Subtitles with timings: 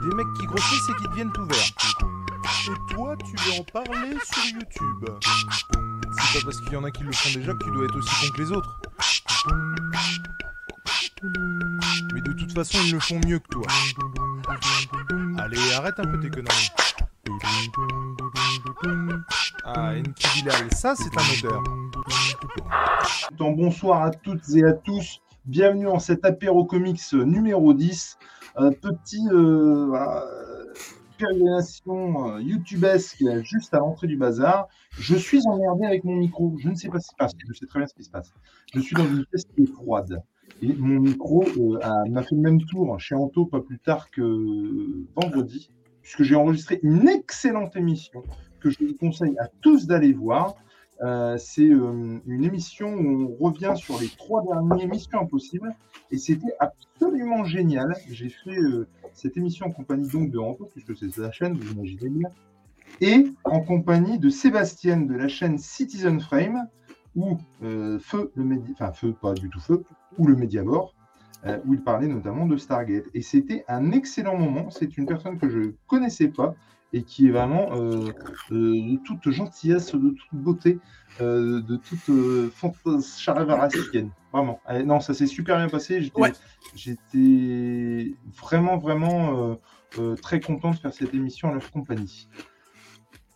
[0.00, 1.58] Des mecs qui grossissent et qui deviennent tout verts.
[2.68, 5.04] Et toi, tu veux en parler sur YouTube
[6.12, 7.96] C'est pas parce qu'il y en a qui le font déjà que tu dois être
[7.96, 8.80] aussi con que les autres.
[12.14, 13.66] Mais de toute façon, ils le font mieux que toi.
[15.38, 16.70] Allez, arrête un peu tes conneries.
[19.64, 21.62] Ah, Enki Bilal, ça c'est un odeur.
[23.36, 25.20] Bonsoir à toutes et à tous.
[25.44, 28.18] Bienvenue en cet apéro comics numéro 10.
[28.56, 30.24] Un petit euh, voilà,
[31.18, 34.68] pérégrination euh, youtubesque juste à l'entrée du bazar.
[34.92, 36.54] Je suis emmerdé avec mon micro.
[36.58, 37.32] Je ne sais pas ce qui se passe.
[37.46, 38.32] Je sais très bien ce qui se passe.
[38.74, 40.22] Je suis dans une pièce qui est froide.
[40.62, 45.06] Et mon micro euh, m'a fait le même tour chez Anto pas plus tard que
[45.14, 45.70] vendredi,
[46.02, 48.24] puisque j'ai enregistré une excellente émission
[48.60, 50.56] que je vous conseille à tous d'aller voir.
[51.00, 55.74] Euh, c'est euh, une émission où on revient sur les trois dernières Missions Impossibles
[56.10, 57.94] et c'était absolument génial.
[58.10, 61.72] J'ai fait euh, cette émission en compagnie donc de Anto, puisque c'est sa chaîne, vous
[61.72, 62.30] imaginez bien,
[63.00, 66.66] et en compagnie de Sébastien de la chaîne Citizen Frame,
[67.14, 69.84] ou Feu, le enfin Feu, pas du tout Feu,
[70.18, 70.94] ou le Mediabor,
[71.46, 73.04] euh, où il parlait notamment de Stargate.
[73.14, 74.70] Et c'était un excellent moment.
[74.70, 76.56] C'est une personne que je ne connaissais pas
[76.92, 78.10] et qui est vraiment euh,
[78.50, 80.78] euh, de toute gentillesse, de toute beauté,
[81.20, 82.50] euh, de toute euh,
[83.18, 84.10] charavarasienne.
[84.32, 84.60] Vraiment.
[84.70, 86.00] Euh, non, ça s'est super bien passé.
[86.02, 86.20] J'étais
[87.14, 88.14] Ouais.
[88.40, 89.58] vraiment, vraiment
[90.22, 92.28] très content de faire cette émission à leur compagnie.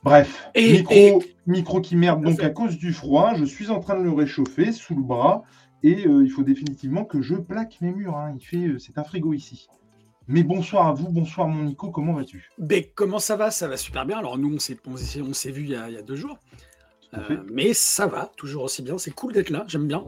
[0.02, 3.34] Bref, Et- micro, et- micro qui merde donc à cause du froid.
[3.34, 5.44] Je suis en train de le réchauffer sous le bras
[5.82, 8.16] et il faut définitivement que je plaque mes murs.
[8.16, 8.34] hein.
[8.38, 9.68] Il fait, c'est un frigo ici.
[10.32, 12.50] Mais bonsoir à vous, bonsoir mon Nico, comment vas-tu?
[12.56, 13.50] Ben, comment ça va?
[13.50, 14.16] Ça va super bien.
[14.16, 16.02] Alors nous, on s'est, on s'est, on s'est vu il y, a, il y a
[16.02, 16.38] deux jours.
[17.12, 18.96] Euh, mais ça va, toujours aussi bien.
[18.96, 20.02] C'est cool d'être là, j'aime bien.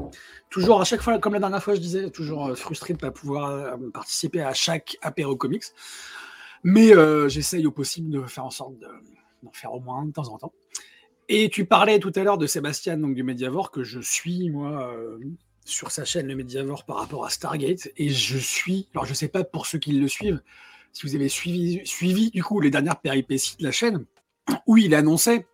[0.49, 3.01] Toujours à chaque fois, comme la dernière fois, je disais, toujours euh, frustré de ne
[3.03, 5.65] pas pouvoir euh, participer à chaque apéro comics.
[6.63, 8.89] Mais euh, j'essaye au possible de faire en sorte de-
[9.43, 10.55] d'en faire au moins un de temps en temps.
[11.29, 14.91] Et tu parlais tout à l'heure de Sébastien, donc du Mediavore, que je suis, moi,
[14.91, 15.19] euh,
[15.65, 17.89] sur sa chaîne, le Mediavore, par rapport à Stargate.
[17.97, 20.41] Et je suis, alors je sais pas pour ceux qui le suivent,
[20.93, 24.05] si vous avez suivi, suivi du coup les dernières péripéties de la chaîne,
[24.67, 25.47] où il annonçait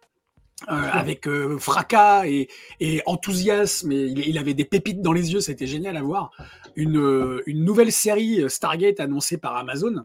[0.69, 2.49] euh, avec euh, fracas et,
[2.81, 6.31] et enthousiasme, et il, il avait des pépites dans les yeux, c'était génial à voir,
[6.77, 10.03] une, euh, une nouvelle série Stargate annoncée par Amazon,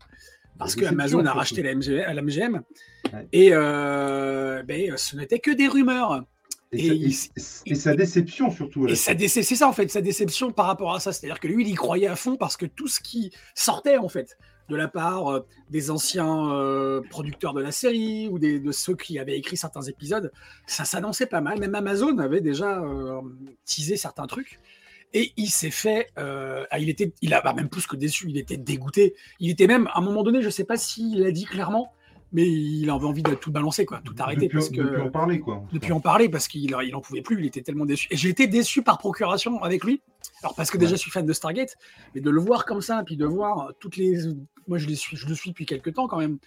[0.58, 2.62] parce que Amazon a racheté la MGM, à la MGM,
[3.14, 3.28] Ouais.
[3.34, 6.24] et ben, ce n'était que des rumeurs.
[6.72, 8.88] Et, Et sa, et- et sa déception surtout.
[8.88, 11.12] Et c'est ça en fait, sa déception par rapport à ça.
[11.14, 14.10] C'est-à-dire que lui, il y croyait à fond parce que tout ce qui sortait en
[14.10, 14.38] fait
[14.68, 18.96] de la part euh, des anciens euh, producteurs de la série ou des, de ceux
[18.96, 20.32] qui avaient écrit certains épisodes,
[20.66, 21.60] ça s'annonçait pas mal.
[21.60, 23.22] Même Amazon avait déjà euh,
[23.66, 24.60] teasé certains trucs.
[25.14, 28.38] Et il s'est fait, ah, il était, il a bah, même plus que déçu, il
[28.38, 29.16] était dégoûté.
[29.40, 31.94] Il était même, à un moment donné, je sais pas s'il l'a dit clairement,
[32.32, 35.10] mais il avait envie de tout balancer, quoi, tout arrêter depuis, parce que depuis en
[35.10, 35.64] parler quoi.
[35.72, 38.08] depuis en parler parce qu'il il en pouvait plus, il était tellement déçu.
[38.12, 40.02] Et j'ai été déçu par procuration avec lui.
[40.42, 41.76] Alors parce que déjà je suis fan de Stargate,
[42.14, 44.18] mais de le voir comme ça, puis de voir toutes les,
[44.68, 46.40] moi je les suis, je le suis depuis quelques temps quand même,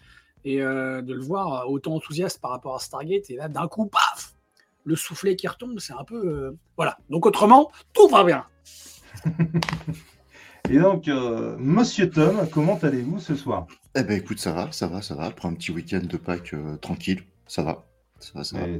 [0.45, 3.87] et euh, de le voir autant enthousiaste par rapport à Stargate, et là d'un coup,
[3.87, 4.35] paf,
[4.85, 6.99] le soufflet qui retombe, c'est un peu, euh, voilà.
[7.11, 8.45] Donc autrement, tout va bien.
[10.71, 13.67] Et donc, euh, Monsieur Tom, comment allez-vous ce soir?
[13.95, 15.25] Eh ben écoute, ça va, ça va, ça va.
[15.25, 17.85] Après un petit week-end de Pâques euh, tranquille, ça va.
[18.21, 18.65] Ça va, ça va.
[18.67, 18.79] Euh,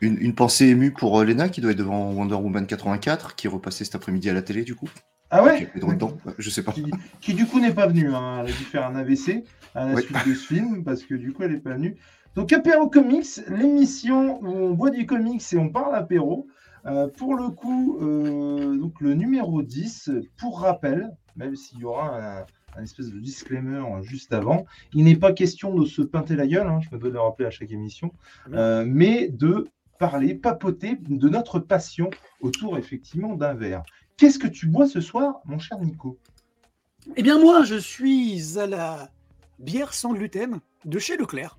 [0.00, 3.46] Une, une pensée émue pour euh, Lena qui doit être devant Wonder Woman 84, qui
[3.48, 4.88] est repassée cet après-midi à la télé du coup.
[5.30, 6.72] Ah Qui ouais droit dedans, Je sais pas.
[6.72, 6.84] qui,
[7.20, 8.14] qui, du coup n'est pas venue.
[8.14, 8.38] hein.
[8.44, 9.44] Elle a dû faire un AVC
[9.74, 10.02] à la Ouais.
[10.02, 11.96] suite de ce film parce que du coup elle n'est pas venue.
[12.36, 16.46] Donc Apéro Comics, l'émission où on boit du comics et on parle apéro.
[16.88, 22.40] Euh, pour le coup, euh, donc le numéro 10, pour rappel, même s'il y aura
[22.40, 22.46] un,
[22.76, 24.64] un espèce de disclaimer juste avant,
[24.94, 27.20] il n'est pas question de se pinter la gueule, hein, je me dois de le
[27.20, 28.12] rappeler à chaque émission,
[28.52, 29.68] euh, mais de
[29.98, 32.08] parler, papoter de notre passion
[32.40, 33.82] autour effectivement d'un verre.
[34.16, 36.18] Qu'est-ce que tu bois ce soir, mon cher Nico?
[37.16, 39.10] Eh bien, moi, je suis à la
[39.58, 41.58] bière sans gluten de chez Leclerc,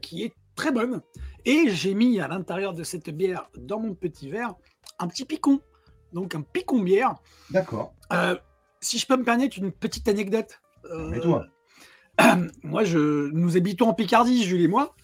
[0.00, 1.02] qui est très bonne.
[1.44, 4.54] Et j'ai mis à l'intérieur de cette bière, dans mon petit verre,
[4.98, 5.60] un petit picon.
[6.12, 7.14] Donc, un picon bière.
[7.50, 7.94] D'accord.
[8.12, 8.36] Euh,
[8.80, 10.60] si je peux me permettre une petite anecdote.
[10.90, 11.46] euh, Mais toi,
[12.62, 14.94] moi, je, nous habitons en Picardie, Jules et moi.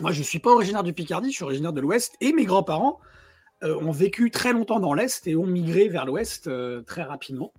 [0.00, 2.14] Moi, je ne suis pas originaire du Picardie, je suis originaire de l'Ouest.
[2.20, 2.98] Et mes grands-parents
[3.62, 6.50] euh, ont vécu très longtemps dans l'Est et ont migré vers l'Ouest
[6.86, 7.52] très rapidement.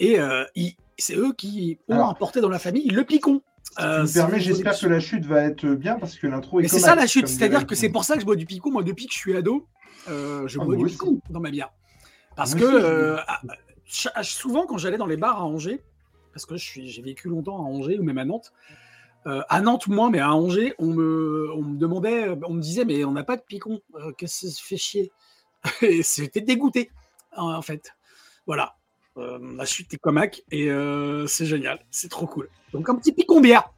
[0.00, 0.18] Et
[0.56, 3.42] ils- c'est eux qui ont Alors, importé dans la famille le picon.
[3.76, 6.26] Tu Euh, me si permets, vous j'espère que la chute va être bien parce que
[6.26, 8.36] l'intro est Mais c'est ça la chute, c'est-à-dire que c'est pour ça que je bois
[8.36, 8.70] du picon.
[8.70, 9.66] Moi, depuis que je suis ado,
[10.08, 10.94] euh, je Ah, bois du aussi.
[10.94, 11.72] picon dans ma bière.
[12.36, 13.40] Parce Moi que euh, à-
[14.14, 15.82] à- souvent, quand j'allais dans les bars à Angers,
[16.32, 18.52] parce que j'ai vécu longtemps à Angers ou même à Nantes,
[19.26, 22.84] euh, à Nantes moins, mais à Angers, on me, on me demandait, on me disait,
[22.84, 23.80] mais on n'a pas de picon,
[24.18, 25.12] qu'est-ce que ça se fait chier?
[25.82, 26.90] Et c'était dégoûté,
[27.36, 27.92] en fait.
[28.46, 28.74] Voilà.
[29.16, 32.48] Euh, la chute est comac et euh, c'est génial, c'est trop cool.
[32.72, 33.70] Donc un petit picon bière.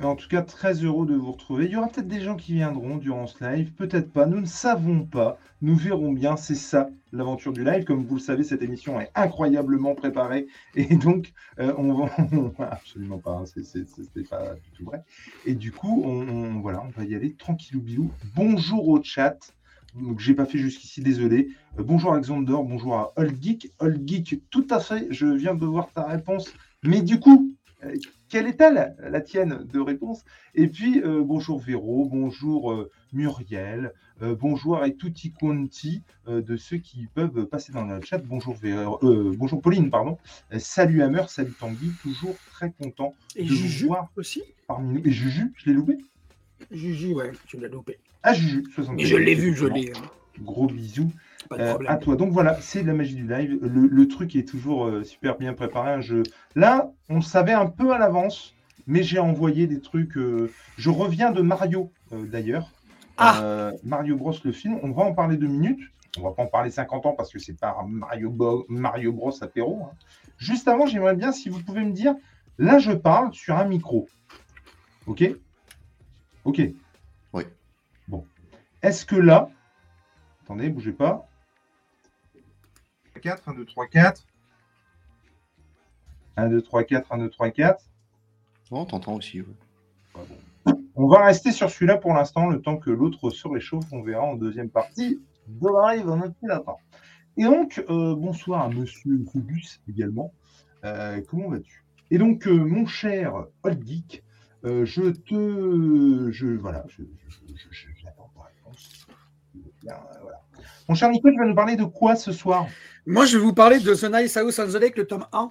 [0.00, 1.64] En tout cas, très heureux de vous retrouver.
[1.66, 4.26] Il y aura peut-être des gens qui viendront durant ce live, peut-être pas.
[4.26, 5.38] Nous ne savons pas.
[5.60, 6.36] Nous verrons bien.
[6.36, 7.82] C'est ça l'aventure du live.
[7.82, 10.46] Comme vous le savez, cette émission est incroyablement préparée
[10.76, 12.10] et donc euh, on va
[12.70, 13.32] absolument pas.
[13.32, 15.02] hein, C'était pas du tout vrai.
[15.46, 18.12] Et du coup, on- voilà, on va y aller tranquillou bilou.
[18.36, 19.36] Bonjour au chat.
[19.94, 21.48] Donc, j'ai pas fait jusqu'ici, désolé.
[21.78, 23.72] Euh, bonjour Alexander, bonjour à Old Geek.
[23.80, 25.06] Old Geek, tout à fait.
[25.10, 26.52] Je viens de voir ta réponse.
[26.84, 27.50] Mais du coup,
[27.84, 27.96] euh,
[28.28, 30.24] quelle est-elle, la tienne de réponse?
[30.54, 37.06] Et puis, euh, bonjour Véro, bonjour euh, Muriel, bonjour à tutti quanti de ceux qui
[37.14, 38.18] peuvent passer dans le chat.
[38.18, 38.98] Bonjour, Véro,
[39.36, 40.18] bonjour Pauline, pardon.
[40.58, 44.42] Salut Hammer, salut Tanguy, toujours très content Et de vous Juju voir aussi?
[44.66, 45.06] parmi nous.
[45.06, 45.96] Et Juju, je l'ai loupé?
[46.70, 47.98] Juju, ouais, tu l'as loupé.
[48.22, 48.96] Ah, Juju, 75.
[48.96, 49.90] Mais je l'ai vu, je l'ai.
[49.96, 50.02] hein.
[50.40, 51.10] Gros bisous.
[51.52, 52.16] Euh, à toi.
[52.16, 53.58] Donc voilà, c'est de la magie du live.
[53.62, 55.92] Le, le truc est toujours euh, super bien préparé.
[55.92, 56.22] Un jeu.
[56.54, 58.54] Là, on le savait un peu à l'avance,
[58.86, 60.16] mais j'ai envoyé des trucs.
[60.18, 62.70] euh, Je reviens de Mario d'ailleurs.
[63.16, 63.72] Ah.
[63.82, 64.78] Mario Bros le film.
[64.82, 65.80] On va en parler deux minutes.
[66.18, 69.32] On va pas en parler 50 ans parce que c'est pas Mario, Bo- Mario Bros
[69.42, 69.82] apéro.
[69.84, 69.94] hein.
[70.38, 72.14] Juste avant, j'aimerais bien si vous pouvez me dire.
[72.58, 74.06] Là, je parle sur un micro.
[75.06, 75.24] Ok?
[76.44, 76.60] Ok.
[78.82, 79.50] Est-ce que là,
[80.42, 81.28] attendez, bougez pas.
[83.22, 84.24] 4, 1, 2, 3, 4.
[86.36, 87.84] 1, 2, 3, 4, 1, 2, 3, 4.
[88.70, 89.40] Non, t'entends aussi.
[89.40, 89.46] ouais.
[90.94, 93.84] On va rester sur celui-là pour l'instant, le temps que l'autre se réchauffe.
[93.92, 96.20] On verra en deuxième partie de live en
[96.50, 96.78] attend.
[97.36, 100.32] Et donc, euh, bonsoir à monsieur Phobus également.
[100.84, 101.84] Euh, comment vas-tu?
[102.10, 104.24] Et donc, euh, mon cher Old Geek,
[104.64, 106.30] euh, je te.
[106.32, 109.06] Je, voilà, je, je, je- je- j'attends ta réponse.
[109.88, 110.40] Bien, euh, voilà.
[110.86, 112.66] Mon cher Nico, tu vas nous parler de quoi ce soir?
[113.06, 115.50] Moi, je vais vous parler de The Nice House on the Lake, le tome 1,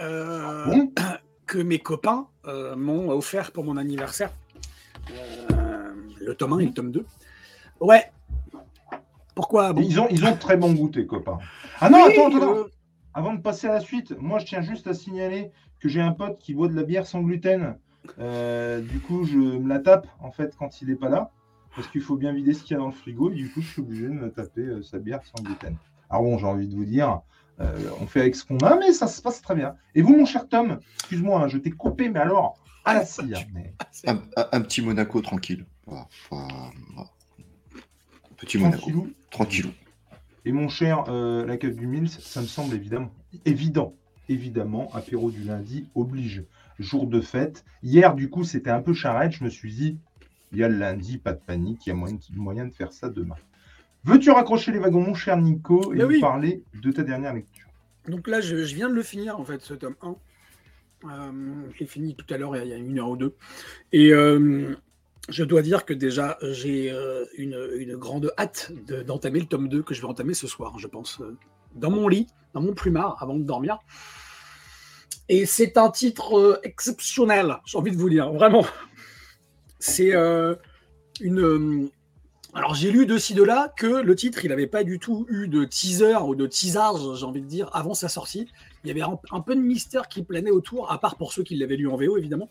[0.00, 0.92] euh, Bon?
[1.46, 4.30] que mes copains euh, m'ont offert pour mon anniversaire.
[5.10, 5.88] Euh,
[6.20, 7.06] le tome 1 et le tome 2.
[7.80, 8.12] Ouais.
[9.34, 11.38] Pourquoi bon, ils, ont, ils ont très bon goût, tes copains.
[11.80, 12.66] Ah non, oui, attends, attends,
[13.14, 15.50] Avant de passer à la suite, moi je tiens juste à signaler
[15.80, 17.78] que j'ai un pote qui boit de la bière sans gluten.
[18.18, 21.30] Du coup, je me la tape en fait quand il n'est pas là,
[21.78, 23.30] parce qu'il faut bien vider ce qu'il y a dans le frigo.
[23.30, 25.76] Et du coup, je suis obligé de me taper euh, sa bière sans gluten.
[26.10, 27.20] Alors bon, j'ai envie de vous dire,
[27.60, 29.76] euh, on fait avec ce qu'on a, mais ça se passe très bien.
[29.94, 33.32] Et vous, mon cher Tom, excuse-moi, hein, je t'ai coupé, mais alors à la scie.
[33.54, 33.74] mais
[34.06, 35.66] Un, petit Monaco tranquille.
[35.86, 36.72] Voilà, voilà.
[38.36, 39.70] Petit Monaco, tranquillou.
[40.44, 43.10] Et mon cher, euh, la cave du Mills, ça me semble évidemment
[43.44, 43.94] évident.
[44.28, 46.44] Évidemment, apéro du lundi oblige.
[46.78, 47.64] Jour de fête.
[47.82, 49.32] Hier, du coup, c'était un peu charrette.
[49.32, 49.98] Je me suis dit,
[50.52, 52.92] il y a le lundi, pas de panique, il y a moyen, moyen de faire
[52.92, 53.36] ça demain.
[54.04, 56.20] Veux-tu raccrocher les wagons, mon cher Nico, et nous oui.
[56.20, 57.66] parler de ta dernière lecture?
[58.06, 60.16] Donc là, je, je viens de le finir, en fait, ce tome 1.
[61.04, 61.30] Euh,
[61.74, 63.34] je l'ai fini tout à l'heure, il y a une heure ou deux.
[63.92, 64.74] Et euh,
[65.28, 69.68] je dois dire que déjà, j'ai euh, une, une grande hâte de- d'entamer le tome
[69.68, 71.36] 2 que je vais entamer ce soir, je pense, euh,
[71.74, 73.78] dans mon lit, dans mon plumard, avant de dormir.
[75.28, 78.64] Et c'est un titre exceptionnel, j'ai envie de vous dire, vraiment.
[79.78, 80.54] C'est euh,
[81.20, 81.40] une...
[81.40, 81.90] euh,
[82.54, 85.26] alors j'ai lu de ci de là que le titre, il n'avait pas du tout
[85.28, 88.48] eu de teaser ou de teasage, j'ai envie de dire, avant sa sortie.
[88.82, 91.42] Il y avait un, un peu de mystère qui planait autour, à part pour ceux
[91.42, 92.50] qui l'avaient lu en VO évidemment.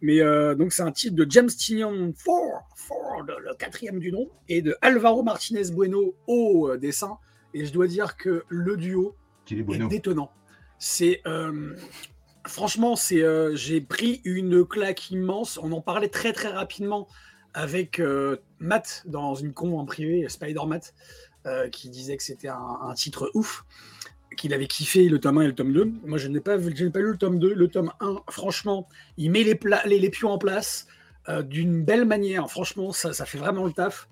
[0.00, 4.28] Mais euh, donc c'est un titre de James Tynion Ford, Ford, le quatrième du nom,
[4.48, 7.18] et de Alvaro Martinez Bueno au dessin.
[7.54, 9.14] Et je dois dire que le duo
[9.50, 9.88] est est bueno?
[9.88, 10.30] détonnant.
[10.78, 11.76] C'est euh,
[12.46, 15.58] franchement, c'est euh, j'ai pris une claque immense.
[15.62, 17.08] On en parlait très très rapidement
[17.54, 20.94] avec euh, Matt dans une con en privé, Spider-Matt,
[21.46, 23.64] euh, qui disait que c'était un, titre ouf,
[24.36, 25.92] qu'il avait kiffé le tome 1 et le tome 2.
[26.04, 27.54] Moi, je n'ai pas, je pas lu le tome 2.
[27.54, 30.86] Le tome 1, franchement, il met les, pions en place
[31.44, 32.50] d'une belle manière.
[32.50, 34.08] Franchement, ça fait vraiment le taf.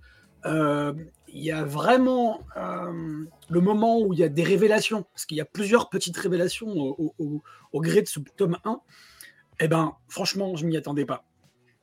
[1.33, 5.37] Il y a vraiment euh, le moment où il y a des révélations, parce qu'il
[5.37, 8.81] y a plusieurs petites révélations au, gré de ce tome 1.
[9.61, 11.25] Eh ben, franchement, je m'y attendais pas.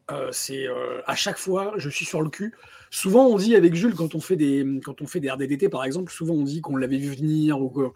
[0.10, 2.56] Euh, c'est euh, à chaque fois, je suis sur le cul.
[2.90, 5.84] Souvent, on dit avec Jules quand on fait des quand on fait des RDDT par
[5.84, 7.90] exemple, souvent on dit qu'on l'avait vu venir ou que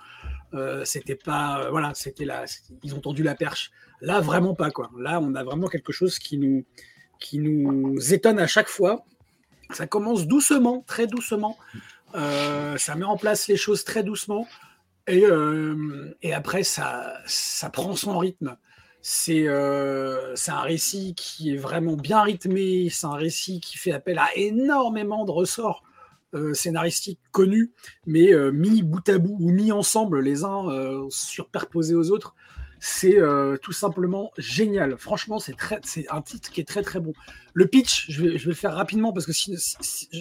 [0.54, 2.44] euh, c'était pas voilà, c'était là,
[2.84, 3.72] ils ont tendu la perche.
[4.02, 4.90] Là, vraiment pas quoi.
[5.00, 6.66] Là, on a vraiment quelque chose qui nous
[7.20, 9.06] qui nous étonne à chaque fois.
[9.74, 11.58] Ça commence doucement, très doucement.
[12.16, 14.48] Euh, ça met en place les choses très doucement.
[15.08, 17.22] Et, euh, après, ça,
[17.74, 18.58] prend son rythme.
[19.04, 22.90] C'est euh, c'est un récit qui est vraiment bien rythmé.
[22.92, 25.84] C'est un récit qui fait appel à énormément de ressorts
[26.54, 27.74] scénaristiques connus,
[28.06, 30.70] mais mis bout à bout ou mis ensemble les uns
[31.10, 32.36] superposés aux autres.
[32.84, 34.98] C'est euh, tout simplement génial.
[34.98, 37.14] Franchement, c'est très, c'est un titre qui est très très bon.
[37.54, 40.20] Le pitch, je vais, je vais le faire rapidement parce que si, si- si- je,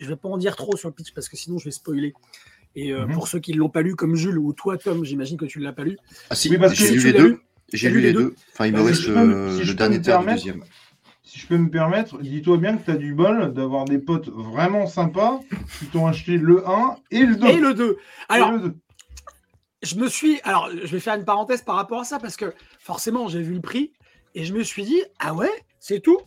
[0.00, 2.14] je vais pas en dire trop sur le pitch parce que sinon je vais spoiler.
[2.74, 3.12] Et euh, Mhm.
[3.12, 5.58] pour ceux qui ne l'ont pas lu, comme Jules ou toi, Tom, j'imagine que tu
[5.58, 5.98] ne l'as pas lu.
[6.30, 7.40] Ah si, Oui, parce que j'ai lu les deux.
[7.74, 8.34] J'ai lu lu les deux.
[8.54, 10.64] Enfin, il me Bah, si reste je peux me- euh, si le dernier permettre, deuxième.
[11.22, 14.30] Si je peux me permettre, dis-toi bien que tu as du bol d'avoir des potes
[14.30, 15.40] vraiment sympas
[15.78, 17.46] qui t'ont acheté le 1 et le 2.
[17.48, 17.90] Et le 2.
[17.92, 17.96] Et
[18.32, 18.74] Alors, le 2.
[19.82, 20.40] Je me suis.
[20.42, 23.54] Alors, je vais faire une parenthèse par rapport à ça parce que forcément, j'ai vu
[23.54, 23.92] le prix
[24.34, 26.18] et je me suis dit, ah ouais, c'est tout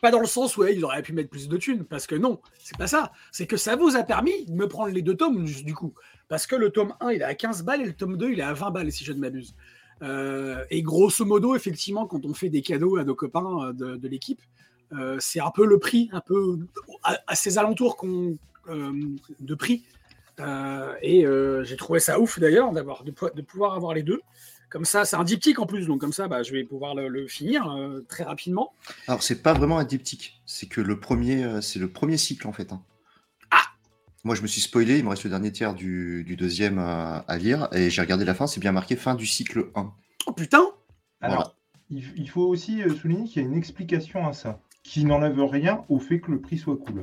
[0.00, 2.14] Pas dans le sens où ouais, ils auraient pu mettre plus de thunes, parce que
[2.14, 3.12] non, c'est pas ça.
[3.30, 5.94] C'est que ça vous a permis de me prendre les deux tomes, du coup.
[6.28, 8.40] Parce que le tome 1, il est à 15 balles et le tome 2, il
[8.40, 9.54] est à 20 balles, si je ne m'abuse.
[10.02, 14.08] Euh, et grosso modo, effectivement, quand on fait des cadeaux à nos copains euh, de,
[14.08, 14.40] l'équipe,
[14.92, 16.58] euh, c'est un peu le prix, un peu
[17.02, 18.36] à, à ces alentours qu'on,
[18.68, 19.84] de prix.
[20.40, 24.02] Euh, et euh, j'ai trouvé ça ouf d'ailleurs d'avoir de, po- de pouvoir avoir les
[24.02, 24.20] deux.
[24.70, 27.08] Comme ça, c'est un diptyque en plus, donc comme ça, bah, je vais pouvoir le,
[27.08, 28.72] le finir euh, très rapidement.
[29.06, 30.40] Alors, c'est pas vraiment un diptyque.
[30.46, 32.72] C'est que le premier, euh, c'est le premier cycle en fait.
[32.72, 32.82] hein.
[33.50, 33.60] Ah
[34.24, 34.96] Moi, je me suis spoilé.
[34.98, 38.24] Il me reste le dernier tiers du, du deuxième à, à lire et j'ai regardé
[38.24, 38.46] la fin.
[38.46, 39.92] C'est bien marqué fin du cycle 1.
[40.26, 40.64] Oh putain
[41.20, 41.54] Alors,
[41.90, 45.84] il, il faut aussi souligner qu'il y a une explication à ça, qui n'enlève rien
[45.90, 47.02] au fait que le prix soit cool.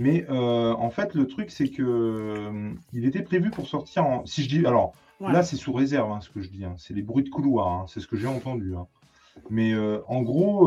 [0.00, 4.24] Mais euh, en fait, le truc, c'est que euh, il était prévu pour sortir en.
[4.26, 4.66] Si je dis.
[4.66, 5.30] Alors, Ouais.
[5.34, 6.64] là, c'est sous réserve, hein, ce que je dis.
[6.64, 6.74] hein.
[6.78, 7.84] C'est les bruits de couloir, hein.
[7.86, 8.72] c'est ce que j'ai entendu.
[9.50, 10.66] Mais euh, en gros,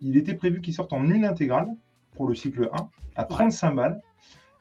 [0.00, 1.68] il était prévu qu'il sorte en une intégrale
[2.16, 4.00] pour le cycle 1 à 35 balles.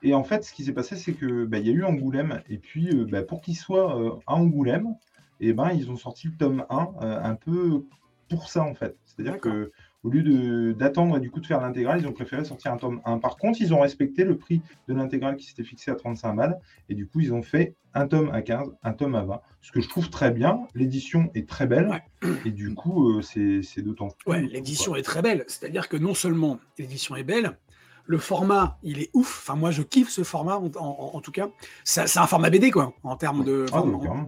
[0.03, 2.43] Et en fait, ce qui s'est passé, c'est que bah, y a eu Angoulême.
[2.49, 4.95] Et puis, bah, pour qu'il soit à Angoulême,
[5.39, 7.85] et ben, ils ont sorti le tome 1 euh, un peu
[8.29, 8.95] pour ça, en fait.
[9.05, 9.71] C'est-à-dire que
[10.03, 13.01] au lieu d'attendre et du coup de faire l'intégrale, ils ont préféré sortir un tome
[13.05, 13.17] 1.
[13.19, 16.59] Par contre, ils ont respecté le prix de l'intégrale qui s'était fixé à 35 balles.
[16.87, 19.41] Et du coup, ils ont fait un tome à 15, un tome à 20.
[19.61, 20.61] Ce que je trouve très bien.
[20.73, 21.89] L'édition est très belle.
[22.23, 22.29] Ouais.
[22.45, 24.31] Et du coup, euh, c'est d'autant plus.
[24.31, 25.43] Ouais, l'édition est très belle.
[25.47, 27.57] C'est-à-dire que non seulement l'édition est belle,
[28.05, 29.43] le format, il est ouf.
[29.43, 31.49] Enfin, moi, je kiffe ce format, en, en- en tout cas.
[31.83, 33.65] C'est un format BD, quoi, en termes de...
[33.73, 34.27] Ah, en-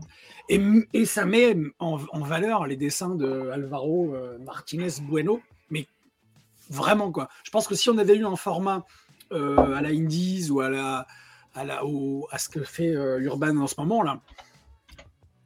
[0.49, 0.59] et,
[0.93, 5.39] et ça met en, en valeur les dessins de Alvaro euh, Martinez Bueno,
[5.71, 5.87] mais
[6.69, 7.27] vraiment quoi.
[7.43, 8.85] Je pense que si on avait eu un format
[9.31, 11.07] euh, à la Indies ou à la
[11.55, 14.21] à la au- à ce que fait euh, Urban en ce moment là,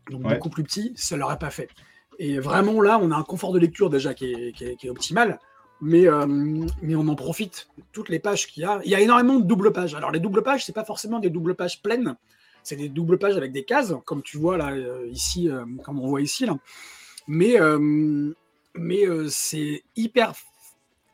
[0.10, 0.34] donc Ouais.
[0.36, 1.70] beaucoup plus petit, ça l'aurait pas fait.
[2.20, 4.88] Et vraiment là, on a un confort de lecture déjà qui est, qui est- qui
[4.88, 5.40] est optimal.
[5.82, 6.26] Mais, euh,
[6.82, 7.68] mais on en profite.
[7.92, 8.80] Toutes les pages qu'il y a.
[8.86, 9.94] Il y a énormément de doubles pages.
[9.94, 12.16] Alors, les doubles pages, c'est pas forcément des doubles pages pleines
[12.64, 14.76] c'est des doubles pages avec des cases, comme tu vois là,
[15.12, 15.50] ici,
[15.84, 16.48] comme on voit ici.
[16.48, 16.58] Là.
[17.28, 18.34] Mais, euh,
[18.78, 20.34] mais euh, c'est hyper,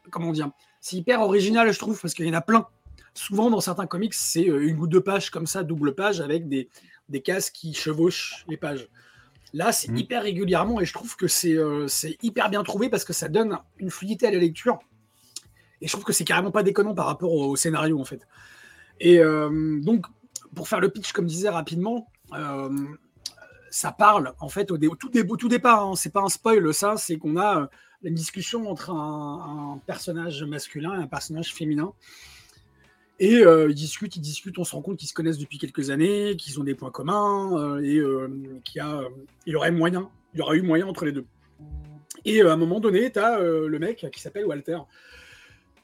[0.09, 2.67] comment dire, c'est hyper original, je trouve, parce qu'il y en a plein.
[3.13, 6.47] Souvent, dans certains comics, c'est euh, une ou deux pages comme ça, double page, avec
[6.47, 6.69] des,
[7.09, 8.87] des cases qui chevauchent les pages.
[9.53, 9.97] Là, c'est Mhm.
[9.97, 13.27] hyper régulièrement, et je trouve que c'est euh, c'est hyper bien trouvé parce que ça
[13.27, 14.79] donne une fluidité à la lecture.
[15.81, 18.25] Et je trouve que c'est carrément pas déconnant par rapport au, au scénario, en fait.
[18.99, 20.05] Et euh, donc,
[20.55, 22.07] pour faire le pitch, comme disait rapidement,
[23.71, 25.87] ça parle en fait au, au tout, tout départ.
[25.87, 27.65] Hein, c'est pas un spoil, ça, c'est qu'on a euh,
[28.03, 31.93] une discussion entre un, personnage masculin et un personnage féminin.
[33.19, 35.89] Et euh, ils discutent, ils discutent, on se rend compte qu'ils se connaissent depuis quelques
[35.89, 38.27] années, qu'ils ont des points communs euh, et euh,
[38.63, 39.09] qu'il y, euh,
[39.45, 41.25] y aurait moyen, il y aura eu moyen entre les deux.
[42.25, 44.79] Et euh, à un moment donné, tu as le mec qui s'appelle Walter,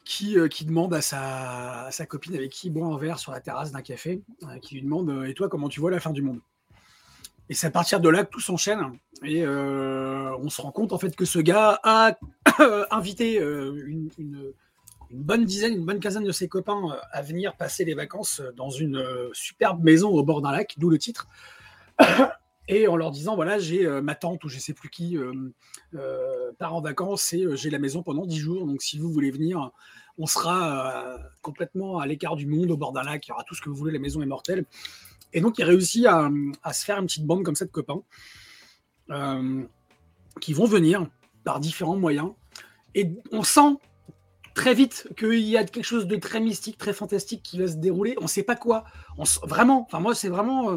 [0.08, 3.18] qui, euh, qui demande à sa, à sa copine avec qui il boit un verre
[3.18, 5.90] sur la terrasse d'un café, euh, qui lui demande euh, Et toi, comment tu vois
[5.90, 6.40] la fin du monde?
[7.48, 8.98] Et c'est à partir de là que tout s'enchaîne.
[9.24, 12.16] Et euh, on se rend compte en fait que ce gars a
[12.90, 14.52] invité euh, une,
[15.10, 18.70] bonne dizaine, une bonne quinzaine de ses copains euh, à venir passer les vacances dans
[18.70, 19.02] une
[19.32, 21.26] superbe maison au bord d'un lac, d'où le titre.
[22.70, 25.16] Et en leur disant, voilà, j'ai ma tante ou je sais plus qui
[26.58, 28.66] part en vacances et j'ai la maison pendant 10 jours.
[28.66, 29.70] Donc si vous voulez venir,
[30.18, 33.54] on sera complètement à l'écart du monde, au bord d'un lac, il y aura tout
[33.54, 34.66] ce que vous voulez, la maison est mortelle.
[35.32, 36.30] Et donc il réussit à,
[36.72, 38.02] se faire une petite bande comme ça de copains
[39.10, 39.62] euh,
[40.40, 41.06] qui vont venir
[41.44, 42.32] par différents moyens.
[42.94, 43.76] Et on sent
[44.54, 47.76] très vite qu'il y a quelque chose de très mystique, très fantastique qui va se
[47.76, 48.16] dérouler.
[48.18, 48.84] On ne sait pas quoi.
[49.44, 50.76] Vraiment, enfin moi c'est vraiment, euh,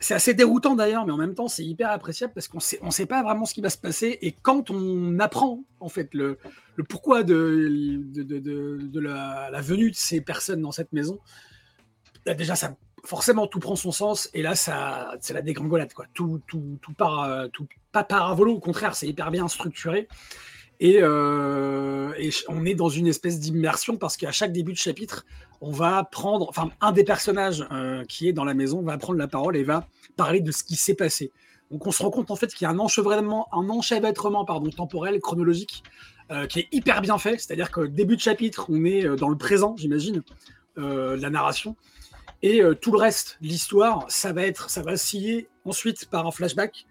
[0.00, 2.90] c'est assez déroutant d'ailleurs, mais en même temps c'est hyper appréciable parce qu'on sait, on
[2.90, 4.18] sait pas vraiment ce qui va se passer.
[4.22, 6.38] Et quand on apprend en fait le,
[6.88, 7.70] pourquoi de,
[9.00, 11.18] la, venue de ces personnes dans cette maison,
[12.24, 16.06] là, déjà ça forcément tout prend son sens et là ça c'est la dégringolade quoi.
[16.14, 20.08] Tout tout tout euh, tout pas par volo, au contraire c'est hyper bien structuré.
[20.82, 22.10] Et, euh,
[22.48, 25.26] on est dans une espèce d'immersion parce qu'à chaque début de chapitre,
[25.60, 29.18] on va prendre, enfin, un des personnages euh, qui est dans la maison va prendre
[29.18, 31.32] la parole et va parler de ce qui s'est passé.
[31.70, 34.70] Donc on se rend compte en fait qu'il y a un enchevêtrement, un enchevêtrement pardon,
[34.70, 35.82] temporel, chronologique,
[36.48, 37.38] qui est hyper bien fait.
[37.38, 40.22] C'est-à-dire que début de chapitre, on est dans le présent, j'imagine,
[40.76, 41.76] la narration.
[42.42, 44.94] Et euh, tout le reste, l'histoire, ça va être, ça va
[45.64, 46.86] ensuite par un flashback,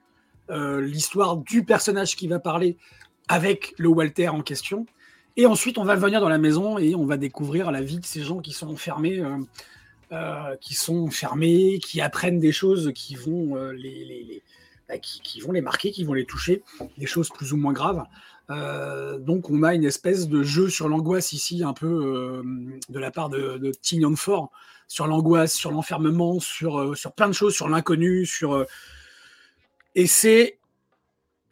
[0.49, 2.77] euh, l'histoire du personnage qui va parler
[3.27, 4.85] avec le Walter en question.
[5.37, 8.05] Et ensuite, on va venir dans la maison et on va découvrir la vie de
[8.05, 9.23] ces gens qui sont enfermés,
[10.11, 14.43] euh, qui sont enfermés, qui apprennent des choses qui vont les,
[14.87, 16.63] bah, qui, vont les marquer, qui vont les toucher,
[16.97, 18.03] des choses plus ou moins graves.
[19.19, 22.41] Donc, on a une espèce de jeu sur l'angoisse ici, un peu
[22.89, 24.51] de la part de, de Tignon Fort,
[24.89, 28.53] sur l'angoisse, sur l'enfermement, sur, euh, sur plein de choses, sur l'inconnu, sur.
[28.55, 28.65] euh,
[29.95, 30.57] Et c'est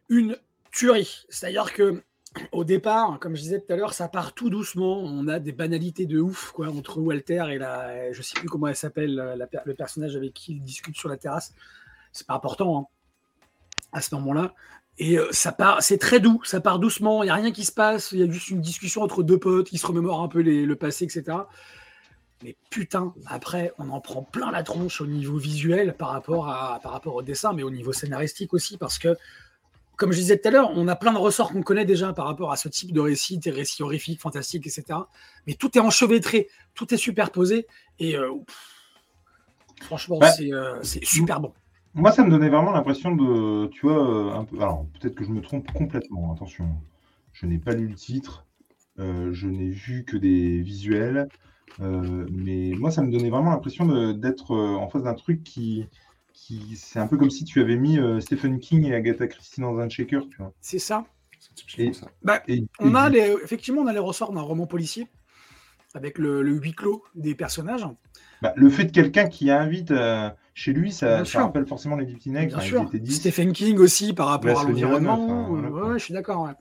[0.09, 0.37] une
[0.71, 1.25] tuerie.
[1.29, 2.03] C'est-à-dire que
[2.51, 4.99] au départ, comme je disais tout à l'heure, ça part tout doucement.
[4.99, 8.11] On a des banalités de ouf quoi, entre Walter et la.
[8.11, 11.17] Je sais plus comment elle s'appelle, la- le personnage avec qui il discute sur la
[11.17, 11.53] terrasse.
[12.11, 12.85] C'est pas important hein,
[13.91, 14.53] à ce moment-là.
[14.99, 17.65] Et euh, ça part, c'est très doux, ça part doucement, il n'y a rien qui
[17.65, 20.27] se passe, il y a juste une discussion entre deux potes qui se remémorent un
[20.27, 21.37] peu le passé, etc.
[22.43, 26.79] Mais putain, après, on en prend plein la tronche au niveau visuel par rapport, à,
[26.81, 29.15] par rapport au dessin, mais au niveau scénaristique aussi, parce que
[29.95, 32.25] comme je disais tout à l'heure, on a plein de ressorts qu'on connaît déjà par
[32.27, 34.99] rapport à ce type de récits, des récits horrifiques, fantastiques, etc.
[35.47, 37.65] Mais tout est enchevêtré, tout est superposé,
[37.97, 41.51] et euh, pff, franchement, Bah, c'est euh, c'est super bon.
[41.95, 44.57] Moi, ça me donnait vraiment l'impression de, tu vois, euh, un peu.
[44.57, 46.31] Alors, peut-être que je me trompe complètement.
[46.31, 46.69] Attention,
[47.33, 48.45] je n'ai pas lu le titre,
[48.99, 51.27] euh, je n'ai vu que des visuels,
[51.81, 55.85] euh, mais moi, ça me donnait vraiment l'impression d'être euh, en face d'un truc qui,
[56.33, 59.61] qui, c'est un peu comme si tu avais mis euh, Stephen King et Agatha Christie
[59.61, 60.53] dans un shaker, tu vois.
[60.61, 61.05] C'est ça.
[61.77, 62.07] Et- ça.
[62.47, 65.07] Et, On et a du- les, effectivement, on a les ressorts d'un roman policier
[65.93, 67.87] avec le, le huis clos des personnages.
[68.41, 72.15] bah, le fait de quelqu'un qui invite euh, chez lui, ça, rappelle forcément les Dix
[72.15, 72.57] Petits Nègres.
[72.57, 72.91] Bien sûr.
[73.07, 75.23] Stephen King aussi par rapport à l'environnement.
[75.23, 75.89] enfin, voilà, quoi.
[75.89, 76.43] ouais, je suis d'accord.
[76.43, 76.51] ouais.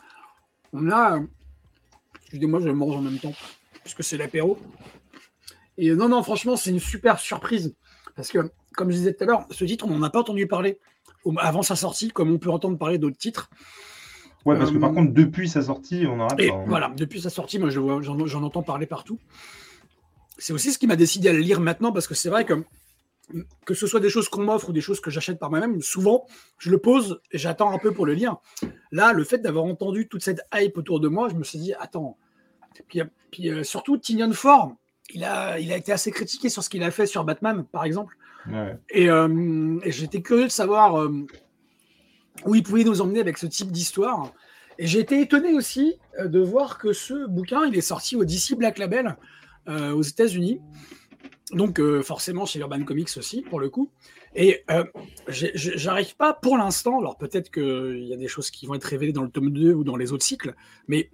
[0.73, 1.19] On a.
[2.23, 3.33] Excusez-moi, je mange en même temps
[3.87, 4.59] puisque c'est l'apéro.
[5.79, 7.75] Et non, non, franchement, c'est une super surprise
[8.17, 10.47] parce que, comme je disais tout à l'heure, ce titre, on n'en a pas entendu
[10.49, 10.79] parler
[11.39, 13.49] avant sa sortie, comme on peut entendre parler d'autres titres.
[14.45, 16.55] Ouais, parce que par Euh, contre, depuis sa sortie, on arrête Et pas.
[16.55, 16.65] hein.
[16.67, 19.19] voilà, depuis sa sortie, moi j'en entends parler partout.
[20.39, 22.55] C'est aussi ce qui m'a décidé à le lire maintenant, parce que c'est vrai que
[23.65, 26.27] que ce soit des choses qu'on m'offre ou des choses que j'achète par moi-même, souvent
[26.59, 28.37] je le pose et j'attends un peu pour le lire.
[28.93, 31.75] Là, le fait d'avoir entendu toute cette hype autour de moi, je me suis dit,
[31.75, 32.17] attends.
[32.89, 34.75] Puis, puis, euh, surtout, Tinian Ford,
[35.13, 37.85] il a, il a été assez critiqué sur ce qu'il a fait sur Batman, par
[37.85, 38.17] exemple.
[38.51, 38.77] Ouais.
[38.91, 41.27] Et, euh, et j'étais curieux de savoir euh,
[42.45, 44.33] où il pouvait nous emmener avec ce type d'histoire.
[44.79, 48.55] Et j'ai été étonné aussi de voir que ce bouquin, il est sorti au DC
[48.57, 49.17] Black Label
[49.67, 50.61] aux États-Unis.
[51.53, 53.91] Donc forcément chez Urban Comics aussi, pour le coup.
[54.35, 54.65] Et
[55.29, 59.15] j'arrive pas pour l'instant, alors peut-être qu'il y a des choses qui vont être révélées
[59.15, 60.55] dans le tome 2 ou dans les autres cycles,
[60.89, 61.09] mais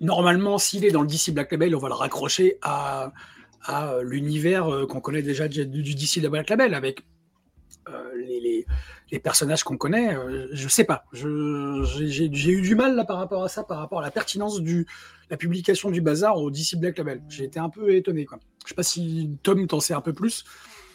[0.00, 3.12] normalement, s'il est dans le DC Black Label, on va le raccrocher à,
[3.62, 7.02] à l'univers euh, qu'on connaît déjà du du DC Black Label, avec
[7.88, 8.66] euh, les, les-
[9.12, 10.16] les personnages qu'on connaît.
[10.16, 11.04] euh, je sais pas.
[11.12, 14.84] J'ai eu du mal là par rapport à ça, par rapport à la pertinence de
[15.30, 17.22] la publication du bazar au DC Black Label.
[17.28, 18.24] J'ai été un peu étonné.
[18.24, 18.40] Quoi.
[18.64, 20.44] Je sais pas si Tom t'en sait un peu plus.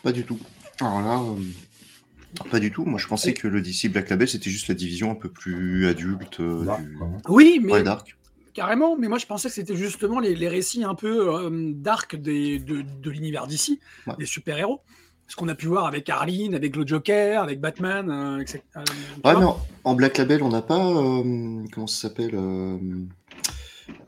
[0.03, 0.37] Pas du tout.
[0.81, 2.83] Alors là, euh, pas du tout.
[2.83, 5.87] Moi, je pensais que le DC Black Label, c'était juste la division un peu plus
[5.87, 6.97] adulte euh, Dark, du...
[7.29, 8.17] Oui, mais Ouais, Dark.
[8.53, 12.15] Carrément, mais moi je pensais que c'était justement les, les récits un peu euh, dark
[12.15, 14.13] des, de, de l'univers d'ici, Ouais.
[14.19, 14.81] des super-héros.
[15.27, 18.61] Ce qu'on a pu voir avec Arline, avec le Joker, avec Batman, euh, etc.
[18.75, 18.81] Euh,
[19.23, 20.85] Ouais, mais en, en Black Label, on n'a pas.
[20.85, 22.77] euh, comment ça s'appelle euh,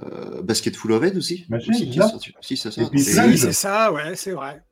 [0.02, 1.46] Euh, Basketful of Head aussi?
[1.52, 2.34] Aussi sorti.
[2.42, 2.82] Si, c'est ça.
[2.98, 4.64] Si, c'est ça, ouais, c'est vrai.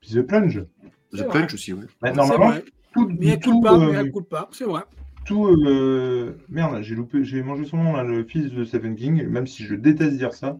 [0.00, 0.64] Puis The Plunge.
[1.12, 1.84] The Plunge aussi, ouais.
[2.00, 2.58] Bah, normalement,
[2.92, 4.82] tout, Mais elle coûte pas, euh, mais elle coûte pas, c'est vrai.
[5.24, 9.26] Tout, euh, merde, j'ai loupé, j'ai mangé son nom là, le fils de Stephen King,
[9.26, 10.58] même si je déteste dire ça.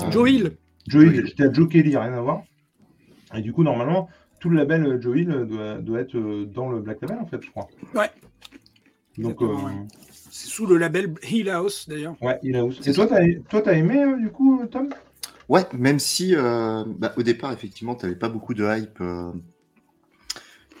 [0.00, 0.56] Euh, Joe Hill.
[0.88, 1.26] Joe Hill, Hill.
[1.26, 2.42] j'étais à Joe Kelly, rien à voir.
[3.34, 4.08] Et du coup, normalement,
[4.40, 7.18] tout le label euh, Joe Hill euh, doit, doit être euh, dans le Black Label,
[7.18, 7.68] en fait, je crois.
[7.94, 8.10] Ouais.
[9.18, 9.38] Donc,
[10.30, 12.16] C'est sous le label Hill House, d'ailleurs.
[12.22, 12.82] ouais, aussi.
[12.82, 14.88] C'est Et toi, t'as, toi, t'as aimé, euh, du coup, Tom?
[15.48, 19.02] Ouais, même si euh, bah, au départ, effectivement, tu n'avais pas beaucoup de hype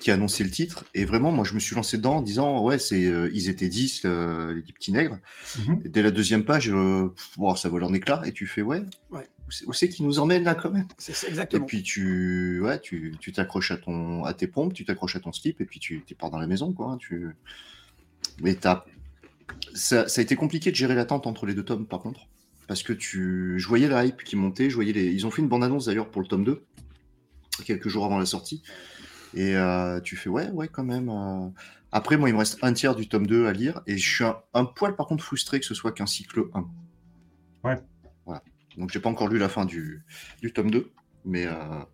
[0.02, 0.84] qui annonçait le titre.
[0.94, 3.68] Et vraiment, moi, je me suis lancé dedans en disant, ouais, c'est, euh, ils étaient
[3.68, 5.18] 10, euh, les petits nègres.
[5.60, 5.80] Mhm.
[5.84, 7.08] Et dès la deuxième page, euh,
[7.56, 8.20] ça vole en éclat.
[8.26, 9.26] Et tu fais, ouais, Ouais.
[9.66, 10.86] où c'est- qu'ils nous emmènent là quand même?
[10.98, 11.66] C'est c'est Et exactement.
[11.66, 15.32] puis tu ouais, tu tu t'accroches à ton à tes pompes, tu t'accroches à ton
[15.32, 16.92] slip et puis tu, pars dans la maison quoi.
[16.92, 17.28] hein, Tu
[18.42, 18.58] mais
[19.74, 22.28] ça, ça a été compliqué de gérer l'attente entre les deux tomes par contre
[22.66, 25.42] parce que tu je voyais la hype qui montait, je voyais les ils ont fait
[25.42, 26.64] une bande annonce d'ailleurs pour le tome 2
[27.66, 28.62] quelques jours avant la sortie
[29.34, 31.48] et euh, tu fais ouais ouais quand même euh.
[31.90, 34.24] après moi il me reste un tiers du tome 2 à lire et je suis
[34.24, 36.68] un, un poil par contre frustré que ce soit qu'un cycle 1.
[37.64, 37.80] Ouais.
[38.26, 38.42] Voilà.
[38.76, 40.04] Donc j'ai pas encore lu la fin du,
[40.40, 40.90] du tome 2
[41.24, 41.84] mais euh,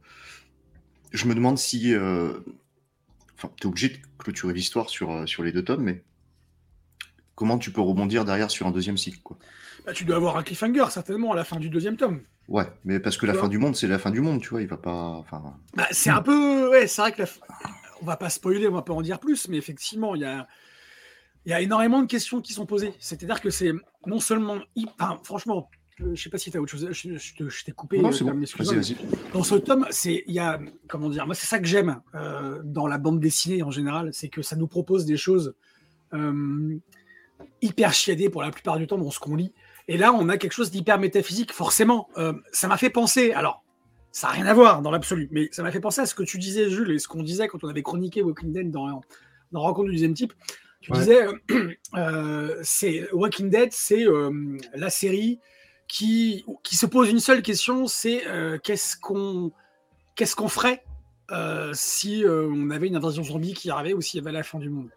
[1.12, 1.94] je me demande si.
[1.94, 6.02] Enfin, tu es obligé de clôturer l'histoire sur, sur les deux tomes, mais
[7.34, 9.38] comment tu peux rebondir derrière sur un deuxième cycle quoi.
[9.88, 12.20] Bah, tu dois avoir un cliffhanger, certainement, à la fin du deuxième tome.
[12.46, 14.60] Ouais, mais parce que la fin du monde, c'est la fin du monde, tu vois,
[14.60, 14.92] il va pas.
[14.92, 15.42] Enfin,
[15.74, 16.68] Bah, c'est un peu.
[16.68, 17.28] Ouais, c'est vrai que la...
[18.02, 20.46] on va pas spoiler, on va pas en dire plus, mais effectivement, il y a,
[21.46, 22.92] il y a énormément de questions qui sont posées.
[22.98, 23.72] C'est-à-dire que c'est
[24.06, 24.58] non seulement.
[25.00, 25.70] Enfin, franchement,
[26.02, 26.86] euh, je sais pas si tu as autre chose.
[26.90, 27.98] Je, je je t'ai coupé.
[27.98, 28.34] non, c'est bon.
[28.34, 28.96] Vas-y, vas-y.
[29.32, 30.22] Dans ce tome, c'est.
[30.26, 30.60] Il y a.
[30.86, 34.28] Comment dire Moi, c'est ça que j'aime euh, dans la bande dessinée en général, c'est
[34.28, 35.54] que ça nous propose des choses
[36.12, 36.76] euh,
[37.62, 39.54] hyper chiadées pour la plupart du temps dans ce qu'on lit.
[39.88, 42.08] Et là, on a quelque chose d'hyper métaphysique, forcément.
[42.18, 43.32] Euh, ça m'a fait penser.
[43.32, 43.64] Alors.
[44.10, 46.22] Ça n'a rien à voir dans l'absolu, mais ça m'a fait penser à ce que
[46.22, 49.02] tu disais, Jules, et ce qu'on disait quand on avait chroniqué Walking Dead dans,
[49.52, 50.32] dans Rencontre du deuxième type.
[50.80, 50.98] Tu Ouais.
[50.98, 54.06] disais, euh, euh, c'est Walking Dead, c'est
[54.74, 55.40] la série
[55.88, 58.22] qui, qui se pose une seule question, c'est
[58.64, 59.52] qu'est-ce qu'on
[60.16, 60.82] qu'est-ce qu'on ferait
[61.74, 64.70] si on avait une invasion zombie qui arrivait ou s'il y avait la fin du
[64.70, 64.88] monde?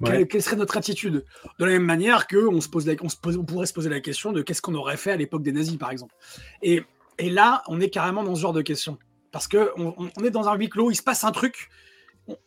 [0.00, 0.26] Ouais.
[0.26, 1.24] quelle, serait notre attitude?
[1.58, 3.72] De la même manière que on, se pose la- on, se pose- on pourrait se
[3.72, 6.14] poser la question de qu'est-ce qu'on aurait fait à l'époque des nazis, par exemple.
[6.62, 6.82] Et,
[7.18, 8.98] et là, on est carrément dans ce genre de questions.
[9.30, 11.68] Parce qu'on on, on est dans un huis clos, il se passe un truc,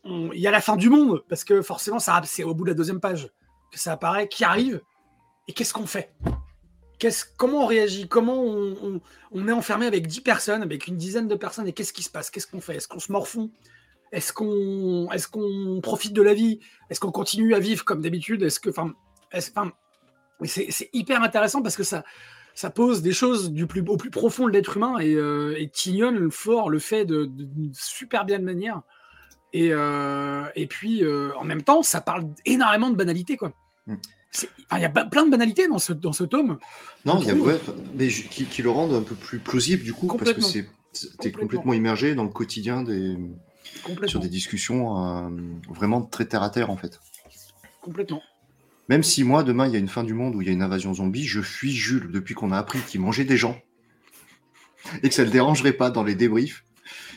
[0.05, 2.69] il y a la fin du monde, parce que forcément, ça c'est au bout de
[2.69, 3.29] la deuxième page
[3.71, 4.81] que ça apparaît, qui arrive,
[5.47, 6.13] et qu'est-ce qu'on fait?
[6.99, 8.07] Qu'est-ce- Comment on réagit?
[8.07, 11.73] Comment on, on- on est enfermé avec 10 personnes, avec une dizaine de personnes, et
[11.73, 12.29] qu'est-ce qui se passe?
[12.29, 12.75] Qu'est-ce qu'on fait?
[12.77, 13.51] Est-ce qu'on se morfond?
[14.11, 16.59] Est-ce qu'on est qu'on profite de la vie?
[16.89, 18.43] Est-ce qu'on continue à vivre comme d'habitude?
[18.43, 18.93] Est-ce que, enfin,
[20.45, 22.03] c'est hyper intéressant parce que ça,
[22.53, 25.67] ça pose des choses du plus, au plus profond de l'être humain et, euh, et
[25.69, 28.81] Tignon fort le fait de, de- d'une super bien manière.
[29.53, 33.37] Et, euh, et puis, euh, en même temps, ça parle énormément de banalité.
[33.37, 33.53] quoi.
[33.87, 33.95] Mm.
[34.69, 36.57] Enfin, Il y a plein de banalités dans ce, dans ce tome.
[37.05, 37.59] Non, il y a, ouais,
[37.95, 40.67] mais je- qui, qui le rendent un peu plus plausible du coup, parce que c'est-
[41.19, 41.73] t'es Complètement.
[41.73, 43.15] immergé dans le quotidien des.
[44.07, 45.29] Sur des discussions euh,
[45.69, 46.99] vraiment très terre à terre en fait.
[47.81, 48.21] complètement.
[48.89, 50.53] Même si moi, demain, il y a une fin du monde où il y a
[50.53, 53.57] une invasion zombie, je fuis Jules depuis qu'on a appris qu'il mangeait des gens
[55.01, 56.63] et que ça ne le dérangerait pas dans les débriefs.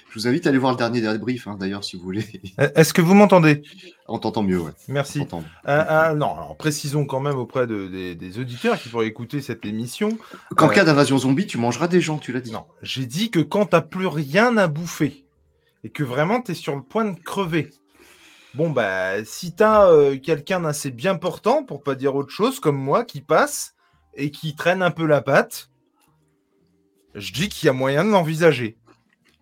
[0.09, 2.25] Je vous invite à aller voir le dernier débrief, hein, d'ailleurs, si vous voulez.
[2.75, 3.61] Est-ce que vous m'entendez?
[4.09, 4.73] On t'entend mieux, ouais.
[4.89, 5.21] Merci.
[5.21, 9.43] Euh, euh, non, alors précisons quand même auprès de- des, des auditeurs qui pourraient écouter
[9.43, 10.17] cette émission.
[10.57, 12.53] Qu'en Euh, cas d'invasion zombie, tu mangeras des gens, tu l'as dit.
[12.53, 15.27] Non, j'ai dit que quand t'as plus rien à bouffer
[15.85, 17.71] et que vraiment t'es sur le point de crever.
[18.55, 22.79] Bon bah si t'as euh, quelqu'un d'assez bien portant, pour pas dire autre chose, comme
[22.79, 23.75] moi, qui passe
[24.15, 25.71] et qui traîne un peu la patte,
[27.15, 28.79] je dis qu'il y a moyen de l'envisager.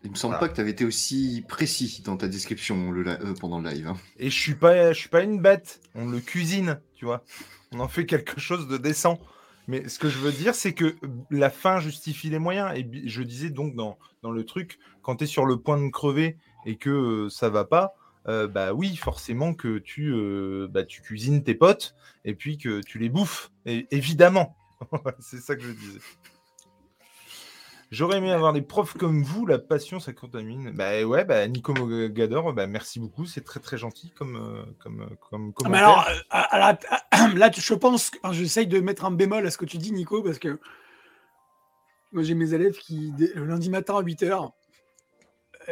[0.04, 0.46] Il me semble Voilà.
[0.46, 3.88] pas que tu avais été aussi précis dans ta description le euh, pendant le live.
[3.88, 3.96] hein.
[4.18, 5.80] Et je suis pas, je suis pas une bête.
[5.94, 7.24] On le cuisine, tu vois.
[7.72, 9.18] On en fait quelque chose de décent.
[9.68, 10.96] Mais ce que je veux dire, c'est que
[11.30, 12.72] la fin justifie les moyens.
[12.76, 16.36] Et je disais donc dans, le truc, quand tu es sur le point de crever
[16.64, 17.94] et que euh, ça va pas,
[18.28, 22.80] euh, bah oui, forcément que tu, euh, bah, tu cuisines tes potes et puis que
[22.80, 23.50] tu les bouffes.
[23.64, 24.56] Évidemment.
[25.20, 26.00] c'est ça que je disais.
[27.92, 30.72] J'aurais aimé avoir des profs comme vous, la passion ça contamine.
[30.72, 35.02] Bah ouais, bah Nico Mogador, bah merci beaucoup, c'est très très gentil comme euh, comme
[35.02, 35.88] euh, comme Ah, mais commentaire.
[35.88, 36.76] alors, euh,
[37.10, 40.22] à là, je pense, j'essaye de mettre un bémol à ce que tu dis, Nico,
[40.22, 40.58] parce que
[42.12, 44.50] moi, j'ai mes élèves qui, le lundi matin à 8h,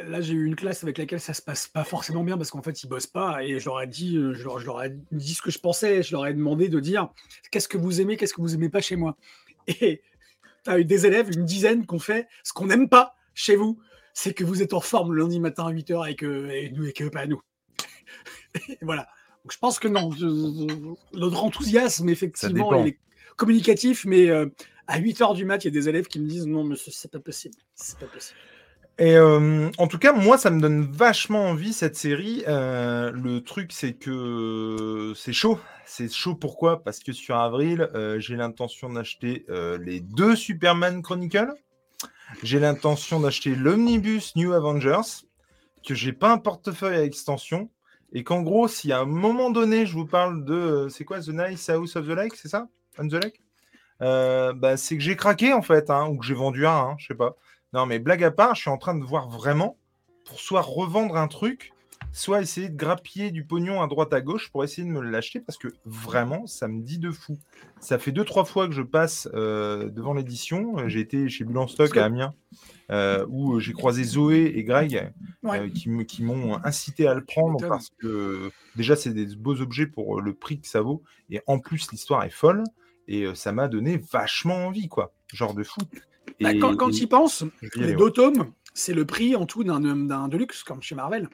[0.06, 2.62] là, j'ai eu une classe avec laquelle ça se passe pas forcément bien parce qu'en
[2.62, 5.34] fait, ils bossent pas et je leur ai dit, je leur, je leur ai dit
[5.34, 7.08] ce que je pensais, je leur ai demandé de dire
[7.50, 9.16] qu'est-ce que vous aimez, qu'est-ce que vous aimez pas chez moi?
[9.66, 10.02] Et
[10.64, 13.56] tu as eu des élèves, une dizaine, qui ont fait ce qu'on n'aime pas chez
[13.56, 13.78] vous,
[14.12, 16.86] c'est que vous êtes en forme le lundi matin à 8h et que, et nous,
[16.86, 17.42] et que pas nous.
[18.68, 19.08] Et voilà.
[19.42, 20.10] Donc, je pense que non.
[21.12, 22.98] notre enthousiasme, effectivement, il est
[23.36, 24.46] communicatif, mais euh,
[24.86, 27.10] à 8h du mat, il y a des élèves qui me disent non, monsieur, c'est
[27.10, 27.54] pas possible.
[27.74, 28.38] C'est pas possible.
[28.98, 32.44] Et euh, en tout cas, moi, ça me donne vachement envie cette série.
[32.46, 35.58] Euh, le truc, c'est que c'est chaud.
[35.84, 36.82] C'est chaud pourquoi?
[36.84, 41.52] Parce que sur avril, euh, j'ai l'intention d'acheter euh, les deux Superman Chronicles.
[42.42, 45.24] J'ai l'intention d'acheter l'Omnibus New Avengers,
[45.86, 47.70] que j'ai pas un portefeuille à extension.
[48.12, 50.54] Et qu'en gros, si à un moment donné, je vous parle de.
[50.54, 52.68] euh, C'est quoi The Nice House of the Lake C'est ça?
[52.98, 53.40] On the Lake?
[54.02, 56.94] Euh, bah, C'est que j'ai craqué en fait, hein, ou que j'ai vendu un, hein,
[56.98, 57.36] je sais pas.
[57.74, 59.76] Non, mais blague à part, je suis en train de voir vraiment
[60.24, 61.72] pour soit revendre un truc,
[62.12, 65.40] soit essayer de grappiller du pognon à droite à gauche pour essayer de me l'acheter
[65.40, 67.36] parce que vraiment, ça me dit de fou.
[67.80, 70.78] Ça fait deux, trois fois que je passe euh, devant l'édition.
[70.78, 72.32] Euh, J'ai été chez Bulle en Stock à Amiens
[72.92, 75.58] euh, où j'ai croisé Zoé et Greg Ouais.
[75.58, 75.68] euh,
[76.06, 80.32] qui m'ont incité à le prendre parce que déjà, c'est des beaux objets pour le
[80.32, 82.62] prix que ça vaut et en plus, l'histoire est folle
[83.08, 85.12] et ça m'a donné vachement envie, quoi.
[85.32, 85.80] Genre de fou.
[86.40, 87.44] Bah, quand tu y penses,
[87.76, 91.28] les deux tomes, c'est le prix en tout d'un d'un Deluxe, comme chez Marvel.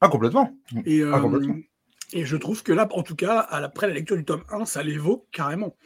[0.00, 0.56] Ah, complètement.
[0.84, 1.56] Et, Ah, euh, complètement.
[2.12, 4.82] et je trouve que là, en tout cas, après la lecture du tome 1, ça
[4.82, 5.76] les vaut carrément.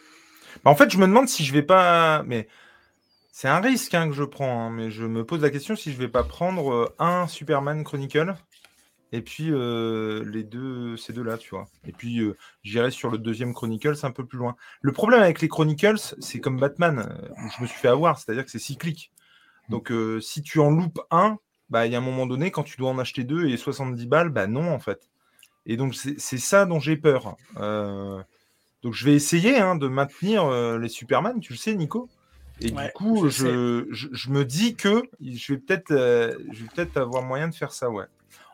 [0.65, 2.23] Bah, en fait, je me demande si je vais pas.
[2.27, 2.49] Mais
[3.31, 4.67] c'est un risque hein, que je prends.
[4.67, 7.85] hein, Mais je me pose la question si je vais pas prendre euh, un Superman
[7.85, 8.35] Chronicle
[9.13, 11.69] et puis euh, les deux, ces deux-là, tu vois.
[11.87, 14.57] Et puis euh, j'irai sur le deuxième Chronicle, c'est un peu plus loin.
[14.81, 18.19] Le problème avec les Chronicles, c'est comme Batman, euh, où je me suis fait avoir,
[18.19, 19.13] c'est-à-dire que c'est cyclique.
[19.69, 21.39] Donc euh, si tu en loupes un,
[21.71, 24.07] bah il y a un moment donné, quand tu dois en acheter deux et 70
[24.07, 25.09] balles, bah non en fait.
[25.67, 27.37] Et donc c'est ça dont j'ai peur.
[27.57, 32.09] Donc je vais essayer hein, de maintenir les Superman, tu le sais, Nico.
[32.61, 36.63] Et Ouais, du coup, je je, je, je me dis que je vais peut-être je
[36.63, 38.07] vais peut-être avoir moyen de faire ça, ouais.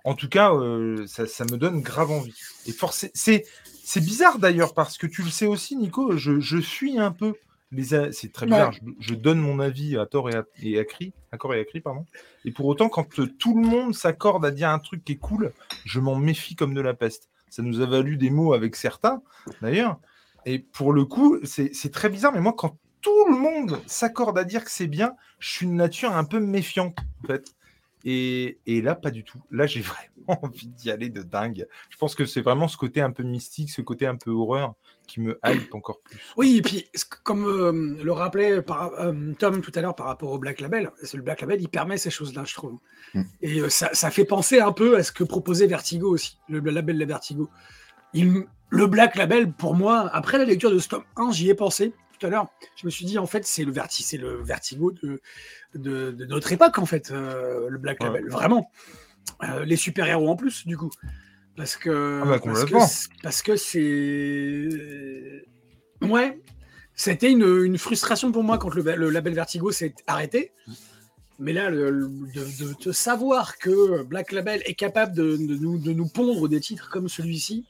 [0.05, 2.35] En tout cas, euh, ça, ça me donne grave envie.
[2.67, 3.45] Et forcément, c'est
[3.85, 6.17] c'est bizarre d'ailleurs parce que tu le sais aussi, Nico.
[6.17, 7.35] Je, je suis un peu
[7.71, 8.13] les.
[8.13, 8.73] C'est très bizarre.
[8.73, 11.61] Je, je donne mon avis à tort et à, et à cri, à corps et
[11.61, 12.07] à cri, pardon.
[12.45, 15.17] Et pour autant, quand euh, tout le monde s'accorde à dire un truc qui est
[15.17, 15.53] cool,
[15.85, 17.29] je m'en méfie comme de la peste.
[17.51, 19.23] Ça nous a valu des mots avec certains,
[19.61, 19.99] d'ailleurs.
[20.47, 24.39] Et pour le coup, c'est c'est très bizarre, mais moi, quand tout le monde s'accorde
[24.39, 27.55] à dire que c'est bien, je suis une nature un peu méfiante, en fait.
[28.05, 29.41] Et, et là, pas du tout.
[29.51, 29.81] Là, j'ai
[30.27, 31.67] vraiment envie d'y aller de dingue.
[31.91, 34.75] Je pense que c'est vraiment ce côté un peu mystique, ce côté un peu horreur
[35.07, 36.19] qui me hype encore plus.
[36.37, 36.87] Oui, et puis,
[37.25, 40.91] comme euh, le rappelait par, euh, Tom tout à l'heure par rapport au Black Label,
[41.03, 42.79] c'est le Black Label, il permet ces choses-là, je trouve.
[43.15, 43.23] Mm.
[43.43, 46.61] Et euh, ça, ça fait penser un peu à ce que proposait Vertigo aussi, le
[46.61, 47.51] label de Vertigo.
[48.15, 51.55] Il- le Black Label, pour moi, après la lecture de ce tome 1, j'y ai
[51.55, 52.47] pensé tout à l'heure.
[52.77, 55.21] Je me suis dit, en fait, c'est le, verti c'est le Vertigo de,
[55.75, 58.07] de, de notre époque, en fait, euh, le Black Ouais.
[58.07, 58.71] Label, vraiment.
[59.45, 60.91] Euh, les super-héros en plus, du coup.
[61.57, 65.45] Parce que Ah bah, parce que c'est- parce que c'est
[66.01, 66.41] ouais,
[66.95, 70.53] c'était une, une frustration pour moi quand le, le label Vertigo s'est arrêté.
[71.39, 75.57] Mais là, le- le- de, de- de savoir que Black Label est capable de, de
[75.57, 77.67] nous, de nous pondre des titres comme celui-ci,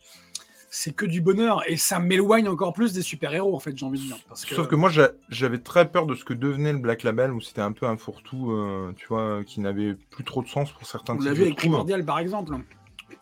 [0.74, 1.62] c'est que du bonheur.
[1.68, 4.16] Et ça m'éloigne encore plus des super-héros, en fait, j'ai envie de dire.
[4.26, 7.02] Parce que, Sauf que moi, j'a- j'avais très peur de ce que devenait le Black
[7.02, 10.48] Label, où c'était un peu un fourre-tout, euh, tu vois, qui n'avait plus trop de
[10.48, 11.56] sens pour certains on l'a vu avec.
[11.56, 12.54] Primordial, par exemple.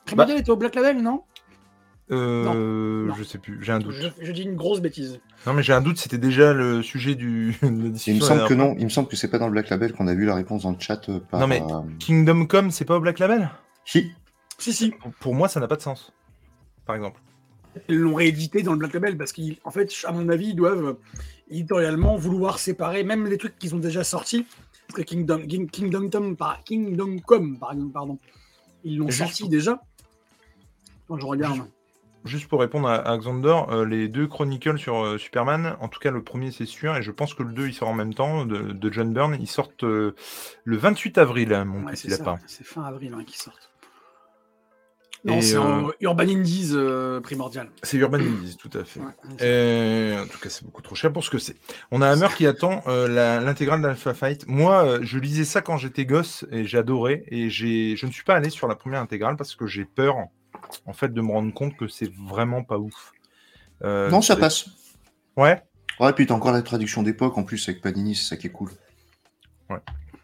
[0.05, 1.25] Primordial était au Black Label, non?
[2.13, 3.15] Euh, Non.
[3.15, 3.95] Je sais plus, j'ai un doute.
[3.95, 5.21] je, je dis une grosse bêtise.
[5.47, 8.13] Non, mais j'ai un doute, c'était déjà le sujet du, de la discussion.
[8.15, 9.93] Il me semble que non, il me semble que c'est pas dans le Black Label
[9.93, 11.39] qu'on a vu la réponse dans le chat euh, par.
[11.41, 13.49] Non, mais- euh, Kingdom Come, c'est pas au Black Label?
[13.85, 14.13] Si,
[14.59, 14.91] Si, si.
[14.91, 16.13] pour, pour moi, ça n'a pas de sens.
[16.87, 17.21] Par exemple.
[17.89, 20.97] Ils l'ont réédité dans le Black Label parce qu'en fait, à mon avis, ils doivent
[21.51, 24.45] éditorialement vouloir séparer même les trucs qu'ils ont déjà sortis.
[24.89, 28.19] Parce que Kingdom, King- Kingdom, Come, par, Kingdom Come, par exemple, pardon,
[28.83, 29.81] ils l'ont sorti pour- déjà.
[31.07, 31.61] Quand je regarde.
[32.25, 35.99] Juste pour répondre à, à Xander, euh, les deux Chronicles sur euh, Superman, en tout
[36.01, 38.13] cas le premier c'est sûr, et je pense que le 2 il sort en même
[38.13, 40.15] temps, de, de John Byrne, ils sortent euh,
[40.65, 42.39] le 28 avril, hein, mon Ouais, petit lapin.
[42.47, 43.70] c'est fin avril hein, qu'ils sortent.
[45.23, 47.69] Non, c'est euh, en Urban Indies euh, primordial.
[47.83, 49.01] C'est Urban Indies, tout à fait.
[49.01, 49.07] Ouais.
[49.43, 51.57] Euh, en tout cas, c'est beaucoup trop cher pour ce que c'est.
[51.91, 54.47] On a Hammer qui attend euh, la- l'intégrale d'Alpha Fight.
[54.47, 57.25] Moi, euh, je lisais ça quand j'étais gosse et j'adorais.
[57.29, 60.17] Et j'ai, je ne suis pas allé sur la première intégrale parce que j'ai peur,
[60.87, 63.13] en fait, de me rendre compte que c'est vraiment pas ouf.
[63.85, 64.67] Euh, non, ça passe.
[65.37, 65.61] Ouais.
[65.99, 68.51] Ouais, puis t'as encore la traduction d'époque en plus avec Panini, c'est ça qui est
[68.51, 68.71] cool.
[69.69, 69.81] Donc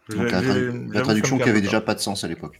[0.09, 2.59] J'ai- la, la traduction qui avait déjà pas de sens à l'époque.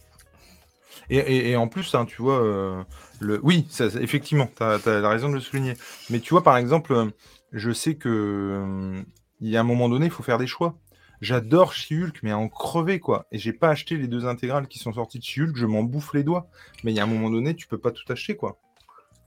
[1.10, 2.82] Et, en plus, hein, tu vois, euh,
[3.20, 3.40] le...
[3.42, 5.74] oui, effectivement, tu as, raison de le souligner.
[6.10, 7.06] Mais tu vois, par exemple, euh,
[7.52, 9.02] je sais que euh,
[9.40, 10.78] Il y a un moment donné, il faut faire des choix.
[11.20, 13.26] J'adore She-Hulk, mais en crever, quoi.
[13.32, 16.12] Et j'ai pas acheté les deux intégrales qui sont sorties de She-Hulk, je m'en bouffe
[16.12, 16.48] les doigts.
[16.84, 18.58] Mais il y a un moment donné, tu peux pas tout acheter, quoi.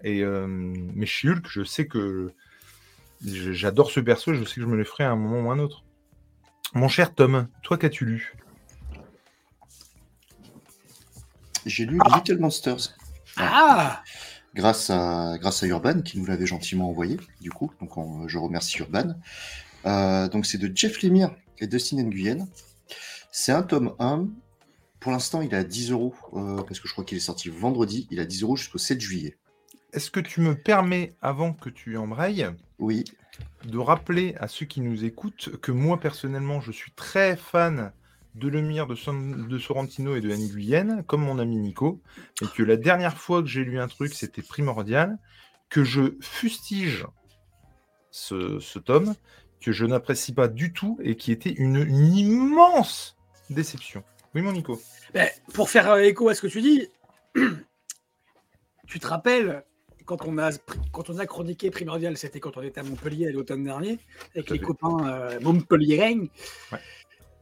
[0.03, 2.33] Et mais She-Hulk, je sais que
[3.25, 5.53] j'adore ce perso, je sais que je me le ferai à un moment ou à
[5.53, 5.83] un autre.
[6.73, 8.35] Mon cher Tom, toi qu'as-tu lu?
[11.65, 12.95] J'ai lu Little Monsters.
[13.37, 14.03] Ah
[14.53, 17.71] grâce à, grâce à Urban qui nous l'avait gentiment envoyé, du coup.
[17.79, 19.15] Donc on- je remercie Urban.
[19.85, 22.47] Euh, donc c'est de Jeff Lemire et Dustin Nguyen.
[23.31, 24.27] C'est un tome 1.
[24.99, 27.49] Pour l'instant, il est à 10 euros euh, parce que je crois qu'il est sorti
[27.49, 28.07] vendredi.
[28.11, 29.37] Il est à 10 euros jusqu'au 7 juillet.
[29.93, 32.47] Est-ce que tu me permets, avant que tu embrayes,
[32.79, 33.03] Oui,
[33.65, 37.91] de rappeler à ceux qui nous écoutent que moi personnellement je suis très fan
[38.35, 38.95] de Lemire, de,
[39.57, 42.01] Sorrentino et de Nguyen, comme mon ami Nico,
[42.41, 45.17] et que la dernière fois que j'ai lu un truc c'était primordial,
[45.69, 47.05] que je fustige
[48.09, 49.15] ce, ce tome,
[49.61, 53.17] que je n'apprécie pas du tout et qui était une, une immense
[53.49, 54.03] déception.
[54.33, 54.81] Oui mon Nico
[55.13, 56.87] Ben, Pour faire euh, écho à ce que tu dis,
[58.87, 59.63] tu te rappelles
[60.05, 60.51] quand on a,
[60.91, 63.99] quand on a chroniqué Primordial, c'était quand on était à Montpellier à l'automne dernier,
[64.35, 64.65] avec les fait.
[64.65, 66.29] copains euh, Montpellier
[66.71, 66.79] Ouais.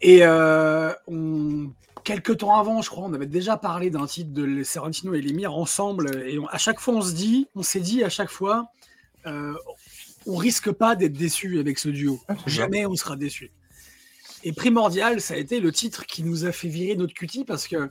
[0.01, 1.71] Et euh, on,
[2.03, 5.53] quelques temps avant, je crois, on avait déjà parlé d'un titre de Sorrentino et Lemire
[5.53, 6.23] ensemble.
[6.25, 8.69] Et on- à chaque fois, on se dit, on s'est dit à chaque fois,
[9.25, 9.53] euh,
[10.25, 12.19] on risque pas d'être déçu avec ce duo.
[12.27, 13.51] Ah, Jamais on sera déçu.
[14.45, 17.67] Et Primordial, ça a été le titre qui nous a fait virer notre cutie parce
[17.67, 17.89] que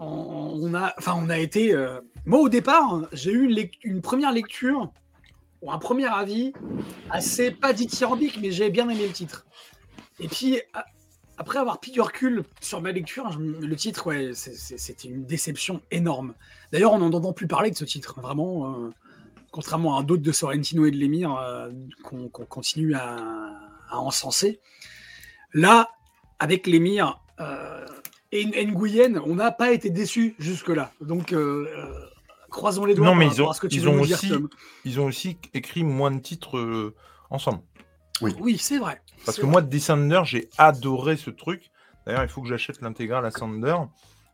[0.00, 1.72] on a, enfin, on a été.
[1.74, 4.92] euh, Moi, au départ, hein, j'ai eu une première lecture
[5.60, 6.52] ou un premier avis
[7.10, 9.44] assez pas dithyrambique, mais j'ai bien aimé le titre.
[10.20, 10.60] Et puis,
[11.36, 16.34] après avoir pris du recul sur ma lecture, le titre, ouais, c'était une déception énorme.
[16.72, 18.74] D'ailleurs, on n'en entend plus parler de ce titre, vraiment.
[18.74, 18.90] euh,
[19.50, 21.70] contrairement à d'autres de Sorrentino et de Lemire euh,
[22.04, 23.16] qu'on continue à,
[23.88, 24.60] à encenser.
[25.54, 25.88] Là,
[26.38, 27.86] avec Lemire euh,
[28.30, 30.92] et Nguyen, on n'a pas été déçus jusque-là.
[31.00, 31.66] Donc, euh,
[32.50, 34.04] croisons les doigts Non, mais ils ont- à ce que tu ils veux ont nous
[34.06, 34.48] dire, aussi- Tom.
[34.84, 36.92] Ils ont aussi écrit moins de titres
[37.30, 37.60] ensemble.
[38.20, 39.00] Oui, c'est vrai.
[39.24, 39.50] Parce que vrai.
[39.52, 41.70] moi, Descender, j'ai adoré ce truc.
[42.06, 43.76] D'ailleurs, il faut que j'achète l'intégrale à Sander,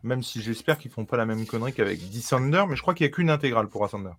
[0.02, 3.04] même si j'espère qu'ils font pas la même connerie qu'avec Descender, mais je crois qu'il
[3.06, 4.10] n'y a qu'une intégrale pour Ascender.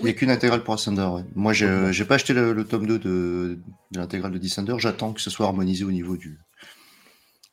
[0.00, 1.02] il n'y a qu'une intégrale pour Ascender.
[1.02, 1.24] ouais.
[1.34, 3.58] Moi, j'ai j'ai pas acheté le, le tome 2 de,
[3.90, 4.74] de l'intégrale de Descender.
[4.78, 6.38] J'attends que ce soit harmonisé au niveau du,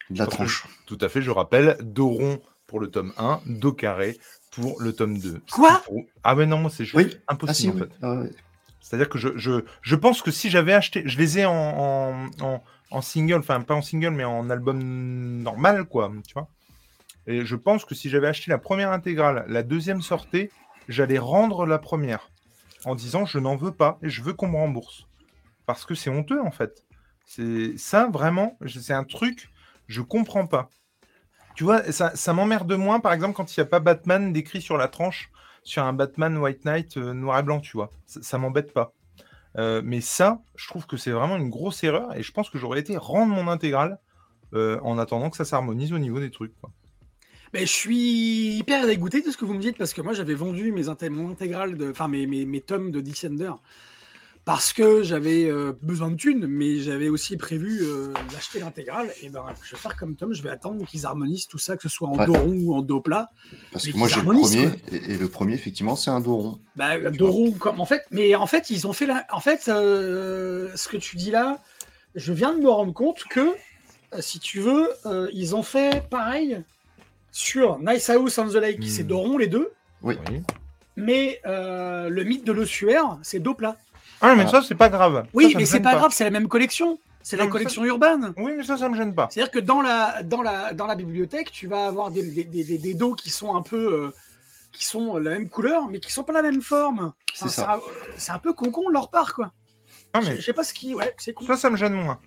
[0.09, 0.67] de la Parce que tranche.
[0.85, 4.17] Tout à fait, je rappelle, dos rond pour le tome 1, dos carré
[4.51, 5.41] pour le tome 2.
[5.51, 5.81] Quoi?
[6.23, 7.15] Ah ouais, non, moi, c'est juste Oui.
[7.27, 7.79] Ah, impossible, si, en oui.
[7.79, 7.89] fait.
[8.01, 8.31] Ah ouais.
[8.81, 12.61] C'est-à-dire que je, je, je pense que si j'avais acheté, je les ai en, en,
[12.91, 14.81] en- single, enfin pas en single, mais en album
[15.41, 16.47] normal, quoi, tu vois.
[17.27, 20.51] Et je pense que si j'avais acheté la première intégrale, la deuxième sortait,
[20.89, 22.29] j'allais rendre la première
[22.85, 25.05] en disant je n'en veux pas et je veux qu'on me rembourse.
[25.65, 26.83] Parce que c'est honteux, en fait.
[27.25, 29.49] C'est ça, vraiment, c'est un truc,
[29.87, 30.69] je comprends pas.
[31.55, 34.61] Tu vois, ça, ça m'emmerde moins, par exemple, quand il n'y a pas Batman décrit
[34.61, 35.31] sur la tranche
[35.63, 37.91] sur un Batman White Knight euh, noir et blanc, tu vois.
[38.05, 38.93] Ça, m'embête pas.
[39.57, 42.57] Euh, mais ça, je trouve que c'est vraiment une grosse erreur et je pense que
[42.57, 43.99] j'aurais été rendre mon intégrale
[44.53, 46.53] euh, en attendant que ça s'harmonise au niveau des trucs.
[47.53, 50.35] Mais je suis hyper dégoûté de ce que vous me dites parce que moi j'avais
[50.35, 53.51] vendu mes inté- mon intégral, de, enfin mes, mes, mes tomes de Descender
[54.43, 59.07] parce que j'avais euh, besoin de thunes, mais j'avais aussi prévu euh, d'acheter l'intégrale.
[59.21, 61.83] Et ben je vais faire comme Tom, je vais attendre qu'ils harmonisent tout ça, que
[61.83, 62.25] ce soit en Ouais.
[62.25, 63.29] dos rond ou en dos plat.
[63.71, 66.59] Parce que moi, j'ai le premier, et, et le premier, effectivement, c'est un dos rond.
[66.75, 69.25] Bah, dos rond comme en fait, mais en fait ils ont fait la...
[69.31, 71.59] en fait euh, ce que tu dis là,
[72.15, 73.39] je viens de me rendre compte que
[74.13, 76.61] euh, si tu veux, euh, ils ont fait pareil
[77.31, 78.87] sur Nice House on the Lake, Hmm.
[78.87, 79.71] c'est dos rond les deux.
[80.01, 80.17] Oui.
[80.29, 80.41] Oui.
[80.97, 83.77] Mais euh, le mythe de l'ossuaire, c'est dos plat.
[84.21, 85.25] Ah, mais ça, c'est pas grave.
[85.33, 86.99] Oui, Ça, ça mais c'est pas, grave, c'est la même collection.
[87.23, 88.33] C'est la ça- collection urbaine.
[88.37, 89.27] Oui, mais ça, ça me gêne pas.
[89.31, 92.63] C'est-à-dire que dans la, dans, la, dans la bibliothèque, tu vas avoir des, des, des,
[92.63, 93.77] des- des dos qui sont un peu.
[94.05, 94.11] euh,
[94.71, 97.11] qui sont la même couleur, mais qui sont pas la même forme.
[97.33, 97.79] C'est Enfin, un-
[98.15, 99.51] C'est un peu con-con de leur part, quoi.
[100.13, 100.95] Ah, Je mais je sais pas ce qui.
[100.95, 101.45] Ouais, c'est con.
[101.45, 102.19] ça, ça me gêne moins.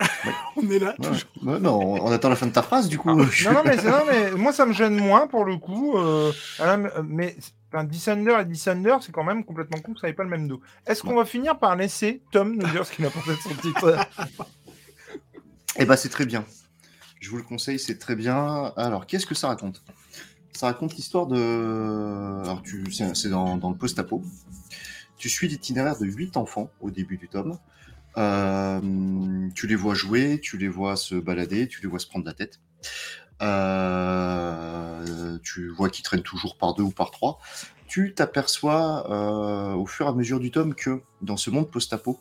[0.56, 1.06] On est là, Ouais.
[1.08, 1.28] toujours.
[1.42, 3.10] Ouais, non, on attend la fin de ta phrase, du coup.
[3.10, 5.56] Ah, je- non, non, mais, c'est- non, mais moi, ça me gêne moins pour le
[5.56, 5.96] coup.
[5.96, 7.36] euh, ah, mais-
[7.84, 10.60] Descender et Descender, c'est quand même complètement con que ça n'ait pas le même dos.
[10.86, 13.54] Est-ce qu'on va finir par laisser Tom nous dire ce qu'il a pensé de son
[13.54, 13.96] titre?
[15.76, 16.44] Eh ben, c'est très bien.
[17.20, 18.72] Je vous le conseille, c'est très bien.
[18.76, 19.82] Alors, qu'est-ce que ça raconte?
[20.52, 22.40] Ça raconte l'histoire de.
[22.42, 22.90] Alors, tu...
[22.92, 24.22] c'est c'est dans, dans le post-apo.
[25.16, 27.56] Tu suis l'itinéraire de huit enfants au début du tome.
[28.16, 28.80] Euh,
[29.54, 32.32] tu les vois jouer, tu les vois se balader, tu les vois se prendre la
[32.32, 32.60] tête.
[33.42, 37.38] Euh, tu vois qu'ils traînent toujours par deux ou par trois.
[37.86, 42.20] tu t'aperçois euh, au fur et à mesure du tome que dans ce monde post-apo,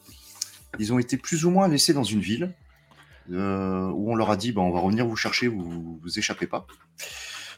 [0.80, 2.54] ils ont été plus ou moins laissés dans une ville
[3.28, 6.66] où on leur a dit bah, on va revenir vous chercher, vous vous échappez pas.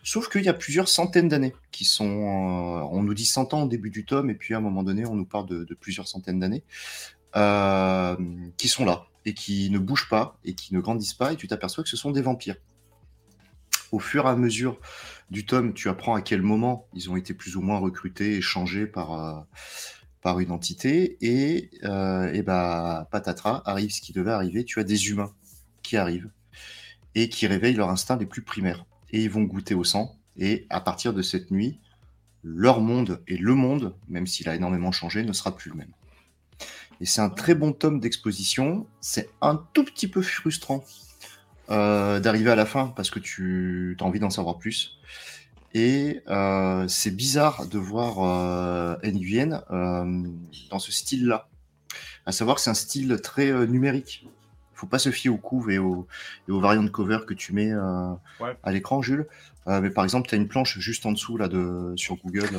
[0.03, 2.03] Sauf qu'il y a plusieurs centaines d'années qui sont.
[2.03, 5.05] on nous dit 100 ans au début du tome, et puis à un moment donné,
[5.05, 6.63] on nous parle de plusieurs centaines d'années,
[7.35, 8.15] euh,
[8.57, 11.47] qui sont là, et qui ne bougent pas, et qui ne grandissent pas, et tu
[11.47, 12.55] t'aperçois que ce sont des vampires.
[13.91, 14.79] Au fur et à mesure
[15.29, 18.41] du tome, tu apprends à quel moment ils ont été plus ou moins recrutés et
[18.41, 19.39] changés par, euh,
[20.21, 25.09] par une entité, et, euh, bah, patatras, arrive ce qui devait arriver, tu as des
[25.09, 25.33] humains
[25.83, 26.29] qui arrivent,
[27.15, 30.15] et qui réveillent leurs instincts les plus primaires et ils vont goûter au sang.
[30.37, 31.79] Et à partir de cette nuit,
[32.43, 35.91] leur monde et le monde, même s'il a énormément changé, ne sera plus le même.
[37.01, 38.85] Et c'est un très bon tome d'exposition.
[39.01, 40.83] C'est un tout petit peu frustrant
[41.71, 44.99] euh, d'arriver à la fin parce que tu as envie d'en savoir plus.
[45.73, 50.27] Et euh, c'est bizarre de voir euh, Nguyen euh,
[50.69, 51.47] dans ce style-là.
[52.25, 54.27] À savoir que c'est un style très numérique.
[54.75, 56.07] faut pas se fier aux couves et aux,
[56.47, 57.73] et aux variantes de cover que tu mets
[58.39, 58.55] Ouais.
[58.61, 59.25] à l'écran, Jules.
[59.65, 62.49] Mais par exemple, tu as une planche juste en dessous là, de, sur Google.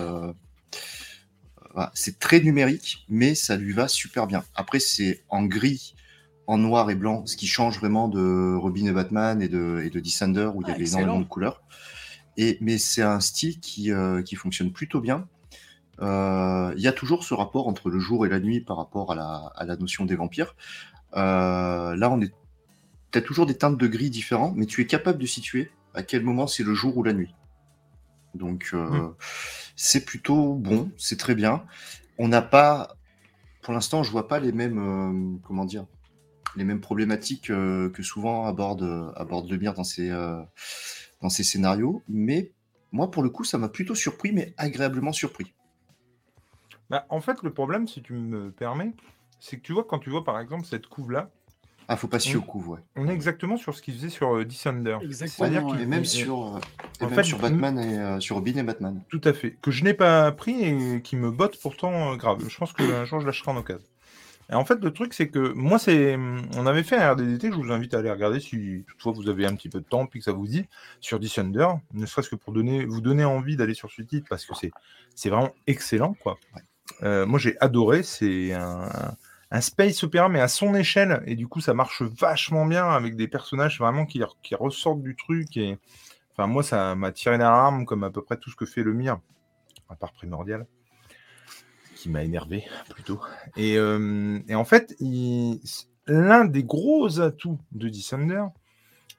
[1.75, 1.91] Voilà.
[1.95, 4.45] C'est très numérique, mais ça lui va super bien.
[4.55, 5.95] Après, c'est en gris,
[6.47, 9.91] en noir et blanc, ce qui change vraiment de Robin et Batman et de, et
[9.91, 11.03] de Descender, où il y Ah, avait excellent.
[11.03, 11.63] énormément de couleurs.
[12.37, 15.29] Et, mais c'est un style qui, euh, qui fonctionne plutôt bien.
[16.01, 19.13] Euh, Il y a toujours ce rapport entre le jour et la nuit par rapport
[19.13, 20.57] à la, à la notion des vampires.
[21.15, 22.33] Euh, là, on est.
[23.13, 26.03] Tu as toujours des teintes de gris différents, mais tu es capable de situer à
[26.03, 27.35] quel moment c'est le jour ou la nuit.
[28.35, 29.15] Donc, euh, Mm.
[29.77, 31.65] C'est plutôt bon, c'est très bien.
[32.19, 32.97] On n'a pas.
[33.63, 34.79] Pour l'instant, je vois pas les mêmes.
[34.79, 35.87] euh, comment dire
[36.57, 40.41] les mêmes problématiques euh, que souvent aborde, aborde Lemire dans ses, euh,
[41.21, 42.03] dans scénarios.
[42.09, 42.53] Mais
[42.91, 45.55] moi, pour le coup, ça m'a plutôt surpris, mais agréablement surpris.
[46.91, 48.93] Bah, en fait, le problème, si tu me permets,
[49.41, 51.31] c'est que tu vois, quand tu vois par exemple cette couve-là,
[51.93, 52.41] Ah, faut pas Mm.
[52.41, 52.79] coup, ouais.
[52.97, 54.97] on est exactement sur ce qu'il faisait sur euh, Descender.
[55.03, 55.73] Exactement, C'est-à-dire ouais.
[55.73, 56.59] qu'il Et même et- sur, euh,
[57.01, 59.03] et en même fait, sur Batman et euh, sur Robin et Batman.
[59.11, 59.57] Tout à fait.
[59.61, 62.39] Que je n'ai pas pris et qui me botte pourtant euh, grave.
[62.49, 63.85] Je pense qu'un jour je lâcherai en occasion.
[64.51, 66.17] Et en fait, le truc, c'est que moi, c'est.
[66.57, 69.47] On avait fait un RDDT, je vous invite à aller regarder si toutefois vous avez
[69.47, 70.65] un petit peu de temps puis que ça vous dit,
[71.01, 74.45] sur Descender, ne serait-ce que pour donner, vous donner envie d'aller sur ce titre parce
[74.47, 74.71] que c'est
[75.15, 76.39] c'est vraiment excellent, quoi.
[77.03, 78.03] Euh, moi, j'ai adoré.
[78.03, 78.89] C'est un,
[79.53, 81.23] un space opéra, mais à son échelle.
[81.27, 84.25] Et du coup, ça marche vachement bien avec des personnages vraiment qui,
[84.55, 85.59] ressortent du truc.
[85.59, 85.79] Et
[86.33, 88.95] enfin, moi, ça m'a tiré l'arme comme à peu près tout ce que fait le
[88.95, 89.21] mire,
[89.91, 90.67] à part primordial,
[91.97, 93.21] qui m'a énervé plutôt.
[93.59, 94.97] Et, euh, en fait,
[96.07, 98.45] l'un des gros atouts de Descender,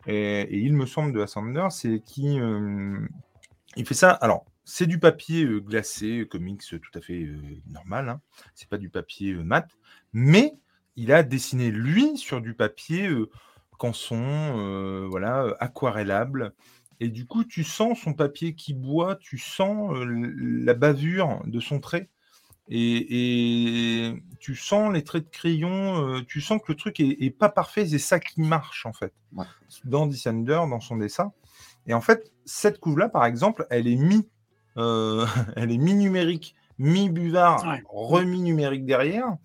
[0.08, 3.08] et, il me semble de Ascender, c'est qu'il euh,
[3.76, 4.10] il fait ça.
[4.10, 7.30] Alors, c'est du papier euh, glacé, comics tout à fait
[7.68, 8.10] normal.
[8.10, 8.22] Hein.
[8.56, 9.68] C'est pas du papier mat,
[10.14, 10.54] mais
[10.96, 13.30] il a dessiné lui sur du papier euh,
[13.78, 16.54] canson, euh, voilà, euh, aquarellable.
[17.00, 20.06] Et du coup, tu sens son papier qui boit, tu sens euh,
[20.38, 22.10] la bavure de son trait.
[22.70, 27.18] Et, et tu sens les traits de crayon, euh, tu sens que le truc est,
[27.22, 29.14] est pas parfait, c'est ça qui marche en fait.
[29.34, 29.46] Ouais.
[29.84, 31.34] Dans Descender, dans son dessin.
[31.88, 34.30] Et en fait, cette couve-là, par exemple, elle est mi,
[34.78, 35.26] euh,
[35.58, 37.84] elle est mi-numérique, mi-buvard, Ouais.
[37.90, 39.36] remis-numérique derrière.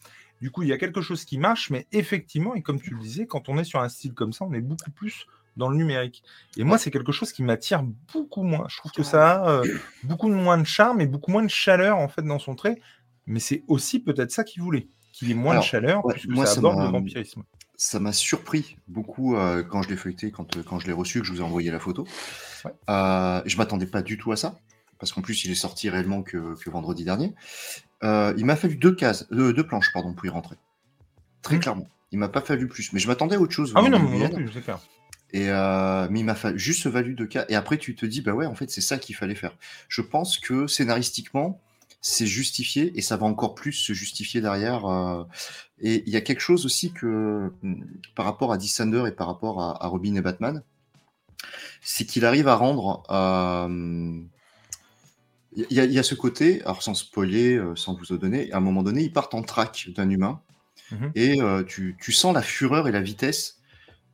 [0.40, 3.00] Du coup, il y a quelque chose qui marche, mais effectivement, et comme tu le
[3.00, 5.26] disais, quand on est sur un style comme ça, on est beaucoup plus
[5.56, 6.22] dans le numérique.
[6.56, 7.82] Et moi, c'est quelque chose qui m'attire
[8.12, 8.66] beaucoup moins.
[8.68, 11.98] Je trouve que ça a euh, beaucoup moins de charme et beaucoup moins de chaleur
[11.98, 12.80] en fait dans son trait.
[13.26, 16.28] Mais c'est aussi peut-être ça qu'il voulait, qu'il ait moins Alors, de chaleur, ouais, puisque
[16.28, 17.42] moi, ça aborde m'a- le vampirisme.
[17.76, 21.20] Ça m'a surpris beaucoup euh, quand je l'ai feuilleté, quand, euh, quand je l'ai reçu,
[21.20, 22.06] que je vous ai envoyé la photo.
[22.64, 22.72] Ouais.
[22.88, 24.58] Euh, je m'attendais pas du tout à ça,
[24.98, 27.34] parce qu'en plus, il est sorti réellement que, que vendredi dernier.
[28.02, 30.56] Euh, il m'a fallu deux cases, euh, deux planches, pardon, pour y rentrer.
[31.42, 31.60] Très Mhm.
[31.60, 31.88] clairement.
[32.12, 33.72] Il m'a pas fallu plus, mais je m'attendais à autre chose.
[33.76, 34.78] Ah oui, non, non plus, c'est clair.
[35.32, 37.44] Et euh, mais il m'a fallu juste ce valu de cas.
[37.50, 39.52] Et après, tu te dis, bah ouais, en fait, c'est ça qu'il fallait faire.
[39.88, 41.60] Je pense que scénaristiquement,
[42.00, 44.84] c'est justifié et ça va encore plus se justifier derrière.
[45.80, 47.84] et il y a quelque chose aussi que, hum,
[48.14, 50.62] par rapport à Descender et par rapport à, à Robin et Batman,
[51.82, 53.02] c'est qu'il arrive à rendre.
[55.70, 58.16] Il y, a- il y a ce côté, alors sans spoiler, euh, sans vous en
[58.16, 60.40] donner, à un moment donné, ils partent en track d'un humain
[60.92, 61.10] Mhm.
[61.14, 63.58] et euh, tu, tu sens la fureur et la vitesse.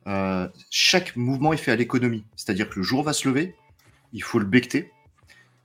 [0.07, 3.55] Euh, chaque mouvement est fait à l'économie, c'est-à-dire que le jour va se lever,
[4.13, 4.91] il faut le becter,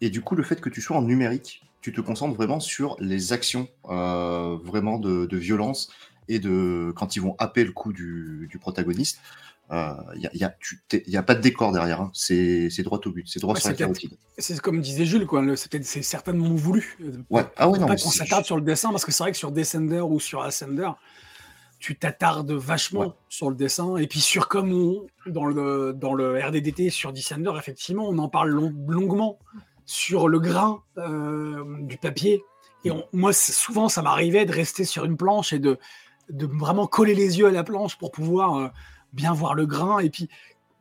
[0.00, 2.96] et du coup, le fait que tu sois en numérique, tu te concentres vraiment sur
[3.00, 5.90] les actions euh, vraiment de, de violence
[6.28, 9.20] et de quand ils vont happer le coup du, du protagoniste.
[9.72, 12.00] Il n'y a, y a, tu- t'es- y a pas de décor derrière.
[12.00, 12.10] hein.
[12.12, 13.26] C'est droit au but.
[13.28, 14.12] C'est droit Ouais, sur la carotide.
[14.38, 15.26] C'est comme disait Jules,
[15.82, 16.96] C'est certainement voulu.
[17.02, 17.44] Euh, Ouais.
[17.56, 17.86] Ah ouais, non.
[17.86, 20.42] pas qu'on s'attarde sur le dessin parce que c'est vrai que sur Descender ou sur
[20.42, 20.90] Ascender,
[21.78, 23.12] tu t'attardes vachement Ouais.
[23.28, 27.52] sur le dessin et puis sur comme on, dans le dans le RDDT sur Descender
[27.58, 29.38] effectivement on en parle long- longuement
[29.86, 32.42] sur le grain euh, du papier
[32.84, 35.78] et on- moi souvent ça m'arrivait de rester sur une planche et de
[36.28, 38.68] de vraiment coller les yeux à la planche pour pouvoir euh,
[39.12, 40.28] bien voir le grain et puis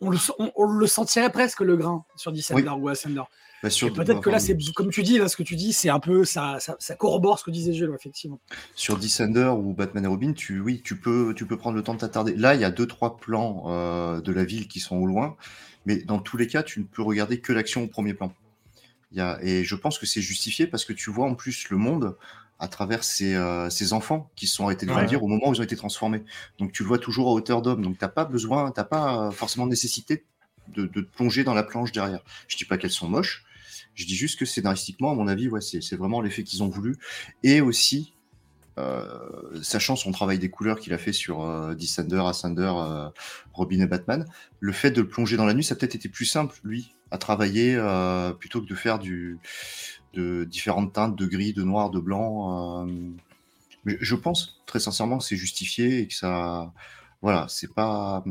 [0.01, 3.23] on le, sen- on, on le sentirait presque le grain sur Descender ou Ascender.
[3.61, 3.69] bah,
[4.05, 6.23] peut-être que là, c'est comme tu dis, là, ce que tu dis, c'est un peu,
[6.23, 8.39] ça, ça, ça corrobore ce que disait Jules, effectivement.
[8.75, 11.93] Sur Descender ou Batman et Robin, tu, oui, tu peux, tu peux prendre le temps
[11.93, 12.35] de t'attarder.
[12.35, 15.35] Là, il y a deux, trois plans euh, de la ville qui sont au loin,
[15.85, 18.33] mais dans tous les cas, tu ne peux regarder que l'action au premier plan.
[19.11, 21.69] Il y a, et je pense que c'est justifié parce que tu vois en plus
[21.69, 22.15] le monde
[22.59, 24.97] à travers ces, euh, ces enfants qui sont arrêtés de Ouais.
[24.97, 26.23] grandir au moment où ils ont été transformés.
[26.57, 27.81] Donc tu le vois toujours à hauteur d'homme.
[27.81, 30.25] Donc t'as pas besoin, t'as pas euh, forcément nécessité
[30.75, 32.19] de, de te plonger dans la planche derrière.
[32.47, 33.45] Je dis pas qu'elles sont moches.
[33.95, 36.95] Je dis juste que scénaristiquement, à mon avis, ouais, c'est vraiment l'effet qu'ils ont voulu.
[37.43, 38.13] Et aussi,
[38.77, 43.09] euh, sachant son travail des couleurs qu'il a fait sur euh, Descender, Ascender, euh,
[43.51, 44.25] Robin et Batman,
[44.61, 46.93] le fait de le plonger dans la nuit, ça a peut-être été plus simple, lui,
[47.11, 47.75] à travailler
[48.39, 49.37] plutôt que de faire du,
[50.13, 52.85] de différentes teintes de gris, de noir, de blanc.
[52.87, 52.91] euh,
[53.85, 56.73] mais je pense très sincèrement que c'est justifié et que ça,
[57.21, 58.23] voilà, c'est pas.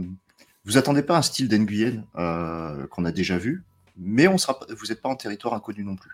[0.65, 3.65] Vous attendez pas un style d'Enguyen euh, qu'on a déjà vu,
[3.97, 6.13] mais on sera, vous n'êtes pas en territoire inconnu non plus.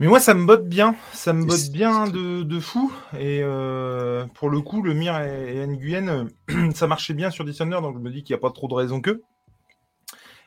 [0.00, 0.94] Mais moi, ça me botte bien.
[1.12, 2.92] Ça me botte bien de, de fou.
[3.14, 6.28] Et euh, pour le coup, le Mir et, et Nguyen,
[6.74, 8.74] ça marchait bien sur Descender, donc je me dis qu'il n'y a pas trop de
[8.74, 9.22] raison que.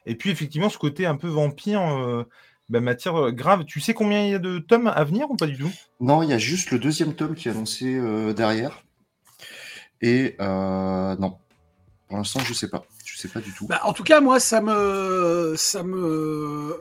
[0.05, 2.23] Et puis, effectivement, ce côté un peu vampire euh,
[2.71, 3.65] bah, m'attire euh, grave.
[3.65, 5.71] Tu sais combien il y a de tomes à venir ou pas du tout?
[5.99, 8.83] Non, il y a juste le deuxième tome qui est annoncé euh, derrière.
[10.01, 11.37] Et euh, non,
[12.07, 12.83] pour l'instant, je sais pas.
[13.05, 13.67] Je sais pas du tout.
[13.67, 16.75] Bah, en tout cas, moi, ça me, ça me,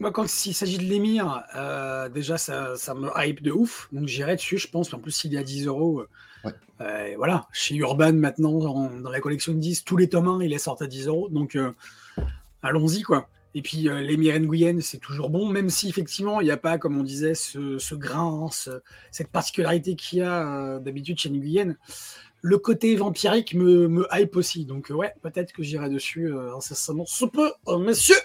[0.00, 3.88] moi, quand il s'agit de l'émir, euh, déjà, ça, ça me hype de ouf.
[3.92, 4.94] Donc, j'irai dessus, je pense.
[4.94, 6.04] En plus, s'il est à 10 euros,
[6.44, 6.52] Ouais.
[6.82, 10.42] euh, voilà, chez Urban maintenant, dans, dans la collection de 10, tous les tomes 1,
[10.42, 11.28] il les sortent à 10 euros.
[11.30, 11.72] Donc, euh,
[12.62, 13.28] allons-y, quoi.
[13.54, 16.76] Et puis, euh, l'émir Nguyen, c'est toujours bon, même si effectivement, il n'y a pas,
[16.78, 18.82] comme on disait, ce, ce grain, ce-
[19.12, 21.76] cette particularité qu'il y a euh, d'habitude chez Nguyen
[22.46, 24.66] le côté vampirique me, me hype aussi.
[24.66, 27.52] Donc, euh, ouais, peut-être que j'irai dessus euh, incessamment sous peu.
[27.64, 28.16] Oh, monsieur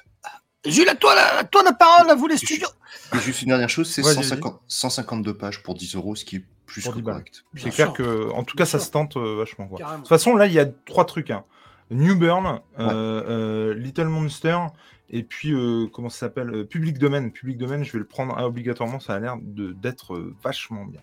[0.66, 2.68] Jules, à toi, la, à toi la parole, à vous les studios
[3.16, 6.36] Et juste une dernière chose, c'est Vas-y, 150 152 pages pour 10 euros, ce qui
[6.38, 7.14] est plus que 10 balles.
[7.14, 7.46] correct.
[7.56, 9.68] C'est clair que, en tout cas, ça se tente euh, vachement.
[9.68, 9.80] Quoi.
[9.80, 11.32] De toute façon, là, il y a trois trucs.
[11.32, 11.46] Hein.
[11.92, 14.58] New Burn, euh, euh, Little Monster,
[15.10, 17.30] et puis, euh, comment ça s'appelle euh, Public Domain.
[17.30, 20.86] Public Domain, je vais le prendre ah, obligatoirement, ça a l'air de- d'être euh, vachement
[20.86, 21.02] bien.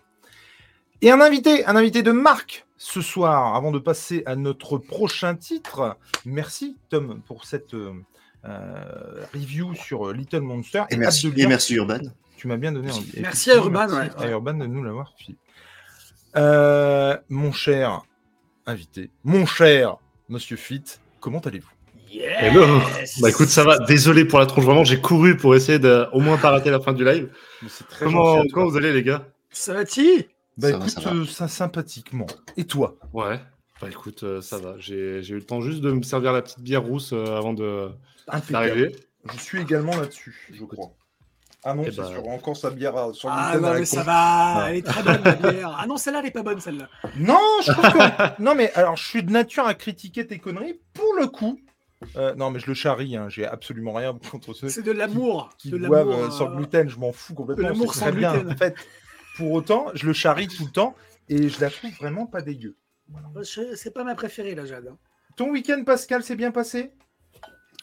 [1.03, 5.35] Et un invité, un invité de marque ce soir, avant de passer à notre prochain
[5.35, 5.97] titre.
[6.25, 7.93] Merci, Tom, pour cette euh,
[9.35, 10.85] review sur Little Monster.
[10.91, 11.99] Et merci, et merci Urban.
[12.37, 13.13] tu m'as bien donné envie.
[13.21, 14.25] Merci à Urban, Merci ouais.
[14.25, 15.37] à Urban de nous l'avoir filé.
[16.37, 18.03] Euh, mon cher
[18.67, 19.97] invité, mon cher
[20.29, 20.83] Monsieur Fit,
[21.21, 21.71] comment allez-vous?
[22.21, 22.81] Hello.
[23.21, 23.79] Bah écoute, ça va.
[23.81, 24.65] Désolé pour la tronche.
[24.65, 27.31] Vraiment, j'ai couru pour essayer de au moins pas rater la fin du live.
[27.63, 29.27] Mais c'est très Comment, gentil vous allez, les gars?
[29.51, 30.25] Ça va-t-il
[30.57, 31.17] Bah Ça va, écoute, ça va.
[31.17, 32.27] euh, ça sympathiquement.
[32.57, 32.97] Et toi?
[33.13, 33.41] Ouais.
[33.81, 34.75] Bah écoute, euh, ça va.
[34.79, 34.95] J'ai
[35.29, 37.89] eu le temps juste de me servir la petite bière rousse euh, avant de
[38.51, 38.95] d'arriver.
[39.35, 40.93] Je suis également là-dessus, je crois.
[41.69, 44.05] Ah non, Eh c'est ben- sur encore sa bière sur Ah non, mais ça con.
[44.07, 44.71] va, Ouais.
[44.71, 45.77] elle est très bonne la bière.
[45.81, 46.89] Ah non, celle-là, elle est pas bonne, celle-là.
[47.17, 48.43] Non, je trouve que...
[48.43, 50.79] non, mais alors, je suis de nature à critiquer tes conneries.
[50.95, 51.59] Pour le coup,
[52.17, 53.17] euh, non, mais je le charrie.
[53.17, 55.51] Hein, J'ai absolument rien contre ceux C'est de l'amour.
[55.59, 56.89] qui de boivent l'amour, euh, sans euh, gluten.
[56.89, 57.65] Je m'en fous complètement.
[57.65, 58.57] de l'amour c'est sans très bien gluten.
[58.57, 58.75] fait.
[59.37, 60.95] Pour autant, je le charrie tout le temps
[61.29, 62.77] et je la trouve vraiment pas dégueu.
[63.43, 64.89] je- C'est pas ma préférée, la Jade.
[64.91, 64.97] hein.
[65.37, 66.93] Ton week-end, Pascal, s'est bien passé?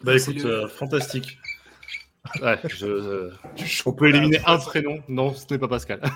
[0.01, 1.37] Bah C'est écoute, le- euh, fantastique.
[2.41, 3.31] Ouais, je, euh,
[3.85, 5.03] on peut éliminer un prénom.
[5.09, 6.01] Non, ce n'est pas Pascal.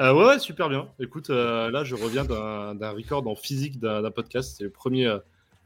[0.00, 0.88] Euh, ouais, ouais, super bien.
[0.98, 4.54] Écoute, euh, là, je reviens d'un d'un record en physique d'un d'un podcast.
[4.56, 5.18] C'est le premier euh,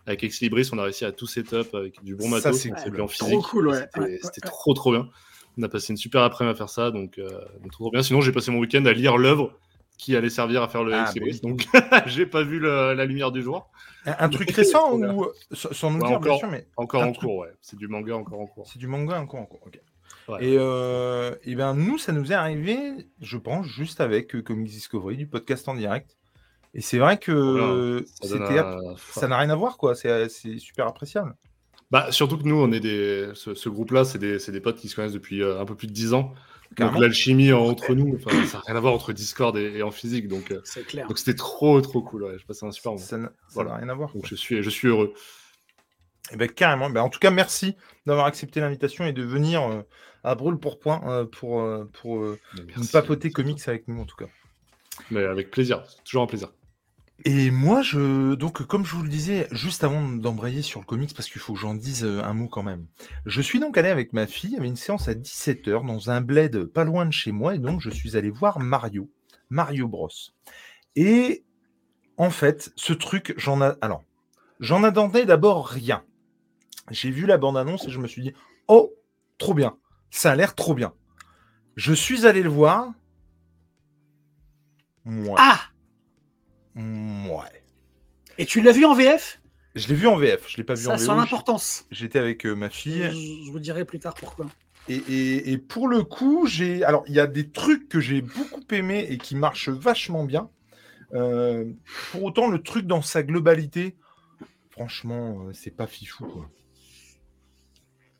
[0.06, 0.68] avec Exlibris.
[0.72, 2.60] On a réussi à tout setup avec du bon Ça, matos.
[2.60, 2.94] c'est donc cool.
[2.96, 3.42] Trop physique.
[3.42, 3.78] cool, ouais.
[3.80, 5.08] C'était Ouais, c'était ouais, trop, trop bien.
[5.58, 6.90] On a passé une super après-midi à faire ça.
[6.90, 7.28] Donc, euh,
[7.62, 8.02] donc trop, trop bien.
[8.02, 9.52] Sinon, j'ai passé mon week-end à lire l'œuvre
[9.96, 11.40] qui allait servir à faire le Ah, Exlibris.
[11.42, 11.66] bah Donc,
[12.06, 13.70] j'ai pas vu le- la lumière du jour.
[14.06, 16.38] Un, un truc récent ou sans nous Ouais, dire, bien encore.
[16.40, 17.52] sûr, mais Encore en truc- cours, ouais.
[17.62, 18.66] C'est du manga encore en cours.
[18.66, 19.60] c'est du manga encore en cours.
[19.66, 19.80] ok.
[20.26, 20.38] Ouais.
[20.44, 22.78] Et, euh, et ben nous, ça nous est arrivé,
[23.20, 26.16] je pense, juste avec euh, Comics Discovery, du podcast en direct.
[26.74, 28.36] Et c'est vrai que Ça
[29.24, 29.94] un- n'a rien à voir, quoi.
[29.94, 31.34] C'est c'est super appréciable.
[31.90, 33.30] Bah, surtout que nous, on est des.
[33.34, 35.76] Ce, ce groupe-là, c'est des, c'est des potes qui se connaissent depuis euh, un peu
[35.76, 36.22] plus de 10 ans.
[36.70, 36.98] Donc Carrément.
[37.00, 40.26] l'alchimie entre nous, ça n'a rien à voir entre Discord et, et en physique.
[40.26, 41.06] Donc euh, C'est clair.
[41.06, 42.24] donc c'était trop, trop cool.
[42.24, 42.36] Ouais.
[42.38, 43.04] Je passais un super moment.
[43.04, 43.76] Ça n'a Voilà.
[43.76, 44.12] rien à voir.
[44.12, 45.14] Donc je suis, je suis heureux.
[46.32, 46.90] Eh ben, carrément.
[46.90, 49.82] Ben, en tout cas, merci d'avoir accepté l'invitation et de venir euh,
[50.24, 52.90] à brûle pour point euh, pour, euh, pour euh, nous merci.
[52.90, 54.26] papoter comics avec nous, en tout cas.
[55.12, 55.84] Mais avec plaisir.
[55.86, 56.48] C'est toujours un plaisir.
[57.26, 61.14] Et moi, je donc comme je vous le disais juste avant d'embrayer sur le comics,
[61.14, 62.86] parce qu'il faut que j'en dise euh, un mot quand même.
[63.24, 66.10] Je suis donc allé avec ma fille, il y avait une séance à 17h dans
[66.10, 69.10] un bled pas loin de chez moi, et donc je suis allé voir Mario,
[69.48, 70.10] Mario Bros.
[70.96, 71.44] Et
[72.18, 74.04] en fait, ce truc, j'en a alors,
[74.60, 76.04] j'en attendais d'abord rien.
[76.90, 78.34] J'ai vu la bande-annonce et je me suis dit,
[78.68, 78.92] oh,
[79.38, 79.78] trop bien,
[80.10, 80.92] ça a l'air trop bien.
[81.74, 82.92] Je suis allé le voir.
[85.06, 85.34] Ouais.
[85.38, 85.70] Ah
[86.76, 87.62] Ouais.
[88.38, 89.40] Et tu l'as vu en VF
[89.76, 91.86] Je l'ai vu en VF, je l'ai pas vu Ça en a son importance.
[91.90, 93.02] J'étais avec euh, ma fille.
[93.46, 94.46] je vous dirai plus tard pourquoi.
[94.88, 96.84] Et, et- et pour le coup, j'ai.
[96.84, 100.50] Alors, il y a des trucs que j'ai beaucoup aimés et qui marchent vachement bien.
[101.14, 101.72] Euh,
[102.10, 103.96] pour autant, le truc dans sa globalité,
[104.72, 105.86] franchement, euh, c'est pas.
[106.18, 106.50] Quoi.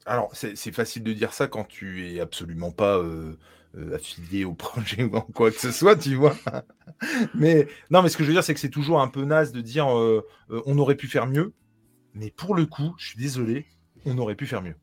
[0.07, 3.37] Alors, c'est c'est facile de dire ça quand tu es absolument pas euh,
[3.77, 6.37] euh, affilié au projet ou en quoi que ce soit, tu vois.
[7.35, 9.53] mais non, mais ce que je veux dire, c'est que c'est toujours un peu naze
[9.53, 11.53] de dire euh, euh, on aurait pu faire mieux.
[12.15, 13.67] Mais pour le coup, je suis désolé,
[14.05, 14.77] on aurait pu faire mieux.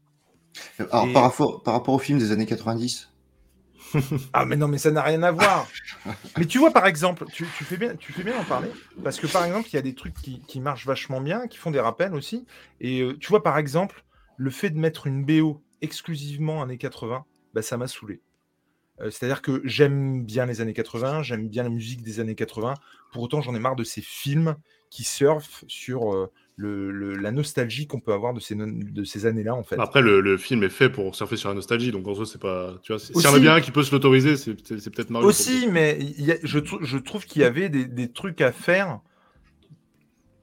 [0.79, 3.07] Alors, Et- par, rapport, par rapport au film des années 90,
[4.33, 5.67] Ah mais non mais ça n'a rien à voir.
[6.37, 8.69] mais tu vois par exemple, tu, tu fais bien, tu fais bien d'en parler
[9.03, 11.57] parce que par exemple il y a des trucs qui, qui marchent vachement bien, qui
[11.57, 12.45] font des rappels aussi.
[12.79, 14.05] Et euh, tu vois par exemple
[14.37, 18.21] le fait de mettre une BO exclusivement années 80, bah ça m'a saoulé.
[19.02, 22.76] Euh, C'est-à-dire que j'aime bien les années 80, j'aime bien la musique des années 80.
[23.12, 24.56] Pour autant j'en ai marre de ces films
[24.89, 29.04] qui surfent sur euh, le, le- la nostalgie qu'on peut avoir de ces, no- de
[29.04, 29.80] ces années-là en fait.
[29.80, 32.41] Après, le, le film est fait pour surfer sur la nostalgie, donc en soi, c'est
[32.41, 32.76] pas.
[32.84, 35.30] Tu vois, s'il y en a bien un qui peut se l'autoriser, c'est peut-être Mario.
[35.30, 38.41] Aussi, mais il y a- je, trou- je trouve qu'il y avait des, des trucs
[38.41, 38.99] à faire.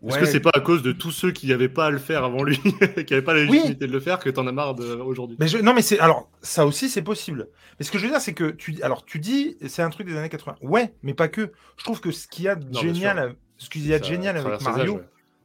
[0.06, 0.20] Est-ce Ouais.
[0.20, 2.44] que c'est pas à cause de tous ceux qui n'avaient pas à le faire avant
[2.44, 2.58] lui,
[3.04, 5.36] qui n'avaient pas la légitimité de le faire, que t'en as marre de- aujourd'hui?
[5.40, 7.48] Mais je- non, mais c'est alors ça aussi c'est possible.
[7.78, 10.06] Mais ce que je veux dire, c'est que tu alors tu dis c'est un truc
[10.06, 10.56] des années 80.
[10.62, 11.50] Ouais, mais pas que.
[11.76, 13.26] Je trouve que ce qu'il y a de génial, sûr.
[13.26, 15.02] à- ce qu'il y a de Ça génial avec Mario, ouais.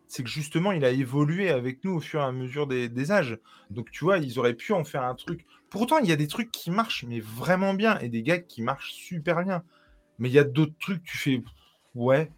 [0.07, 3.11] c'est que justement il a évolué avec nous au fur et à mesure des, des
[3.11, 3.39] âges.
[3.71, 5.47] Donc tu vois, ils auraient pu en faire un truc.
[5.71, 8.61] Pourtant, il y a des trucs qui marchent mais vraiment bien et des gags qui
[8.61, 9.63] marchent super bien.
[10.19, 11.41] Mais il y a d'autres trucs tu fais
[11.95, 12.29] ouais.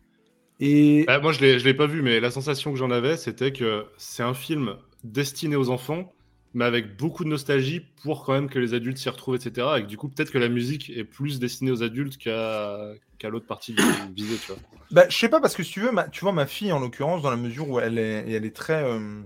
[0.59, 3.53] Et Bah, moi, je je l'ai pas vu, mais la sensation que j'en avais, c'était
[3.53, 6.15] que c'est un film destiné aux enfants,
[6.53, 9.77] mais avec beaucoup de nostalgie pour quand même que les adultes s'y retrouvent, etc.
[9.79, 12.77] Et que du coup, peut-être que la musique est plus destinée aux adultes qu'à,
[13.19, 13.83] qu'à l'autre partie du
[14.15, 14.61] visée, tu vois.
[14.91, 16.79] Bah, je sais pas, parce que si tu veux, ma, tu vois, ma fille, en
[16.79, 18.83] l'occurrence, dans la mesure où elle est, elle est très.
[18.83, 19.21] euh,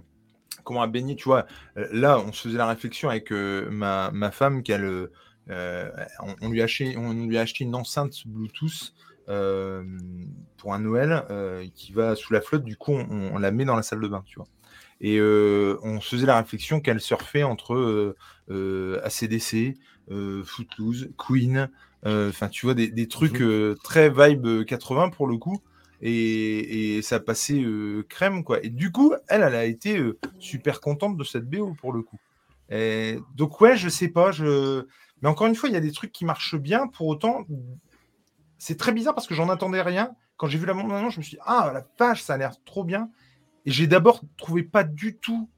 [0.66, 1.48] comment à baigner, tu vois.
[1.78, 4.86] euh, Là, on se faisait la réflexion avec euh, ma, ma femme qu'elle.
[4.86, 5.12] euh,
[5.52, 8.94] euh, on, on lui a acheté, on lui a acheté une enceinte Bluetooth
[9.30, 9.84] euh,
[10.58, 12.64] pour un Noël euh, qui va sous la flotte.
[12.64, 14.48] Du coup, on, on la met dans la salle de bain, tu vois.
[15.02, 18.16] Et euh, on se faisait la réflexion qu'elle surfait entre
[18.50, 19.78] ACDC,
[20.44, 21.70] Footloose, Queen,
[22.06, 25.62] enfin, tu vois, des, des trucs euh, très vibe 80 pour le coup.
[26.02, 27.64] Et, et ça passait
[28.08, 28.64] crème, quoi.
[28.64, 30.02] Et du coup, elle, elle a été
[30.40, 32.20] super contente de cette BO pour le coup.
[32.70, 34.32] Et donc, ouais, je sais pas.
[34.32, 34.86] Je...
[35.22, 36.88] Mais encore une fois, il y a des trucs qui marchent bien.
[36.88, 37.46] Pour autant,
[38.60, 40.12] c'est très bizarre parce que j'en attendais rien.
[40.38, 42.54] Quand j'ai vu la bande-annonce, je me suis dit, ah, la vache, ça a l'air
[42.66, 43.10] trop bien.
[43.66, 45.50] Et j'ai d'abord trouvé pas du tout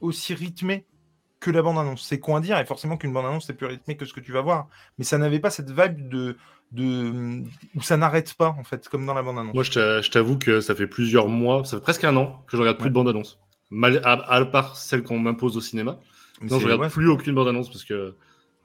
[0.00, 0.84] aussi rythmé
[1.40, 2.04] que la bande-annonce.
[2.06, 4.32] C'est con à dire, et forcément qu'une bande-annonce, c'est plus rythmé que ce que tu
[4.32, 4.68] vas voir.
[4.98, 6.36] Mais ça n'avait pas cette vibe de,
[6.72, 7.42] de
[7.74, 9.54] où ça n'arrête pas, en fait, comme dans la bande-annonce.
[9.54, 12.42] Moi, je t'a- je t'avoue que ça fait plusieurs mois, ça fait presque un an
[12.46, 12.90] que je regarde plus Ouais.
[12.90, 13.38] de bande-annonce.
[13.70, 15.98] Mal, à, à part celle qu'on m'impose au cinéma.
[16.40, 16.88] Mais Non, je regarde ouais.
[16.90, 18.14] plus aucune bande-annonce parce que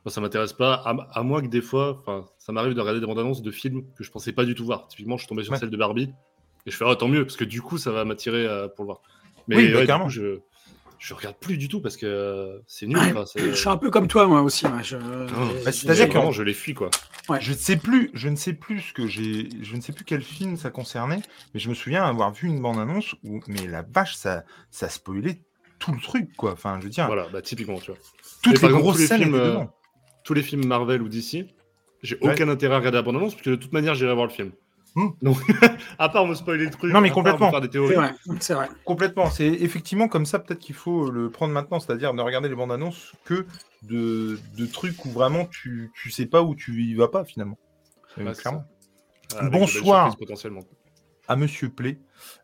[0.06, 0.74] moi, ça m'intéresse pas.
[0.86, 3.84] À, à moins que des fois, enfin, ça m'arrive de regarder des bandes-annonces de films
[3.98, 4.88] que je pensais pas du tout voir.
[4.88, 5.60] Typiquement, je suis tombé sur Ouais.
[5.60, 6.12] celle de Barbie
[6.66, 8.84] et je fais ah, tant mieux parce que du coup, ça va m'attirer euh, pour
[8.84, 9.02] le voir.
[9.48, 10.06] Mais Oui, bah, ouais, du carrément.
[10.06, 10.40] coup, je
[11.00, 12.96] je regarde plus du tout parce que euh, c'est nul.
[12.96, 14.68] Ouais, quoi, c'est- Je suis un peu comme toi, moi aussi.
[14.84, 16.92] je- Oh, bah, c'est-à-dire que- vraiment, je les fuis quoi.
[17.40, 20.06] Je ne sais plus, je ne sais plus ce que j'ai, je ne sais plus
[20.06, 21.22] quel film ça concernait,
[21.56, 25.42] mais je me souviens avoir vu une bande-annonce où, mais la vache, ça, ça spoilait
[25.80, 26.52] tout le truc, quoi.
[26.52, 28.00] Enfin, je veux dire, Voilà, bah typiquement, tu vois.
[28.44, 29.32] toutes les grosses scènes
[30.24, 31.46] Tous les films Marvel ou DC,
[32.04, 32.34] j'ai Ouais.
[32.34, 34.52] aucun intérêt à regarder la bande-annonce parce que de toute manière, j'irai voir le film.
[34.96, 35.08] Hmm.
[35.22, 35.38] Donc,
[36.00, 37.50] à part me spoiler le truc, Non, mais à part me complètement.
[37.52, 37.96] faire des C'est théories.
[37.96, 38.68] vrai, c'est vrai.
[38.84, 39.30] Complètement.
[39.30, 42.72] C'est effectivement comme ça, peut-être qu'il faut le prendre maintenant, c'est-à-dire ne regarder les bandes
[42.74, 43.46] annonces que
[43.84, 47.58] de, de trucs où vraiment tu, tu sais pas où tu y vas pas finalement.
[48.16, 48.66] C'est clairement.
[49.40, 50.18] Belles Bonsoir.
[50.18, 50.62] potentiellement.
[51.30, 51.98] À Monsieur Play.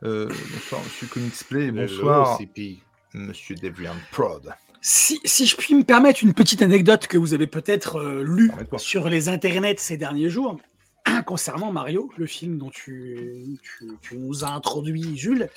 [0.03, 2.78] Euh, bonsoir Monsieur Comics Play Hello, bonsoir CP.
[3.13, 4.53] Monsieur Deviant Prod.
[4.82, 8.51] Si, si je puis me permettre une petite anecdote que vous avez peut-être euh, lue
[8.78, 10.59] sur les internets ces derniers jours,
[11.25, 15.49] concernant Mario, le film dont tu, tu- tu nous as introduit, Jules,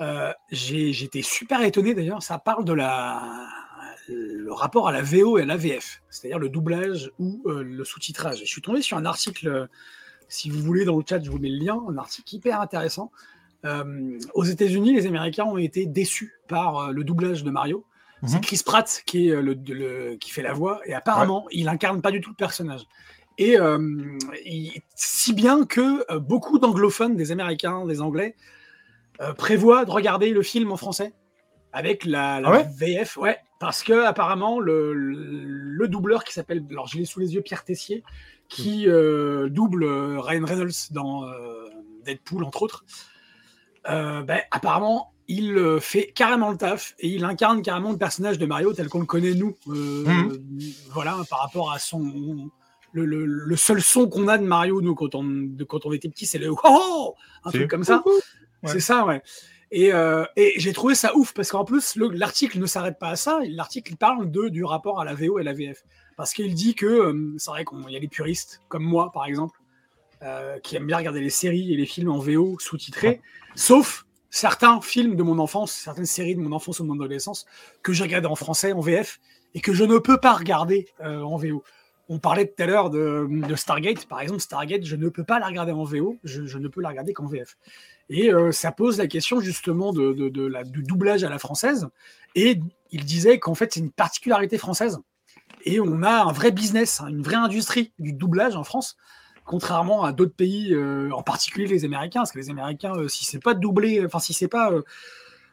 [0.00, 2.22] euh, j'étais super étonné d'ailleurs.
[2.22, 3.46] Ça parle de la,
[4.08, 7.84] le rapport à la VO et à la VF, c'est-à-dire le doublage ou euh, le
[7.84, 8.40] sous-titrage.
[8.40, 9.66] Je suis tombé sur un article, euh,
[10.28, 13.10] si vous voulez, dans le chat, je vous mets le lien, un article hyper intéressant.
[13.64, 17.84] Euh, aux États-Unis, les Américains ont été déçus par le doublage de Mario.
[18.26, 18.40] C'est Mhm.
[18.42, 22.02] Chris Pratt qui, est euh, le, le- qui fait la voix, et apparemment, il incarne
[22.02, 22.82] pas du tout le personnage.
[23.38, 23.78] Et euh,
[24.44, 28.36] il- si bien que euh, beaucoup d'anglophones, des Américains, des Anglais,
[29.22, 31.14] euh, prévoient de regarder le film en français
[31.72, 32.66] avec la, la Ah ouais?
[32.76, 37.20] VF, ouais, parce que apparemment le, le- le doubleur qui s'appelle, alors je l'ai sous
[37.20, 38.02] les yeux, Pierre Tessier,
[38.48, 41.24] qui euh, double Ryan Reynolds dans
[42.04, 42.84] Deadpool entre autres,
[43.86, 48.46] ben, apparemment il euh, fait carrément le taf et il incarne carrément le personnage de
[48.46, 50.38] Mario tel qu'on le connaît nous, euh, Mhm.
[50.92, 52.50] voilà, par rapport à son
[52.92, 55.92] le, le- le seul son qu'on a de Mario nous quand on de- quand on
[55.92, 57.14] était petit, c'est le oh
[57.44, 58.02] un C'est truc comme ça.
[58.06, 58.70] Ouais.
[58.72, 59.22] C'est ça, ouais.
[59.70, 63.10] Et, euh, et j'ai trouvé ça ouf parce qu'en plus, le- l'article ne s'arrête pas
[63.10, 63.38] à ça.
[63.48, 65.84] L'article parle de, du rapport à la VO et la VF.
[66.16, 69.24] Parce qu'il dit que euh, c'est vrai qu'il y a des puristes, comme moi par
[69.26, 69.60] exemple,
[70.22, 73.20] euh, qui aiment bien regarder les séries et les films en VO sous-titrés,
[73.54, 77.46] sauf certains films de mon enfance, certaines séries de mon enfance ou de mon adolescence
[77.82, 79.20] que j'ai regardé en français, en VF,
[79.54, 81.62] et que je ne peux pas regarder euh, en VO.
[82.08, 85.46] On parlait tout à l'heure de, Stargate, par exemple, Stargate, je ne peux pas la
[85.46, 87.56] regarder en VO, je, ne peux la regarder qu'en VF.
[88.08, 91.88] Et euh, ça pose la question justement du doublage à la française.
[92.34, 92.60] Et
[92.90, 94.98] il disait qu'en fait, c'est une particularité française.
[95.64, 98.96] Et on a un vrai business, hein, une vraie industrie du doublage en France,
[99.50, 102.20] contrairement à d'autres pays, euh, en particulier les Américains.
[102.20, 104.82] Parce que les Américains, euh, si c'est pas doublé, enfin si c'est pas euh,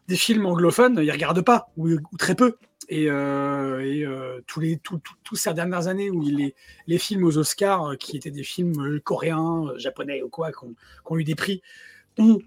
[0.08, 1.90] des films anglophones, ils regardent pas ou,
[2.20, 2.58] très peu.
[2.90, 4.06] Et, euh, et,
[5.24, 6.24] tous ces dernières années où
[6.86, 10.76] les films aux Oscars, qui étaient des films coréens, japonais ou quoi, qui ont,
[11.06, 11.64] ont eu des prix,
[12.20, 12.38] ont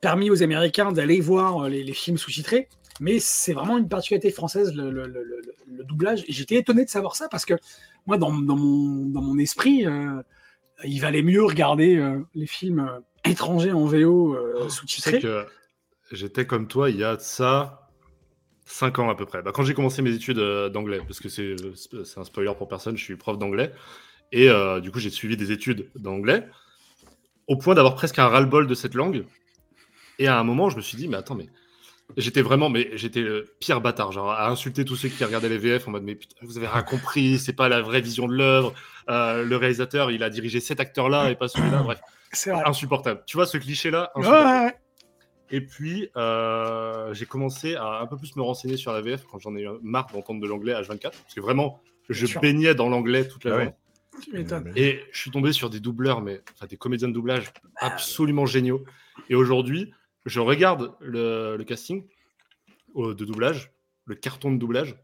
[0.00, 2.68] permis aux Américains d'aller voir les, films sous-titrés.
[3.00, 6.24] Mais c'est vraiment une particularité française, le, le- le- doublage.
[6.28, 7.54] J'étais étonné de savoir ça parce que
[8.06, 9.86] moi, dans, mon, esprit,
[10.84, 15.20] il valait mieux regarder euh, les films euh, étrangers en VO euh, Tu sais sous-titrés.
[15.20, 15.46] que
[16.10, 17.88] j'étais comme toi il y a de ça
[18.64, 19.42] 5 ans à peu près.
[19.42, 20.38] Bah, quand j'ai commencé mes études
[20.72, 21.56] d'anglais, parce que c'est
[22.04, 23.72] c'est un spoiler pour personne, je suis prof d'anglais.
[24.30, 24.48] Et
[24.80, 26.48] du coup, j'ai suivi des études d'anglais
[27.48, 29.26] au point d'avoir presque un ras-le-bol de cette langue.
[30.18, 31.48] Et à un moment, je me suis dit, mais attends, mais
[32.16, 35.58] j'étais vraiment, mais j'étais le pire bâtard, genre à insulter tous ceux qui regardaient les
[35.58, 38.34] VF en mode, mais putain, vous avez rien compris, c'est pas la vraie vision de
[38.34, 38.74] l'œuvre.
[39.08, 41.82] Euh, le réalisateur, il a dirigé cet acteur-là et pas celui-là.
[41.82, 42.00] Bref,
[42.32, 42.62] C'est vrai.
[42.66, 43.22] insupportable.
[43.26, 44.12] Tu vois ce cliché-là?
[44.14, 44.50] Ouais, insupportable.
[44.60, 44.74] ouais, ouais.
[45.54, 49.38] Et puis, euh, j'ai commencé à un peu plus me renseigner sur la VF quand
[49.38, 51.00] j'en ai eu marre d'entendre de l'anglais H24.
[51.10, 53.62] Parce que vraiment, je baignais dans l'anglais toute la Ah ouais.
[53.64, 53.76] journée.
[54.22, 54.72] Tu m'étonnes.
[54.76, 58.84] Et je suis tombé sur des doubleurs, mais enfin des comédiens de doublage absolument géniaux.
[59.28, 59.92] Et aujourd'hui,
[60.26, 62.06] je regarde le, le casting
[62.96, 63.72] euh, de doublage,
[64.06, 64.96] le carton de doublage,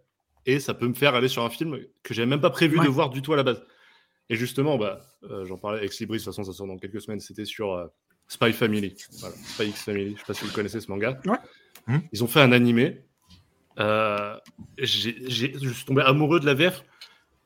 [0.46, 2.84] et ça peut me faire aller sur un film que j'avais même pas prévu Ouais.
[2.84, 3.62] de voir du tout à la base.
[4.30, 7.00] Et justement, bah, euh, j'en parlais avec Libris, de toute façon, ça sort dans quelques
[7.00, 7.20] semaines.
[7.20, 7.86] C'était sur euh,
[8.28, 8.94] Spy Family.
[9.20, 10.12] Voilà, Spy X Family.
[10.14, 11.18] Je sais pas si vous connaissez ce manga.
[11.24, 11.38] Ouais.
[11.86, 12.02] Mhm.
[12.12, 13.04] Ils ont fait un animé.
[13.78, 14.36] Euh,
[14.76, 16.84] je suis tombé amoureux de la VF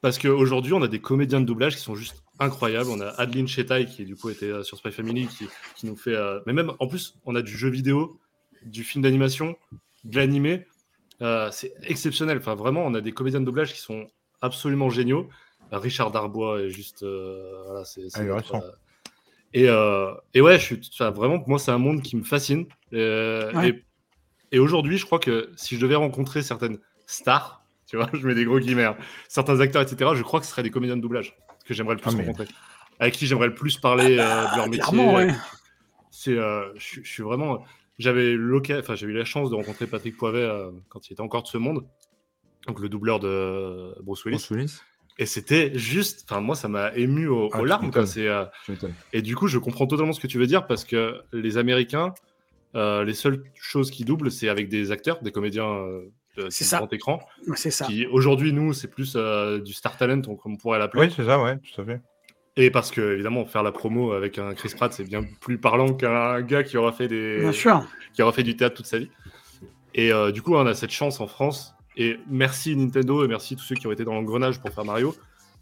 [0.01, 2.91] parce qu'aujourd'hui, on a des comédiens de doublage qui sont juste incroyables.
[2.91, 5.97] On a Adeline Chetaille qui, du coup, était euh, sur Spy Family, qui, qui nous
[5.97, 6.14] fait.
[6.14, 8.18] euh, Mais même, en plus, on a du jeu vidéo,
[8.64, 9.57] du film d'animation,
[10.05, 10.66] de l'animé.
[11.20, 12.39] Euh, c'est exceptionnel.
[12.39, 14.09] Enfin, vraiment, on a des comédiens de doublage qui sont
[14.41, 15.28] absolument géniaux.
[15.70, 17.03] Richard Darbois est juste.
[17.03, 18.09] euh, voilà, c'est.
[18.11, 18.57] c'est Ahurissant.
[18.57, 18.72] notre, euh,
[19.55, 22.66] et, euh, et ouais, je suis enfin, vraiment, moi, c'est un monde qui me fascine.
[22.93, 23.68] Euh, Ouais.
[24.51, 28.26] Et, et aujourd'hui, je crois que si je devais rencontrer certaines stars, tu vois, je
[28.26, 28.97] mets des gros guillemets, hein,
[29.28, 31.37] certains acteurs, etc., je crois que ce seraient des comédiens de doublage
[31.73, 32.47] que j'aimerais le plus Ah, mais- rencontrer.
[33.01, 34.79] Avec qui j'aimerais le plus parler euh, de leur métier.
[34.83, 35.29] Clairement, ouais.
[36.11, 37.64] C'est, euh, je, suis- vraiment.
[37.99, 38.37] J'avais
[38.79, 41.49] enfin, j'avais eu la chance de rencontrer Patrick Poivet euh, quand il était encore de
[41.49, 41.85] ce monde,
[42.66, 44.37] donc le doubleur de Bruce Willis.
[44.37, 44.81] Bruce Willis.
[45.18, 47.91] Et c'était juste, enfin moi ça m'a ému au- Ah, aux larmes.
[47.91, 48.05] quoi.
[48.16, 48.47] euh,
[49.12, 52.14] et du coup, je comprends totalement ce que tu veux dire parce que les Américains,
[52.75, 56.68] euh, les seules choses qui doublent, c'est avec des acteurs, des comédiens euh, C'est du
[56.70, 56.78] ça.
[56.78, 57.20] grand écran.
[57.57, 57.87] C'est ça.
[57.87, 61.05] Qui aujourd'hui, nous, c'est plus euh, du star talent, comme on pourrait l'appeler.
[61.07, 62.01] Oui, c'est ça, ouais, tout à fait.
[62.57, 65.95] Et parce que, évidemment, faire la promo avec un Chris Pratt, c'est bien plus parlant
[65.95, 67.87] qu'un gars qui aura fait des, Bien sûr.
[68.14, 69.11] qui aura fait du théâtre toute sa vie.
[69.95, 71.74] Et euh, du coup, on a cette chance en France.
[71.97, 75.14] Et merci Nintendo et merci tous ceux qui ont été dans l'engrenage pour faire Mario.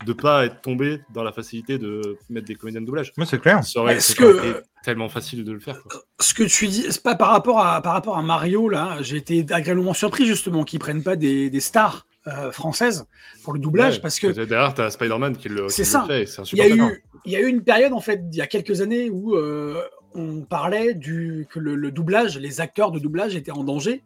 [0.07, 3.13] De pas être tombé dans la facilité de mettre des comédiens de doublage.
[3.17, 3.63] Moi, c'est clair.
[3.65, 5.83] Ça aurait Est-ce ça que- été tellement facile de le faire.
[5.83, 6.01] quoi.
[6.21, 8.97] Ce que tu dis, c'est pas par rapport à par rapport à Mario là.
[9.03, 13.05] J'ai été agréablement surpris justement qu'ils prennent pas des, des stars euh, françaises
[13.45, 16.05] pour le doublage Ouais, parce que derrière, t'as Spider-Man qui le, qui C'est le ça.
[16.07, 16.25] fait.
[16.27, 18.37] C'est un il y a eu il y a eu une période en fait il
[18.37, 19.83] y a quelques années où euh,
[20.15, 24.03] on parlait du que le, le doublage, les acteurs de doublage étaient en danger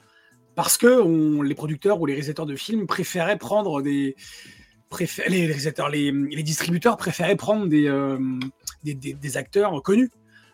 [0.56, 4.16] parce que on- les producteurs ou les réalisateurs de films préféraient prendre des
[4.90, 8.18] préfé- les réalisateurs, les, les distributeurs préféraient prendre des, euh,
[8.82, 10.10] des, des- des acteurs connus.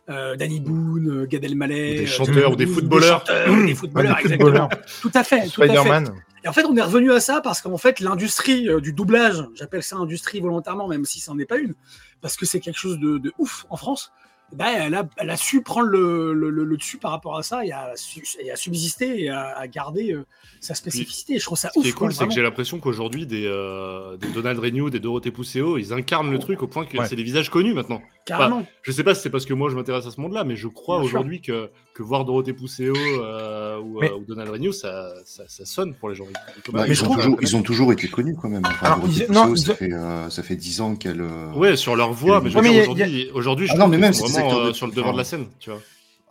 [0.09, 3.21] Euh, Danny Boone, euh, Gad Elmaleh, des chanteurs ou des footballeurs.
[3.21, 4.51] chanteurs des footballeurs, Des exactement.
[4.69, 4.69] footballeurs.
[5.03, 5.73] Tout à fait, tout à fait.
[5.73, 6.15] Spider-Man.
[6.43, 9.83] Et en fait, on est revenu à ça parce qu'en fait, l'industrie du doublage, j'appelle
[9.83, 11.75] ça industrie volontairement, même si ça n'en est pas une,
[12.23, 14.11] parce que c'est quelque chose de, de ouf en France.
[14.53, 17.43] Ben, elle, a, elle a su prendre le, le- le- le dessus par rapport à
[17.43, 20.25] ça et à, su- et à subsister et à, à garder euh,
[20.61, 21.39] sa spécificité.
[21.39, 21.85] Je trouve ça Ce ouf.
[21.85, 25.31] qui est cool, c'est que j'ai l'impression qu'aujourd'hui, des, euh, des Donald Renew, des Dorothée
[25.31, 27.07] Pousseo, ils incarnent le truc au point que Ouais.
[27.07, 28.03] c'est des visages connus maintenant.
[28.27, 28.65] Carrément.
[28.83, 30.69] Je sais pas si c'est parce que moi je m'intéresse à ce monde-là, mais je
[30.69, 35.11] crois aujourd'hui que, que voir Dorothée Pousseo euh, ou, Mais- euh, ou Donald Renew, ça,
[35.25, 36.27] ça, ça sonne pour les gens.
[36.73, 38.63] Bah, Mais ils, je ont toujours, ils ont toujours été connus quand même.
[38.65, 41.23] Enfin, Alors, Dorothée ils- non, Pousseo, ils ça, fait, euh, ça fait 10 ans qu'elle.
[41.23, 44.55] euh, Ouais, sur leur voix, mais a- aujourd'hui, aujourd'hui, je Ah non, mais même vraiment
[44.65, 45.81] de- euh, sur le devant enfin, de la scène, tu vois.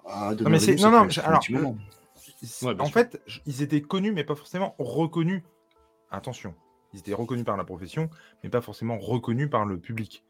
[0.08, 0.88] Ah, Non, mais non,
[1.24, 1.42] alors.
[2.62, 2.94] Ouais, en sûr.
[2.94, 5.44] fait, ils étaient connus, mais pas forcément reconnus.
[6.12, 6.56] Attention,
[6.94, 8.10] ils étaient reconnus par la profession,
[8.44, 10.24] mais pas forcément reconnus par le public.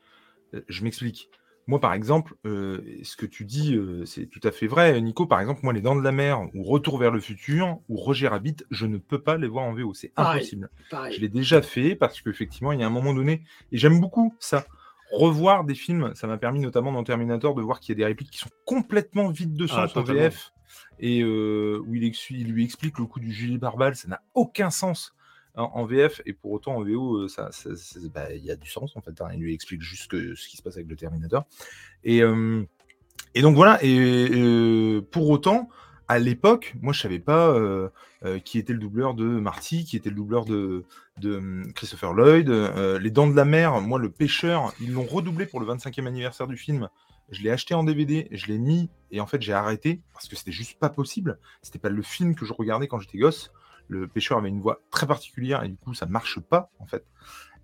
[0.56, 1.30] Euh, Je m'explique.
[1.70, 5.00] Moi, par exemple, euh, ce que tu dis, euh, c'est tout à fait vrai.
[5.02, 7.96] Nico, par exemple, moi, Les Dents de la Mer, ou Retour vers le futur, ou
[7.96, 9.94] Roger Rabbit, je ne peux pas les voir en VO.
[9.94, 10.40] C'est Pareil.
[10.40, 10.70] impossible.
[11.12, 14.34] Je l'ai déjà fait parce qu'effectivement, il y a un moment donné, et j'aime beaucoup
[14.40, 14.66] ça.
[15.12, 18.06] Revoir des films, ça m'a permis notamment dans Terminator de voir qu'il y a des
[18.06, 20.22] répliques qui sont complètement vides de Ah, sens en totalement.
[20.22, 20.52] VF
[21.00, 24.70] et euh, où il, il lui explique le coup du gilet barbal, ça n'a aucun
[24.72, 25.14] sens
[25.60, 28.56] en, VF et pour autant en VO, euh, ça, ça- ça- bah, il y a
[28.56, 29.12] du sens en fait.
[29.34, 31.46] Il lui explique juste ce qui se passe avec le Terminator
[32.04, 32.64] et euh,
[33.36, 33.84] donc voilà.
[33.84, 33.98] Et
[34.32, 35.70] euh, pour autant,
[36.08, 37.56] à l'époque, moi je savais pas
[38.44, 40.84] qui était le doubleur de Marty, qui était le doubleur de,
[41.24, 42.50] hum, Christopher Lloyd.
[42.50, 46.48] Les Dents de la Mer, moi le pêcheur, ils l'ont redoublé pour le 25e anniversaire
[46.48, 46.90] du film.
[47.32, 50.36] Je l'ai acheté en DVD, je l'ai mis et en fait j'ai arrêté parce que
[50.36, 51.38] c'était juste pas possible.
[51.62, 53.52] C'était pas le film que je regardais quand j'étais gosse.
[53.90, 57.06] Le pêcheur avait une voix très particulière et du coup ça marche pas en fait.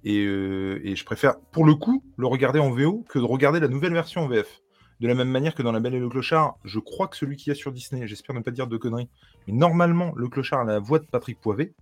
[0.03, 3.67] Et, euh, je préfère pour le coup le regarder en VO que de regarder la
[3.67, 4.61] nouvelle version en VF.
[4.99, 7.35] De la même manière que dans La Belle et le Clochard, je crois que celui
[7.35, 9.09] qu'il y a sur Disney, j'espère ne pas dire de conneries,
[9.45, 11.73] mais normalement le Clochard a la voix de Patrick Poivet.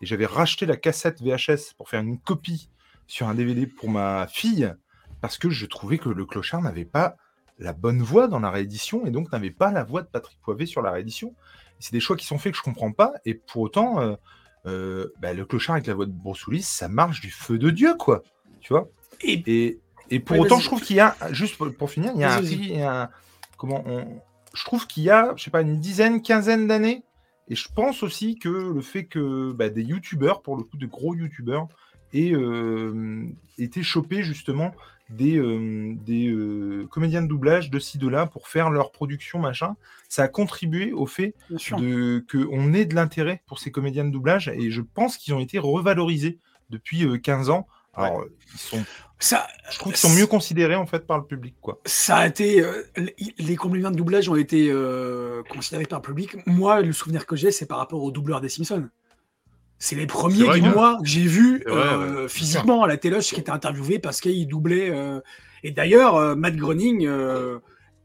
[0.00, 2.68] Et j'avais racheté la cassette VHS pour faire une copie
[3.06, 4.72] sur un DVD pour ma fille
[5.20, 7.16] parce que je trouvais que le Clochard n'avait pas
[7.58, 10.66] la bonne voix dans la réédition et donc n'avait pas la voix de Patrick Poivet
[10.66, 11.34] sur la réédition.
[11.82, 14.14] C'est des choix qui sont faits que je comprends pas et pour autant, euh,
[14.66, 16.12] euh, bah, le Clochard avec la voix de
[16.46, 18.22] Willis, ça marche du feu de Dieu quoi,
[18.60, 18.88] tu vois.
[19.22, 19.78] Et Et,
[20.10, 22.24] et pour Ouais, autant, je trouve qu'il y a, juste pour, pour finir, il y
[22.24, 23.10] a un, il y a un-
[23.56, 24.06] comment on,
[24.54, 27.02] je trouve qu'il y a, je sais pas, une dizaine, quinzaine d'années,
[27.48, 30.86] et je pense aussi que le fait que bah, des youtubeurs, pour le coup, de
[30.86, 31.66] gros youtubeurs,
[32.12, 33.24] aient euh,
[33.58, 34.72] été chopés justement
[35.10, 39.38] des, euh, des euh, comédiens de doublage de ci, de là pour faire leur production,
[39.38, 39.76] machin,
[40.08, 41.34] ça a contribué au fait
[42.30, 45.58] qu'on ait de l'intérêt pour ces comédiens de doublage, et je pense qu'ils ont été
[45.58, 46.38] revalorisés
[46.70, 47.66] depuis euh, 15 ans.
[47.94, 48.82] Alors, ils sont
[49.18, 51.78] Ça, je trouve qu'ils sont mieux considérés en fait par le public quoi.
[51.84, 52.62] ça a été.
[52.62, 52.82] euh,
[53.38, 56.36] les- comédiens de doublage ont été euh, considérés par le public.
[56.46, 58.88] Moi, le souvenir que j'ai, c'est par rapport aux doubleurs des Simpsons.
[59.84, 63.50] C'est les premiers que- mois que j'ai vu euh, physiquement à la téloche qui était
[63.50, 64.90] interviewé parce qu'il doublait.
[64.90, 65.18] euh,
[65.64, 67.08] Et d'ailleurs, euh, Matt Groening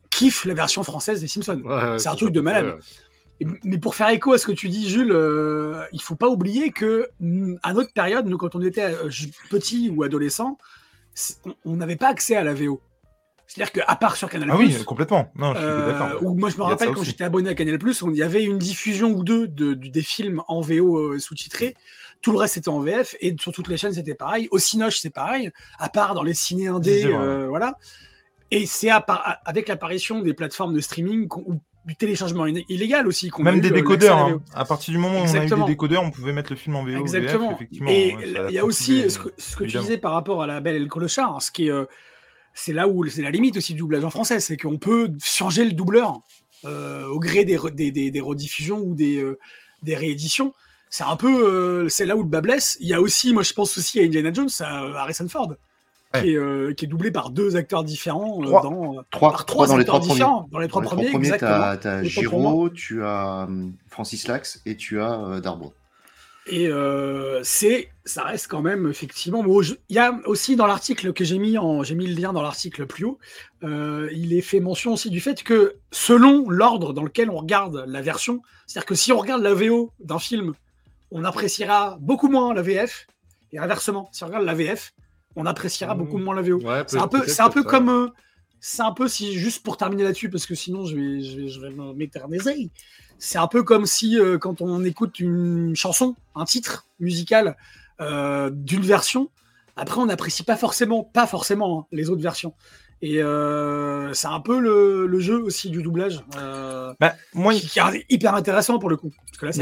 [0.09, 1.61] kiffe la version française des Simpsons.
[1.63, 2.65] Ouais, C'est un truc de malade.
[3.39, 5.15] Et- Mais pour faire écho à ce que tu dis, Jules,
[5.93, 8.95] il faut pas oublier que mm, à notre période, nous, quand on était
[9.51, 10.57] petit ou adolescent,
[11.65, 12.81] on n'avait pas accès à la VO.
[13.47, 15.31] C'est-à-dire qu'à part sur Canal+, Ah oui, complètement.
[15.35, 18.21] Non, je suis euh, moi je me rappelle quand j'étais abonné à Canal+, on- y
[18.21, 21.73] avait une diffusion ou deux de, de- des films en VO euh, sous-titrés.
[22.21, 24.47] Tout le reste c'était en VF et sur toutes les chaînes c'était pareil.
[24.51, 27.77] Au Cinoche c'est pareil, à part dans les ciné indés, euh, voilà.
[28.51, 28.89] Et c'est
[29.45, 34.17] avec l'apparition des plateformes de streaming ou du téléchargement illégal aussi Même des décodeurs.
[34.17, 34.41] hein.
[34.53, 36.75] À partir du moment où on a eu des décodeurs, on pouvait mettre le film
[36.75, 36.97] en VO.
[36.99, 37.49] Exactement.
[37.51, 37.89] VF, effectivement.
[37.89, 40.47] et ouais, il y a aussi ce que, ce que tu disais par rapport à
[40.47, 40.89] la Belle et le
[41.19, 41.85] hein, ce qui est, euh,
[42.59, 45.63] c'est là où c'est la limite aussi du doublage en français, c'est qu'on peut changer
[45.65, 46.19] le doubleur
[46.65, 49.37] euh, au gré des, re- des, des- des rediffusions ou des, euh,
[49.83, 50.53] des rééditions.
[50.89, 52.77] C'est un peu, euh, c'est là où le bas blesse.
[52.79, 55.53] Il y a aussi, moi je pense aussi à Indiana Jones, à Harrison Ford,
[56.13, 56.21] Ouais.
[56.21, 58.61] qui, est, qui est doublé par deux acteurs différents Trois.
[58.63, 60.13] dans, Trois, par trois trois, dans les trois premiers.
[60.13, 60.47] différents.
[60.51, 63.45] Dans les trois Dans les premiers, trois premiers, Les trois Giraud, tu as
[63.89, 65.73] Francis Lax et tu as euh, Darbo.
[66.49, 69.43] Et euh, c'est, ça reste quand même effectivement.
[69.89, 72.41] Il y a aussi dans l'article que j'ai mis, en, j'ai mis le lien dans
[72.41, 73.19] l'article plus haut.
[73.63, 77.83] euh, il est fait mention aussi du fait que selon l'ordre dans lequel on regarde
[77.87, 80.53] la version, c'est-à-dire que si on regarde la VO d'un film,
[81.11, 83.07] on appréciera beaucoup moins la VF,
[83.51, 84.93] et inversement, si on regarde la VF,
[85.35, 85.97] on appréciera Mmh.
[85.97, 86.59] beaucoup moins la VO.
[86.61, 88.07] Ouais, C'est un peu, c'est un peu comme, euh,
[88.59, 91.47] c'est un peu si juste pour terminer là-dessus parce que sinon je vais, je vais,
[91.49, 92.71] je vais me- m'éterniser.
[93.19, 97.57] C'est un peu comme si euh, quand on écoute une chanson, un titre musical
[98.01, 99.29] euh, d'une version,
[99.75, 102.53] après on n'apprécie pas forcément, pas forcément hein, les autres versions.
[103.03, 106.23] Et euh, c'est un peu le, le jeu aussi du doublage
[106.99, 109.11] Bah, moi, qui, qui est hyper intéressant pour le coup.
[109.43, 109.55] Y,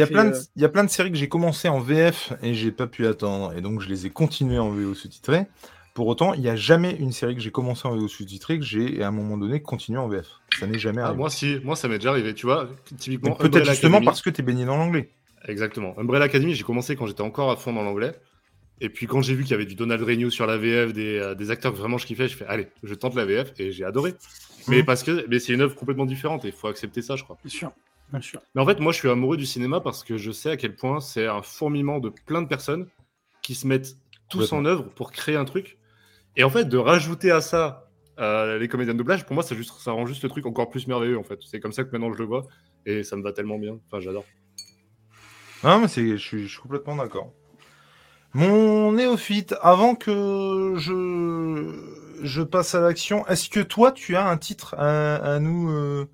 [0.55, 3.05] il y a plein de séries que j'ai commencé en VF et j'ai pas pu
[3.05, 3.51] attendre.
[3.57, 5.47] Et donc, je les ai continuées en VO sous-titré.
[5.95, 8.65] Pour autant, il n'y a jamais une série que j'ai commencé en VO sous-titré que
[8.65, 10.27] j'ai, à un moment donné, continué en VF.
[10.59, 11.17] Ça n'est jamais Ah, arrivé.
[11.17, 12.33] moi, si, moi, ça m'est déjà arrivé.
[12.33, 12.67] Tu vois,
[12.97, 13.31] typiquement.
[13.35, 15.09] Peut-être Umbrella justement Academy- parce que tu es baigné dans l'anglais.
[15.47, 15.97] Exactement.
[15.97, 18.13] Umbrella Academy, j'ai commencé quand j'étais encore à fond dans l'anglais.
[18.81, 21.17] Et puis quand j'ai vu qu'il y avait du Donald Renew sur la VF, des,
[21.17, 23.71] euh, des acteurs que vraiment je kiffais, je fais allez, je tente la VF et
[23.71, 24.15] j'ai adoré.
[24.67, 24.85] Mais Mhm.
[24.85, 27.37] parce que mais c'est une œuvre complètement différente et il faut accepter ça, je crois.
[27.41, 27.71] bien sûr,
[28.11, 28.41] bien sûr.
[28.53, 30.75] Mais en fait, moi je suis amoureux du cinéma parce que je sais à quel
[30.75, 32.87] point c'est un fourmillement de plein de personnes
[33.41, 33.95] qui se mettent
[34.27, 35.77] tous en œuvre pour créer un truc.
[36.37, 39.55] Et en fait, de rajouter à ça euh, les comédiens de doublage, pour moi, ça,
[39.55, 41.39] juste, ça rend juste le truc encore plus merveilleux en fait.
[41.45, 42.45] C'est comme ça que maintenant je le vois
[42.85, 43.77] et ça me va tellement bien.
[43.87, 44.25] Enfin, j'adore.
[45.63, 47.31] Non, mais c'est, je, suis, je suis complètement d'accord.
[48.33, 51.73] Mon néophyte, avant que je,
[52.21, 56.05] je passe à l'action, est-ce que toi, tu as un titre à, à nous, euh,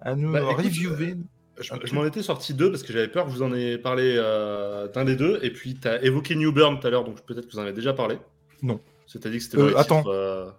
[0.00, 1.16] à nous Bah, écoute, reviewer?
[1.60, 1.82] Je, Ok.
[1.84, 4.88] je m'en étais sorti deux parce que j'avais peur que vous en ayez parlé euh,
[4.88, 5.38] d'un des deux.
[5.42, 7.62] Et puis, tu as évoqué New Burn tout à l'heure, donc peut-être que vous en
[7.62, 8.18] avez déjà parlé.
[8.62, 8.80] Non.
[9.06, 9.98] C'est-à-dire que c'était Euh, attends.
[9.98, 10.50] titres, euh,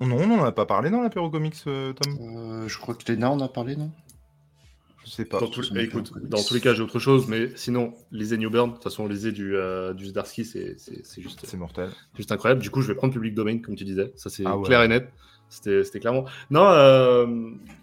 [0.00, 3.10] Non, on n'en a pas parlé dans l'apéro comics, euh, Tom Euh, je crois que
[3.10, 3.90] Léna en a parlé, non?
[5.04, 5.40] Je sais pas.
[5.40, 8.70] dans, eh, écoute, dans tous les cas, j'ai autre chose, mais sinon, lisez New Burn.
[8.70, 11.90] De toute façon, lisez du, euh, du Zdarsky, c'est c'est- c'est juste, C'est mortel.
[12.16, 12.62] juste incroyable.
[12.62, 14.12] Du coup, je vais prendre Public Domain, comme tu disais.
[14.16, 14.64] Ça, c'est Ah ouais.
[14.64, 15.08] clair et net.
[15.48, 16.24] C'était c'était clairement.
[16.50, 17.26] Non, euh,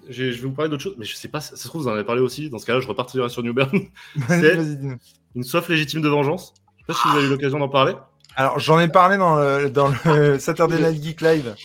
[0.10, 1.92] je vais vous parler d'autre chose, mais je sais pas, ça se trouve, vous en
[1.94, 2.50] avez parlé aussi.
[2.50, 3.70] Dans ce cas-là, je repartirai sur New Burn.
[4.16, 4.98] Vas-y, C'est- vas-y, dis-nous.
[5.36, 6.54] Une soif légitime de vengeance.
[6.78, 7.94] Je sais pas si vous avez eu l'occasion d'en parler.
[8.40, 11.56] Alors, j'en ai parlé dans le, dans le Saturday Night Geek Live.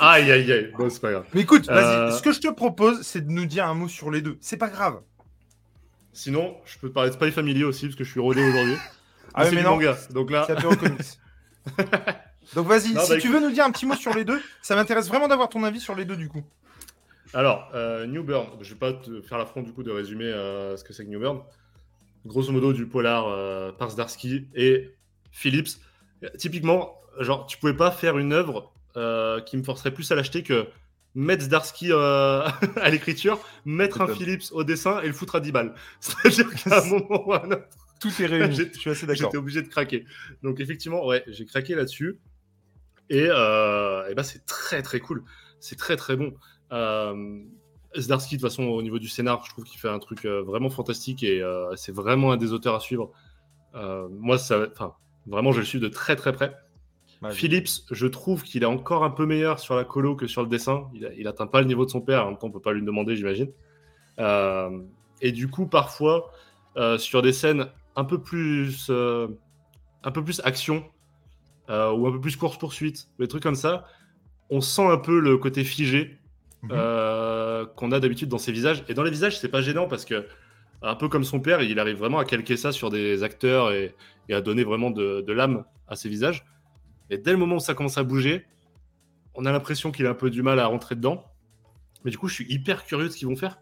[0.00, 0.72] Aïe, aïe, aïe.
[0.76, 1.26] Bon, c'est pas grave.
[1.32, 3.86] Mais écoute, vas-y, Euh, ce que je te propose, c'est de nous dire un mot
[3.86, 4.36] sur les deux.
[4.40, 5.00] C'est pas grave.
[6.12, 8.74] Sinon, je peux te parler de Spy Family aussi, parce que je suis rodé aujourd'hui.
[9.32, 9.76] Ah c'est mais du non.
[9.76, 9.96] manga.
[10.10, 10.44] Donc là.
[12.54, 14.74] Donc vas-y, si bah, tu veux nous dire un petit mot sur les deux, ça
[14.74, 16.42] m'intéresse vraiment d'avoir ton avis sur les deux du coup.
[17.32, 18.48] alors, euh, New Burn.
[18.60, 21.10] Je vais pas te faire l'affront du coup de résumer euh, ce que c'est que
[21.10, 21.38] New Burn.
[22.26, 24.90] Grosso modo, du polar euh, par Zdarsky et
[25.30, 25.78] Phillips.
[26.38, 30.42] Typiquement, genre, tu pouvais pas faire une œuvre euh, qui me forcerait plus à l'acheter
[30.42, 30.68] que
[31.14, 34.16] mettre Zdarsky euh, à l'écriture, mettre un top.
[34.16, 35.74] Phillips au dessin et le foutre à 10 balles.
[36.00, 37.68] C'est-à-dire qu'à un moment ou à un autre,
[38.00, 38.56] Tout est réuni.
[38.56, 39.26] Je suis assez d'accord.
[39.26, 40.04] J'étais obligé de craquer.
[40.42, 42.18] Donc effectivement, ouais, j'ai craqué là-dessus.
[43.10, 45.24] Et, euh, et ben, c'est très très cool.
[45.60, 46.34] C'est très très bon.
[46.72, 47.42] Euh,
[47.96, 50.42] Zdarsky, de toute façon, au niveau du scénar, je trouve qu'il fait un truc euh,
[50.42, 51.42] vraiment fantastique et
[51.76, 53.12] c'est vraiment un des auteurs à suivre.
[53.74, 54.94] Moi, ça, enfin,
[55.26, 56.54] vraiment, je le suis de très très près.
[57.22, 60.42] Ouais, Phillips, je trouve qu'il est encore un peu meilleur sur la colo que sur
[60.42, 60.88] le dessin.
[60.94, 62.24] Il, a- il atteint pas le niveau de son père.
[62.26, 63.50] En même temps, on peut pas lui demander, j'imagine.
[64.18, 64.80] Euh,
[65.22, 66.30] et du coup, parfois,
[66.76, 67.66] euh, sur des scènes
[67.96, 69.28] un peu plus, euh,
[70.02, 70.84] un peu plus action
[71.68, 73.86] ou un peu plus course poursuite, des trucs comme ça,
[74.50, 76.18] on sent un peu le côté figé
[76.62, 76.70] Mhm.
[77.76, 78.84] qu'on a d'habitude dans ses visages.
[78.88, 80.26] Et dans les visages, c'est pas gênant parce que
[80.84, 83.94] un peu comme son père, il arrive vraiment à calquer ça sur des acteurs et,
[84.30, 86.44] à donner vraiment de, l'âme à ses visages.
[87.10, 88.44] Et dès le moment où ça commence à bouger,
[89.34, 91.24] on a l'impression qu'il a un peu du mal à rentrer dedans.
[92.04, 93.58] Mais du coup, je suis hyper curieux de ce qu'ils vont faire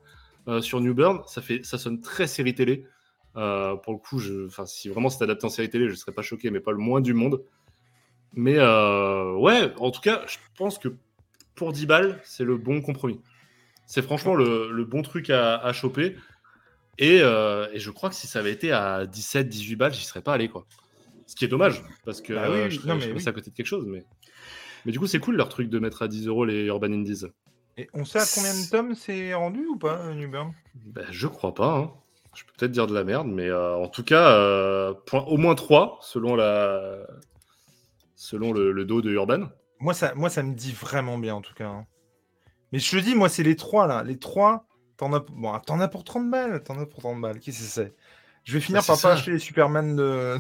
[0.48, 1.22] euh, sur New Burn.
[1.26, 2.86] Ça, fait, ça sonne très série télé.
[3.36, 6.22] Euh, pour le coup, je, si vraiment c'était adapté en série télé, je serais pas
[6.22, 7.42] choqué, mais pas le moins du monde.
[8.34, 10.88] Mais euh, ouais, en tout cas, je pense que
[11.54, 13.20] pour 10 balles, c'est le bon compromis.
[13.86, 16.16] C'est franchement le, bon truc à choper.
[16.98, 20.04] Et, euh, et je crois que si ça avait été à 17, 18 balles, j'y
[20.04, 20.66] serais pas allé, quoi.
[21.26, 23.28] Ce qui est dommage, parce que Bah oui, euh, je non, je mais oui.
[23.28, 23.86] à côté de quelque chose.
[23.86, 24.04] Mais,
[24.84, 27.24] mais du coup, c'est cool leur truc de mettre à 10 euros les Urban Indies.
[27.78, 31.26] Et on sait à combien de tomes c'est rendu ou pas, euh, Burn Ben, je
[31.26, 31.76] crois pas.
[31.78, 31.90] hein.
[32.34, 35.54] Je peux peut-être dire de la merde, mais euh, en tout cas, point- au moins
[35.54, 36.98] 3 selon, la...
[38.14, 39.48] selon le, le dos de Urban.
[39.80, 41.68] moi ça, moi, ça me dit vraiment bien en tout cas.
[41.68, 41.86] hein.
[42.72, 44.02] Mais je te dis, moi, c'est les trois là.
[44.02, 44.64] Les trois,
[45.02, 46.62] t'en as, bon, t'en as pour 30 balles.
[46.62, 47.40] T'en as pour 30 balles.
[47.40, 47.94] Qu'est-ce que c'est
[48.44, 50.38] Je vais finir Bah, par pas acheter les Superman de,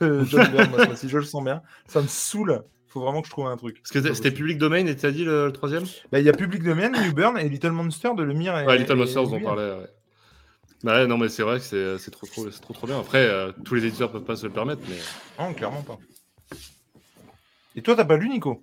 [0.00, 1.62] de John Byrne, moi, si je le sens bien.
[1.86, 2.62] Ça me saoule.
[2.88, 3.80] Faut vraiment que je trouve un truc.
[3.82, 4.30] Parce que c'était.
[4.30, 5.84] Public Domain et t'as dit le, le troisième?
[6.12, 8.66] Bah, Il y a Public Domain, New Burn et Little Monster de Lemire et.
[8.66, 9.70] Ouais, Little et Monsters, on parlait.
[9.72, 9.86] ouais.
[10.82, 12.98] Ouais, non, mais c'est vrai que c'est trop, trop, trop, trop bien.
[13.00, 14.96] Après, euh, tous les éditeurs peuvent pas se le permettre, mais
[15.38, 15.98] Non, clairement pas.
[17.76, 18.62] Et toi, t'as pas lu, Nico?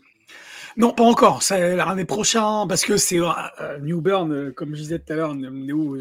[0.77, 1.41] Non, pas encore.
[1.41, 5.15] C'est l'année prochaine, parce que c'est euh, New Burn, euh, comme je disais tout à
[5.15, 5.97] l'heure, Néo,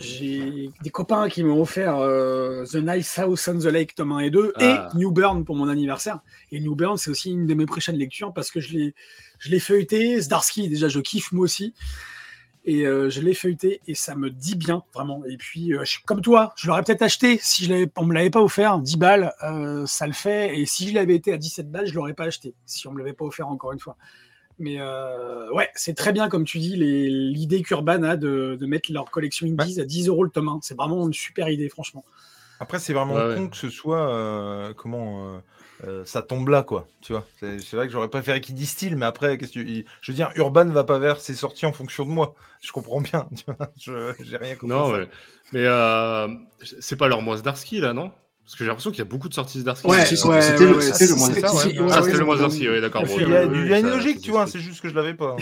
[0.00, 4.18] j'ai des copains qui m'ont offert euh, The Nice House on the Lake, tome 1
[4.20, 4.88] et 2, Ah.
[4.92, 6.18] et New Burn pour mon anniversaire.
[6.50, 8.94] Et New Burn, c'est aussi une de mes prochaines lectures parce que je l'ai,
[9.38, 10.20] je l'ai feuilleté.
[10.20, 11.74] Zdarsky, déjà, je kiffe moi aussi.
[12.66, 15.22] Et euh, je l'ai feuilleté et ça me dit bien, vraiment.
[15.28, 18.14] Et puis, euh, je- comme toi, je l'aurais peut-être acheté si je l'avais, on me
[18.14, 18.78] l'avait pas offert.
[18.78, 20.58] 10 balles, euh, ça le fait.
[20.58, 22.98] Et si je l'avais été à 17 balles, je l'aurais pas acheté si on me
[22.98, 23.96] l'avait pas offert encore une fois.
[24.58, 28.90] Mais euh, ouais, c'est très bien, comme tu dis, l'idée qu'Urban a de, de mettre
[28.92, 30.60] leur collection Indies à 10 euros le tome 1.
[30.62, 32.04] C'est vraiment une super idée, franchement.
[32.60, 33.50] Après, c'est vraiment Ouais, con ouais.
[33.50, 34.08] que ce soit.
[34.08, 35.42] euh, comment.
[35.82, 36.86] Euh, euh, ça tombe là, quoi.
[37.00, 40.12] Tu vois, c'est vrai que j'aurais préféré qu'il distille, mais après, qu'est-ce que tu- je
[40.12, 42.34] veux dire, Urban va pas vers ses sorties en fonction de moi.
[42.60, 43.28] Je comprends bien.
[43.78, 44.98] tu vois, je j'ai rien contre non, ça.
[44.98, 45.08] ouais.
[45.52, 46.28] Mais euh,
[46.80, 48.10] c'est pas leur mois Zdarsky, là, non?
[48.44, 49.88] Parce que j'ai l'impression qu'il y a beaucoup de sorties Zdarsky.
[49.88, 51.34] Ouais, c'était le- c'était le mois ouais.
[51.34, 53.02] c'est- Ah, ouais, c'était le mois ouais, Zdarsky, oui, d'accord.
[53.06, 54.88] Il y a, oui, il y a oui, une logique, tu vois, c'est juste que
[54.88, 55.36] je l'avais pas.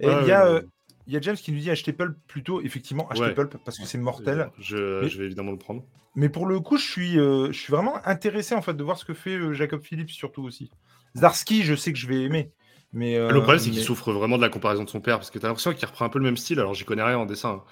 [0.00, 0.60] Et Ouais, il y a.
[1.06, 2.60] il y a James qui nous dit acheter Pulp plutôt.
[2.60, 3.34] Effectivement, acheter Ouais.
[3.34, 4.50] Pulp parce que c'est mortel.
[4.58, 5.84] Je, Mais- je vais évidemment le prendre.
[6.14, 8.98] Mais pour le coup, je suis, euh, je suis vraiment intéressé en fait de voir
[8.98, 10.70] ce que fait euh, Jacob Phillips surtout aussi.
[11.16, 12.50] Zdarsky, je sais que je vais aimer.
[12.92, 15.30] Mais, euh, le problème, c'est qu'il souffre vraiment de la comparaison de son père, parce
[15.30, 16.60] que tu as l'impression qu'il reprend un peu le même style.
[16.60, 17.62] Alors, j'y connais rien en dessin, hein.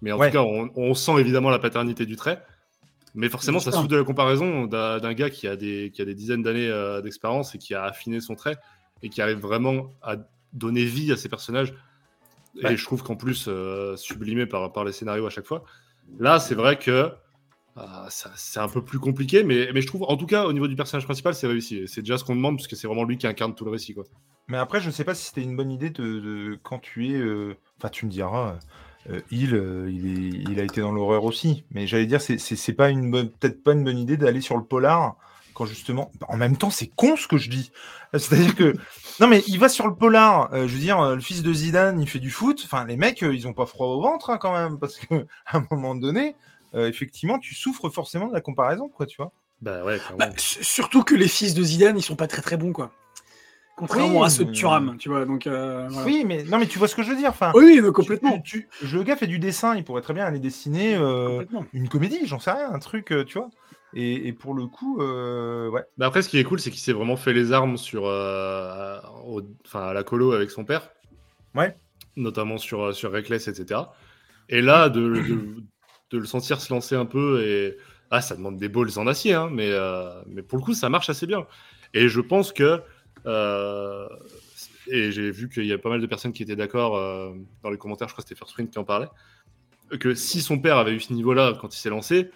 [0.00, 0.30] mais en Ouais.
[0.30, 2.42] tout cas, on, on sent évidemment la paternité du trait.
[3.14, 6.04] Mais forcément, ça souffre de la comparaison d'un d'un gars qui a des, qui a
[6.06, 8.56] des dizaines d'années euh, d'expérience et qui a affiné son trait
[9.02, 10.16] et qui arrive vraiment à
[10.54, 11.74] donner vie à ses personnages.
[12.62, 12.72] Ouais.
[12.72, 15.64] Et je trouve qu'en plus, euh, sublimé par, par les scénarios à chaque fois.
[16.18, 16.90] Là, c'est vrai que
[17.78, 20.66] euh, c'est un peu plus compliqué, mais, mais je trouve, en tout cas, au niveau
[20.66, 21.86] du personnage principal, c'est réussi.
[21.86, 23.94] C'est déjà ce qu'on demande, puisque c'est vraiment lui qui incarne tout le récit.
[23.94, 24.04] Quoi.
[24.48, 27.14] Mais après, je sais pas si c'était une bonne idée de, de- quand tu es.
[27.18, 28.58] euh, Enfin, tu me diras.
[29.08, 31.64] euh, il, euh, il, est- il a été dans l'horreur aussi.
[31.70, 34.64] Mais j'allais dire, c'est- pas une bonne, peut-être pas une bonne idée d'aller sur le
[34.64, 35.16] polar
[35.60, 36.10] quand justement.
[36.28, 37.70] En même temps, c'est con ce que je dis.
[38.14, 38.74] C'est-à-dire que
[39.20, 40.52] non, mais il va sur le polar.
[40.54, 42.62] euh, je veux dire, euh, le fils de Zidane, il fait du foot.
[42.64, 45.26] Enfin, les mecs, euh, ils ont pas froid au ventre hein, quand même, parce que
[45.46, 46.34] à un moment donné,
[46.74, 49.32] euh, effectivement, tu souffres forcément de la comparaison, quoi, tu vois.
[49.60, 50.00] Bah ouais.
[50.18, 52.90] Bah, surtout que les fils de Zidane, ils sont pas très très bons, quoi.
[53.76, 55.24] Contrairement Oui, à ceux de Thuram, tu vois.
[55.24, 56.06] Donc, euh, voilà.
[56.06, 57.30] Oui, mais non, mais tu vois ce que je veux dire.
[57.30, 58.38] Enfin, Oui, complètement.
[58.40, 60.94] tu- tu- le gars fait du dessin, il pourrait très bien aller dessiner.
[60.96, 63.48] euh, une comédie, j'en sais rien, un truc, euh, tu vois.
[63.94, 65.82] Et, et pour le coup, euh, ouais.
[65.98, 68.98] Bah après, ce qui est cool, c'est qu'il s'est vraiment fait les armes sur, euh,
[69.26, 70.90] au- enfin, à la colo avec son père.
[71.54, 71.76] Ouais.
[72.16, 73.80] Notamment sur, euh, sur Reckless, etc.
[74.48, 75.64] Et là, de, de,
[76.10, 77.76] de le sentir se lancer un peu, et
[78.10, 80.88] ah, ça demande des balls en acier, hein, mais, euh, mais pour le coup, ça
[80.88, 81.46] marche assez bien.
[81.94, 82.80] Et je pense que,
[84.86, 86.92] et j'ai vu qu'il y a pas mal de personnes qui étaient d'accord
[87.62, 89.08] dans les commentaires, je crois que c'était First Print qui en parlait,
[89.98, 92.30] que si son père avait eu ce niveau-là quand il s'est lancé,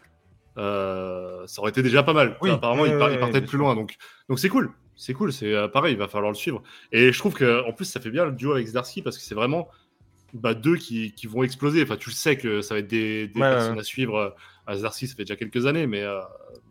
[0.56, 2.36] euh, ça aurait été déjà pas mal.
[2.40, 3.96] Oui, Apparemment, il, par- il partait de plus loin, donc
[4.28, 4.70] donc c'est cool.
[4.96, 6.62] C'est cool, c'est euh, pareil, il va falloir le suivre.
[6.92, 9.24] Et je trouve que en plus ça fait bien le duo avec Zdarsky parce que
[9.24, 9.68] c'est vraiment
[10.32, 11.82] bah, deux qui, qui vont exploser.
[11.82, 13.80] Enfin, tu le sais que ça va être des, des Ouais, personnes ouais.
[13.80, 14.16] à suivre.
[14.16, 14.30] euh,
[14.66, 16.04] À Zdarsky, ça fait déjà quelques années, mais,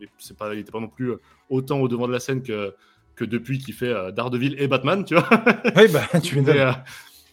[0.00, 1.12] mais c'est pas, il était pas non plus
[1.50, 2.74] autant au devant de la scène que,
[3.16, 5.28] que depuis qu'il fait Daredevil et Batman, tu vois.
[5.76, 6.64] Oui, bah, tu mais,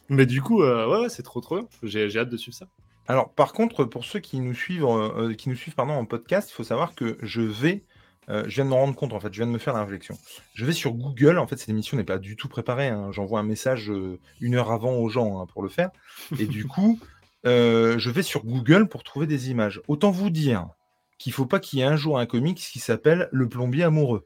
[0.10, 1.68] mais du coup, ouais, c'est trop trop bien.
[1.84, 2.68] J'ai j'ai hâte de suivre ça.
[3.12, 6.50] Alors, par contre, pour ceux qui nous suivent, euh, qui nous suivent pardon, en podcast,
[6.50, 7.84] il faut savoir que je vais,
[8.30, 9.82] euh, je viens de me rendre compte, en fait, je viens de me faire la
[9.84, 10.18] réflexion.
[10.54, 12.88] Je vais sur Google, en fait, cette émission n'est pas du tout préparée.
[12.88, 13.12] hein.
[13.12, 15.90] J'envoie un message euh, une heure avant aux gens hein, pour le faire.
[16.40, 17.00] Et du coup,
[17.46, 19.82] euh, je vais sur Google pour trouver des images.
[19.90, 20.70] Autant vous dire
[21.18, 24.26] qu'il faut pas qu'il y ait un jour un comics qui s'appelle Le plombier amoureux.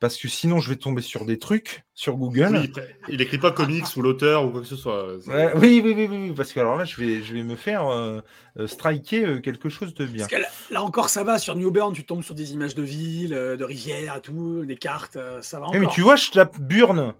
[0.00, 2.56] Parce que sinon, je vais tomber sur des trucs sur Google.
[2.56, 2.72] Oui,
[3.10, 5.16] il écrit pas comics ou l'auteur ou quoi que ce soit.
[5.26, 7.54] Ouais, oui, oui, oui, oui, oui, parce que alors là, je vais, je vais me
[7.54, 8.20] faire euh,
[8.66, 10.26] striker euh, quelque chose de bien.
[10.26, 11.38] Parce que là, là encore, ça va.
[11.38, 14.64] Sur New Bern, tu tombes sur des images de villes, euh, de rivières et tout,
[14.64, 15.80] des cartes, euh, ça va Eh, encore.
[15.82, 17.12] mais tu vois, je tape Burn.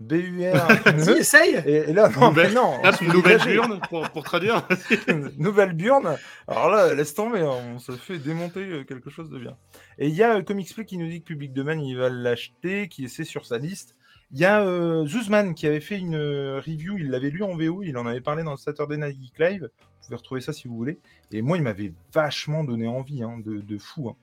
[0.00, 0.54] B-U-R.
[0.84, 2.92] Vas-y, essaye et, et là, non, Nouvelle- mais non.
[2.94, 3.54] Suis nouvelle dégagé.
[3.54, 4.66] urne pour, pour traduire.
[5.38, 6.16] Nouvelle Burn.
[6.46, 9.56] Alors là, laisse tomber, hein, on se fait démonter euh, quelque chose de bien.
[9.98, 12.88] Et il y a euh, Comicsplay qui nous dit que Public Domain, il va l'acheter,
[12.88, 13.96] qui essaie sur sa liste.
[14.30, 17.56] Il y a euh, Zuzman qui avait fait une euh, review, il l'avait lu en
[17.56, 19.62] VO, il en avait parlé dans le Saturday Night Geek Live.
[19.62, 20.98] Vous pouvez retrouver ça si vous voulez.
[21.32, 24.08] Et moi, il m'avait vachement donné envie, hein, de, de fou.
[24.10, 24.16] hein.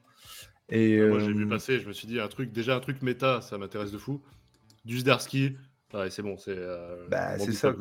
[0.69, 3.01] Et, Moi, j'ai euh, vu passer, je me suis dit, un truc, déjà un truc
[3.03, 4.21] méta, ça m'intéresse de fou.
[4.85, 5.57] Du Zdarsky,
[5.93, 6.55] ouais, c'est bon, c'est.
[6.55, 7.73] euh, Bah, c'est ça.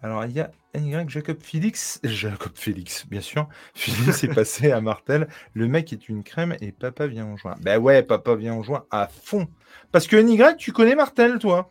[0.00, 2.00] Alors, il y a NY Jacob Félix.
[2.04, 3.48] Jacob Félix, bien sûr.
[3.74, 5.28] Félix est passé à Martel.
[5.54, 7.56] Le mec est une crème et papa vient en juin.
[7.60, 9.48] Ben ouais, papa vient en juin à fond.
[9.90, 11.70] Parce que NY, tu connais Martel, toi.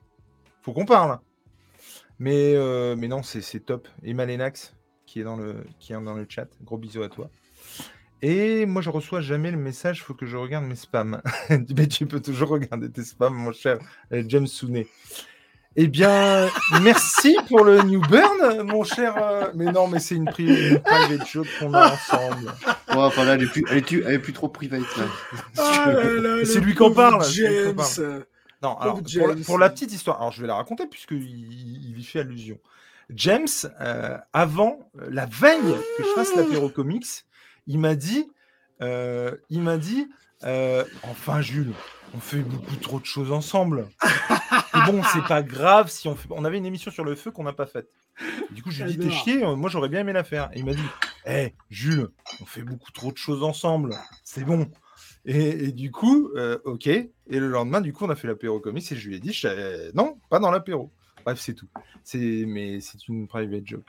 [0.61, 1.19] Faut qu'on parle.
[2.19, 3.87] Mais, euh, mais non, c'est c'est top.
[4.03, 4.75] Et Malénax,
[5.05, 6.47] qui est dans le, qui est dans le chat.
[6.63, 7.29] Gros bisous à toi.
[8.21, 11.21] Et moi, je reçois jamais le message, faut que je regarde mes spams.
[11.75, 13.77] mais tu peux toujours regarder tes spams, mon cher
[14.11, 14.87] euh, James Sounet.
[15.79, 16.47] Eh bien,
[16.81, 19.13] merci pour le New Burn, mon cher.
[19.21, 22.47] euh, Mais non, mais c'est une, pri- une private joke qu'on a ensemble.
[22.89, 24.81] Ouais, enfin là, elle est plus, elle est plus, elle est plus trop private.
[25.59, 27.75] Ah là, C'est lui qu'on parle, James.
[28.63, 29.43] Non, alors, pour, la, James.
[29.45, 32.57] pour la petite histoire, alors je vais la raconter puisqu'il il y fait allusion.
[33.11, 33.45] James,
[33.79, 34.79] euh, avant,
[35.11, 37.05] la veille que je fasse l'apéro comics,
[37.67, 38.27] il m'a dit,
[38.81, 40.07] euh, il m'a dit,
[40.43, 41.73] euh, enfin Jules,
[42.15, 43.87] on fait beaucoup trop de choses ensemble.
[44.73, 46.27] Et bon, c'est pas grave si on fait.
[46.31, 47.89] On avait une émission sur le feu qu'on n'a pas faite.
[48.51, 50.49] Du coup, je lui ai dit, t'es chier, euh, moi j'aurais bien aimé la faire.
[50.53, 50.81] Et il m'a dit,
[51.25, 52.07] hé, Jules,
[52.41, 54.69] on fait beaucoup trop de choses ensemble, c'est bon.
[55.25, 56.87] Et, et du coup, euh, ok.
[56.87, 59.33] Et le lendemain, du coup, on a fait l'apéro comics et je lui ai dit,
[59.33, 60.91] je- non, pas dans l'apéro.
[61.25, 61.67] Bref, c'est tout.
[62.03, 63.85] C'est, mais c'est une private joke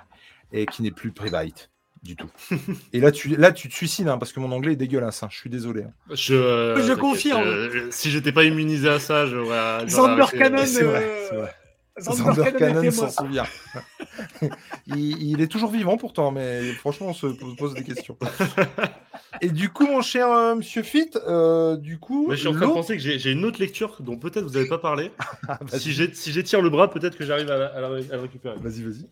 [0.52, 1.70] et qui n'est plus private
[2.02, 2.30] du tout.
[2.92, 5.22] et là, tu, là, tu te suicides hein, parce que mon anglais est dégueulasse.
[5.22, 5.82] hein, je suis désolé.
[5.82, 5.92] hein.
[6.14, 7.42] Je, euh, Je confirme.
[7.44, 9.88] euh, si j'étais pas immunisé à ça, j'aurais.
[9.88, 10.24] Zander.
[10.36, 10.64] Cannon.
[10.66, 11.54] C'est vrai, euh, c'est vrai.
[12.00, 13.46] Zander Zander Cannon s'en souvient.
[14.86, 17.26] il, il est toujours vivant pourtant, mais franchement, on se
[17.56, 18.16] pose des questions.
[19.40, 22.52] Et du coup, mon cher euh, Monsieur Fit, euh, du coup, Mais je suis en
[22.52, 25.10] train de penser que j'ai une autre lecture dont peut-être vous n'avez pas parlé.
[25.48, 28.56] Ah, si j'ai- si j'étire le bras, peut-être que j'arrive à, à à le récupérer.
[28.60, 29.06] Vas-y, vas-y.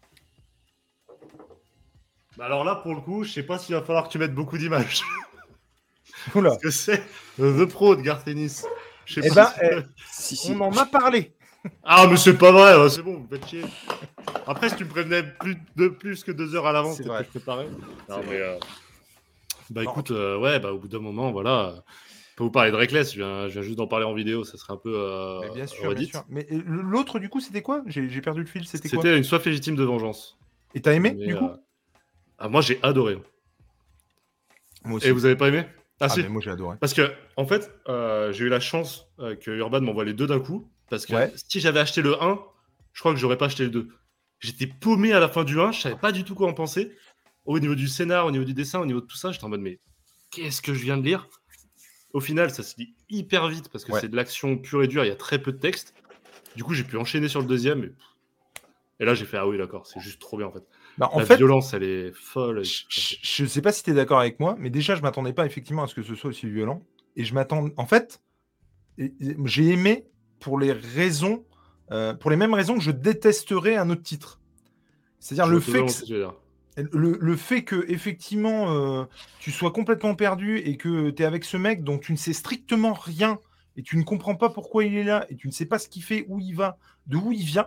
[2.36, 4.34] Bah alors là, pour le coup, je sais pas s'il va falloir que tu mettes
[4.34, 5.02] beaucoup d'images.
[6.34, 6.50] Oula.
[6.50, 7.02] Parce que c'est
[7.38, 8.62] The Pro de Garth Ennis.
[9.06, 11.32] Je sais Eh pas ben, si- eh, on en a parlé.
[11.82, 13.62] Ah, mais c'est pas vrai, c'est bon, vous faites chier.
[14.46, 17.14] Après, si tu me prévenais plus de plus que deux heures à l'avance, C'est peut-être
[17.14, 17.22] vrai.
[17.22, 17.68] que je préparais.
[18.08, 18.40] Non, C'est mais.
[18.40, 18.58] euh,
[19.70, 19.90] Bah Non.
[19.90, 21.74] écoute, euh, ouais, bah au bout d'un moment, voilà.
[22.30, 24.44] Je peux vous parler de Reckless, je viens, je viens juste d'en parler en vidéo,
[24.44, 24.92] ça serait un peu.
[24.94, 26.24] euh, Mais bien sûr, bien sûr.
[26.28, 27.82] Mais euh, l'autre, du coup, c'était quoi?
[27.86, 28.66] J'ai j'ai perdu le fil.
[28.66, 28.98] C'était quoi?
[29.02, 30.36] C'était une soif légitime de vengeance.
[30.74, 31.46] Et t'as aimé, Mais, du coup?
[31.46, 31.56] euh,
[32.38, 33.18] ah, Moi, j'ai adoré.
[34.84, 35.08] Moi aussi.
[35.08, 35.64] Et vous avez pas aimé?
[36.00, 36.22] Ah, Ah, si.
[36.24, 36.76] moi, j'ai adoré.
[36.80, 40.26] Parce que, en fait, euh, j'ai eu la chance euh, que Urban m'envoie les deux
[40.26, 40.70] d'un coup.
[40.90, 41.32] Parce que Ouais.
[41.36, 42.38] si j'avais acheté le 1,
[42.92, 43.88] je crois que j'aurais pas acheté le 2.
[44.40, 46.92] J'étais paumé à la fin du 1, je savais pas du tout quoi en penser.
[47.46, 49.48] Au niveau du scénar, au niveau du dessin, au niveau de tout ça, j'étais en
[49.48, 49.80] mode, mais
[50.30, 51.28] qu'est-ce que je viens de lire?
[52.12, 54.00] Au final, ça se lit hyper vite parce que Ouais.
[54.00, 55.94] c'est de l'action pure et dure, il y a très peu de texte.
[56.54, 57.84] Du coup, j'ai pu enchaîner sur le deuxième.
[57.84, 57.92] Et,
[59.00, 60.64] et là, j'ai fait, ah oui, d'accord, c'est juste trop bien en fait.
[60.98, 62.64] Bah, en la fait, violence, elle est folle.
[62.64, 65.44] je, je sais pas si tu es d'accord avec moi, mais déjà, je m'attendais pas
[65.46, 66.82] effectivement à ce que ce soit aussi violent.
[67.16, 67.68] Et je m'attends.
[67.76, 68.22] En fait,
[68.98, 70.06] j'ai aimé
[70.40, 71.44] pour les raisons,
[71.92, 74.40] euh, pour les mêmes raisons que je détesterais un autre titre.
[75.18, 76.28] C'est-à-dire le fait que.
[76.92, 78.70] Le, le fait que effectivement
[79.00, 79.04] euh,
[79.38, 82.34] tu sois complètement perdu et que tu es avec ce mec dont tu ne sais
[82.34, 83.38] strictement rien
[83.76, 85.88] et tu ne comprends pas pourquoi il est là et tu ne sais pas ce
[85.88, 87.66] qu'il fait, où il va, de où il vient.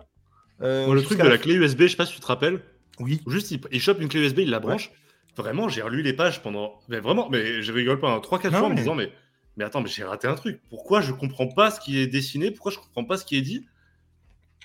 [0.62, 2.60] euh, le truc de la la clé USB, je sais pas si tu te rappelles.
[2.98, 3.20] Oui.
[3.26, 4.90] Juste, il, il chope une clé USB, il la branche.
[5.36, 6.80] Vraiment, j'ai relu les pages pendant.
[6.88, 9.12] Mais vraiment, mais je rigole pas, 3-4 Non, fois en me disant, mais,
[9.56, 10.60] mais attends, mais j'ai raté un truc.
[10.68, 12.50] Pourquoi je comprends pas ce qui est dessiné?
[12.50, 13.66] Pourquoi je comprends pas ce qui est dit?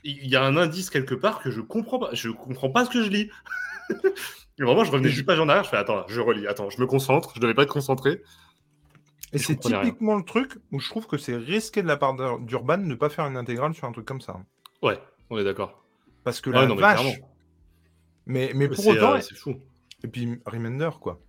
[0.03, 2.09] Il y a un indice quelque part que je comprends pas.
[2.13, 3.29] Je comprends pas ce que je lis.
[4.57, 6.79] Et vraiment, je revenais 10 pages en arrière, je fais, attends, je relis, attends, je
[6.79, 8.21] me concentre, je devais pas être concentré.
[9.33, 9.81] Et c'est rien.
[9.83, 12.83] typiquement le truc où je trouve que c'est risqué de la part d'Ur- d'Urban de
[12.83, 14.39] ne pas faire une intégrale sur un truc comme ça.
[14.81, 14.97] Ouais,
[15.29, 15.83] on est d'accord.
[16.23, 17.19] Parce que Ouais, la non, vache.
[18.25, 19.55] Mais, mais pour autant, euh, c'est fou.
[20.03, 21.21] et puis Remender quoi.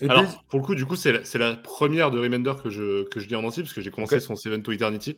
[0.00, 2.70] Et Alors, puis- pour le coup, du coup, c'est la, la première de Remender que
[2.70, 5.16] je, que je lis en entier, parce que j'ai commencé son Seven to Eternity,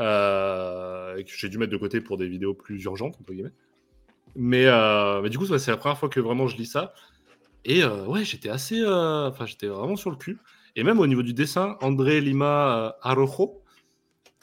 [0.00, 3.52] euh, et que j'ai dû mettre de côté pour des vidéos plus urgentes, entre guillemets.
[4.34, 6.94] Mais, euh, mais du coup, c'est la première fois que vraiment je lis ça.
[7.64, 8.84] Et ouais, j'étais assez.
[8.86, 10.38] Enfin, j'étais vraiment sur le cul.
[10.76, 13.62] Et même au niveau du dessin, André Lima Arojo,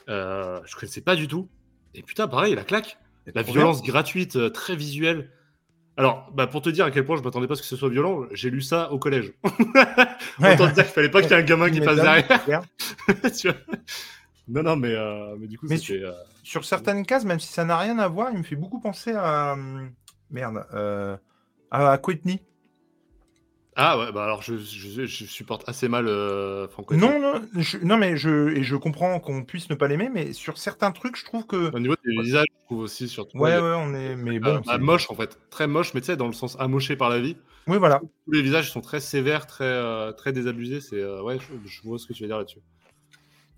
[0.08, 1.48] je connaissais pas du tout.
[1.94, 2.98] Et putain, pareil, la claque.
[3.34, 5.30] La violence gratuite, très visuelle.
[5.96, 7.76] Alors, bah, pour te dire à quel point je m'attendais pas à ce que ce
[7.76, 9.32] soit violent, j'ai lu ça au collège.
[9.44, 12.62] Autant te dire qu'il fallait pas qu'il y ait un gamin qui passe derrière.
[13.38, 13.56] Tu vois
[14.48, 16.12] non, non, mais, euh, mais du coup, Mais euh,
[16.44, 19.12] sur certaines cases, même si ça n'a rien à voir, il me fait beaucoup penser
[19.12, 19.54] à.
[19.54, 19.90] hum,
[20.30, 20.64] Merde.
[20.74, 21.16] euh,
[21.70, 22.40] à Quitney.
[23.78, 26.96] Ah ouais, bah alors je, je, je supporte assez mal euh, Franco.
[26.96, 30.32] Non, non, je, non, mais je, et je comprends qu'on puisse ne pas l'aimer, mais
[30.32, 31.70] sur certains trucs, je trouve que.
[31.74, 33.36] Au niveau des visages, je trouve aussi surtout.
[33.36, 34.16] Ouais, ouais, on est.
[34.16, 34.54] Mais euh, bon.
[34.54, 37.10] bah, c'est- moche en fait, très moche, mais tu sais, dans le sens amoché par
[37.10, 37.36] la vie.
[37.66, 38.00] Oui, voilà.
[38.24, 40.80] Tous les visages sont très sévères, très, euh, très désabusés.
[40.80, 42.60] C'est euh, ouais, je, vois ce que tu veux dire là-dessus.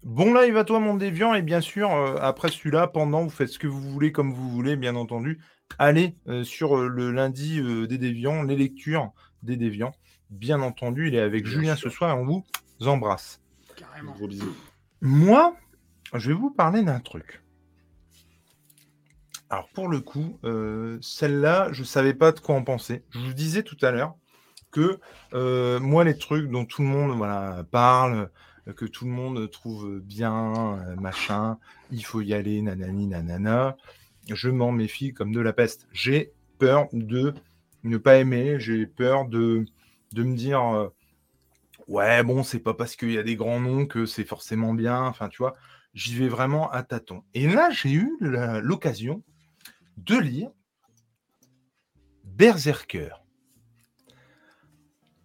[0.03, 3.51] Bon live à toi, mon déviant, et bien sûr, euh, après celui-là, pendant, vous faites
[3.51, 5.39] ce que vous voulez, comme vous voulez, bien entendu.
[5.79, 9.13] Allez euh, sur euh, le lundi euh, des déviants, les lectures
[9.43, 9.93] des déviants.
[10.31, 11.91] Bien entendu, il est avec Bien Julien sûr.
[11.91, 12.45] ce soir et on vous
[12.87, 13.41] embrasse.
[13.77, 14.13] Carrément.
[14.13, 14.55] Gros bisous.
[15.01, 15.57] Moi,
[16.15, 17.43] je vais vous parler d'un truc.
[19.51, 23.03] Alors pour le coup, euh, celle-là, je savais pas de quoi en penser.
[23.11, 24.15] Je vous disais tout à l'heure
[24.71, 25.01] que
[25.33, 28.31] euh, moi, les trucs dont tout le monde voilà, parle,
[28.69, 31.59] euh, que tout le monde trouve bien, euh, machin,
[31.91, 33.77] il faut y aller, nanani, nanana,
[34.29, 35.89] je m'en méfie comme de la peste.
[35.93, 37.33] J'ai peur de
[37.85, 39.65] ne pas aimer, j'ai peur de,
[40.13, 40.89] de me dire, euh,
[41.87, 45.03] ouais, bon, c'est pas parce qu'il y a des grands noms que c'est forcément bien,
[45.03, 45.55] enfin, tu vois,
[45.95, 47.25] j'y vais vraiment à tâtons.
[47.35, 49.23] Et là, j'ai eu l'occasion
[49.97, 50.51] de lire
[52.25, 53.11] Berserker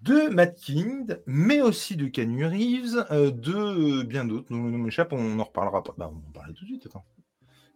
[0.04, 4.48] de Matt King, mais aussi de Keanu Reeves, euh, de bien d'autres.
[4.50, 5.94] Nous, nous m'échappe, on en reparlera pas.
[5.98, 6.90] Bah, on en parlera tout de suite.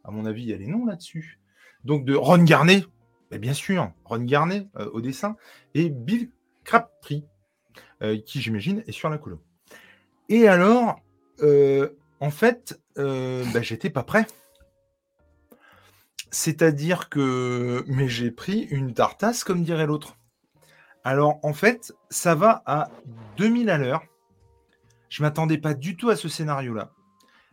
[0.04, 1.40] À mon avis, il y a les noms là-dessus.
[1.86, 2.84] Donc de Ron Garnet,
[3.32, 5.38] bien sûr, Ron Garnet euh, au dessin,
[5.74, 6.30] et Bill
[6.68, 7.24] Crabtree,
[8.04, 9.42] euh, qui j'imagine est sur la colo.
[10.28, 11.00] Et alors,
[11.42, 11.90] euh,
[12.20, 14.28] en fait, euh, bah, j'étais pas prêt.
[16.30, 20.18] C'est-à-dire que, mais j'ai pris une tartasse, comme dirait l'autre.
[21.06, 22.92] Alors, en fait, ça va à
[23.38, 24.04] 2000 à l'heure.
[25.08, 26.92] Je m'attendais pas du tout à ce scénario-là.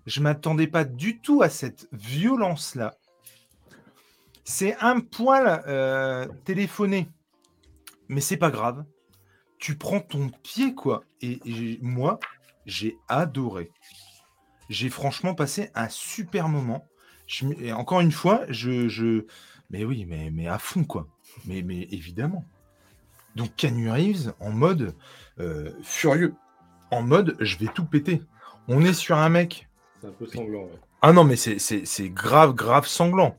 [0.06, 2.96] Je m'attendais pas du tout à cette violence-là.
[4.42, 5.62] C'est un poil
[6.44, 7.08] téléphoné,
[8.08, 8.84] mais c'est pas grave.
[9.64, 11.04] Tu prends ton pied, quoi.
[11.22, 11.40] Et,
[11.80, 12.20] moi,
[12.66, 13.70] j'ai adoré.
[14.68, 16.86] J'ai franchement passé un super moment.
[17.26, 19.24] Je et encore une fois, je, je-
[19.70, 21.08] mais oui, mais, mais à fond, quoi.
[21.46, 22.44] Mais, mais évidemment.
[23.36, 24.94] Donc Keanu Reeves en mode
[25.40, 26.34] euh, furieux,
[26.90, 28.20] en mode je vais tout péter.
[28.68, 29.66] On est sur un mec.
[30.02, 30.64] C'est un peu sanglant.
[30.64, 30.78] ouais.
[31.00, 33.38] Ah non, mais c'est- grave, grave sanglant.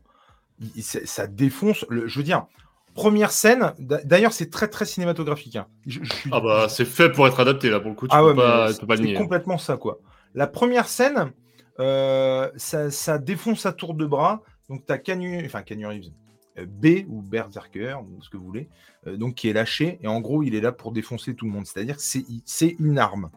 [0.76, 1.86] Il- ça défonce.
[1.88, 2.48] Le, je veux dire,
[2.96, 3.74] première scène.
[3.78, 5.56] d'a- D'ailleurs, c'est très, très cinématographique.
[5.58, 5.68] hein.
[5.86, 8.08] Je- je suis- Ah bah, c'est fait pour être adapté là pour le coup.
[8.08, 9.14] Tu ah peux ouais, pas, mais tu peux pas le c'est nier.
[9.16, 10.00] complètement ça, quoi.
[10.34, 11.32] La première scène,
[11.80, 14.42] euh, ça, ça défonce à tour de bras.
[14.70, 16.12] Donc, tu as Canu, enfin, Canu Reeves,
[16.58, 18.68] euh, B ou Berserker, ou ce que vous voulez,
[19.08, 20.00] euh, donc qui est lâché.
[20.02, 21.66] Et en gros, il est là pour défoncer tout le monde.
[21.68, 23.30] C'est-à-dire que c'est une arme.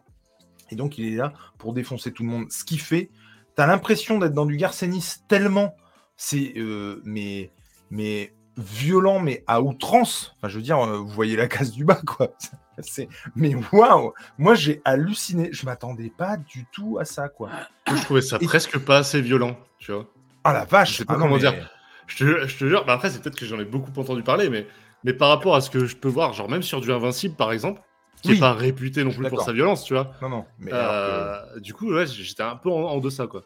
[0.71, 2.51] Et donc, il est là pour défoncer tout le monde.
[2.51, 3.09] Ce qui fait,
[3.55, 5.75] tu as l'impression d'être dans du Garcenis tellement
[6.21, 7.49] c'est euh, mais,
[7.91, 10.35] mais violent, mais à outrance.
[10.37, 12.29] Enfin, je veux dire, euh, vous voyez la case du bas, quoi.
[12.81, 15.49] C'est, mais waouh, moi j'ai halluciné.
[15.51, 17.49] Je m'attendais pas du tout à ça, quoi.
[17.87, 20.05] Je trouvais ça Et- presque pas assez violent, tu vois.
[20.45, 20.91] Ah la vache.
[20.93, 21.69] Je sais pas ah non, comment mais- dire.
[22.07, 24.49] Je te, je te jure, bah après, c'est peut-être que j'en ai beaucoup entendu parler,
[24.49, 24.65] mais,
[25.03, 27.51] mais par rapport à ce que je peux voir, genre même sur du Invincible, par
[27.51, 27.81] exemple,
[28.23, 28.37] qui Oui.
[28.37, 30.11] est pas réputé non plus pour sa violence, tu vois.
[30.21, 30.45] Non, non.
[30.57, 33.43] Mais que- Euh, Du coup, ouais, j'étais un peu en, en deçà, quoi.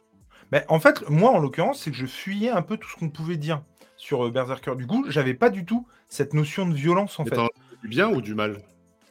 [0.52, 3.10] Mais en fait, moi, en l'occurrence, c'est que je fuyais un peu tout ce qu'on
[3.10, 3.64] pouvait dire
[4.04, 4.76] sur euh, Berserker.
[4.76, 7.38] Du coup, j'avais pas du tout cette notion de violence, en Mais fait.
[7.82, 8.62] du bien ou du mal?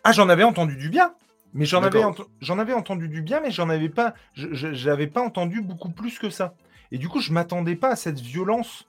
[0.05, 1.14] Ah, j'en avais entendu du bien.
[1.55, 2.14] Mais j'en avais, ent-
[2.74, 6.55] entendu du bien, mais j'en avais pas, j'avais pas entendu beaucoup plus que ça.
[6.93, 8.86] Et du coup, je m'attendais pas à cette violence.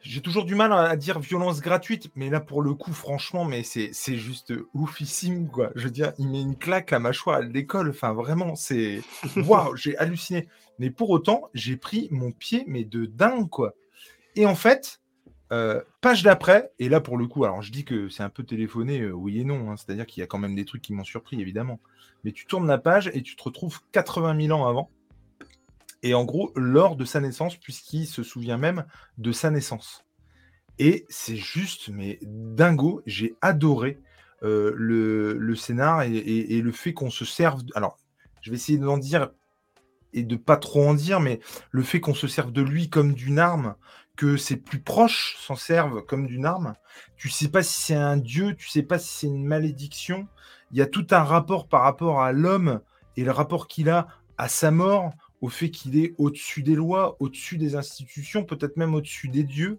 [0.00, 3.44] J'ai toujours du mal à, à dire violence gratuite, mais là, pour le coup, franchement,
[3.44, 5.70] mais c'est, c'est juste oufissime, quoi.
[5.74, 7.90] Je veux dire, il met une claque, la mâchoire, elle décolle.
[7.90, 9.02] Enfin, vraiment, c'est,
[9.36, 10.48] waouh, j'ai halluciné.
[10.78, 13.74] Mais pour autant, j'ai pris mon pied, mais de dingue, quoi.
[14.36, 15.00] Et en fait,
[15.52, 18.44] euh, page d'après, et là pour le coup, alors je dis que c'est un peu
[18.44, 20.92] téléphoné, euh, oui et non, hein, c'est-à-dire qu'il y a quand même des trucs qui
[20.92, 21.80] m'ont surpris, évidemment.
[22.24, 24.90] Mais tu tournes la page et tu te retrouves 80 000 ans avant.
[26.02, 28.84] Et en gros, lors de sa naissance, puisqu'il se souvient même
[29.18, 30.04] de sa naissance.
[30.78, 33.98] Et c'est juste, mais dingo, j'ai adoré
[34.42, 37.62] euh, le, scénar et, et- et le fait qu'on se serve.
[37.74, 37.98] Alors,
[38.42, 39.30] je vais essayer d'en dire
[40.12, 41.40] et de pas trop en dire, mais
[41.70, 43.74] le fait qu'on se serve de lui comme d'une arme,
[44.16, 46.74] que ses plus proches s'en servent comme d'une arme.
[47.16, 50.26] Tu sais pas si c'est un dieu, tu sais pas si c'est une malédiction.
[50.72, 52.80] Il y a tout un rapport par rapport à l'homme
[53.16, 57.16] et le rapport qu'il a à sa mort, au fait qu'il est au-dessus des lois,
[57.20, 59.78] au-dessus des institutions, peut-être même au-dessus des dieux.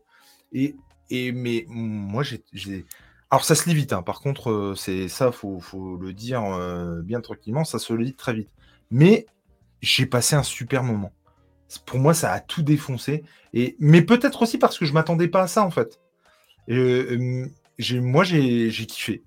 [0.54, 0.76] Et,
[1.10, 2.86] et mais moi, j'ai,
[3.30, 3.94] alors ça se lit vite.
[3.94, 4.04] hein.
[4.04, 8.14] Par contre, euh, c'est ça, faut, faut le dire euh, bien tranquillement, ça se lit
[8.14, 8.50] très vite.
[8.92, 9.26] Mais
[9.82, 11.12] j'ai passé un super moment.
[11.86, 13.24] Pour moi, ça a tout défoncé.
[13.54, 16.00] Et, mais peut-être aussi parce que je m'attendais pas à ça, en fait.
[16.70, 17.48] Euh,
[17.94, 19.24] moi, j'ai, kiffé.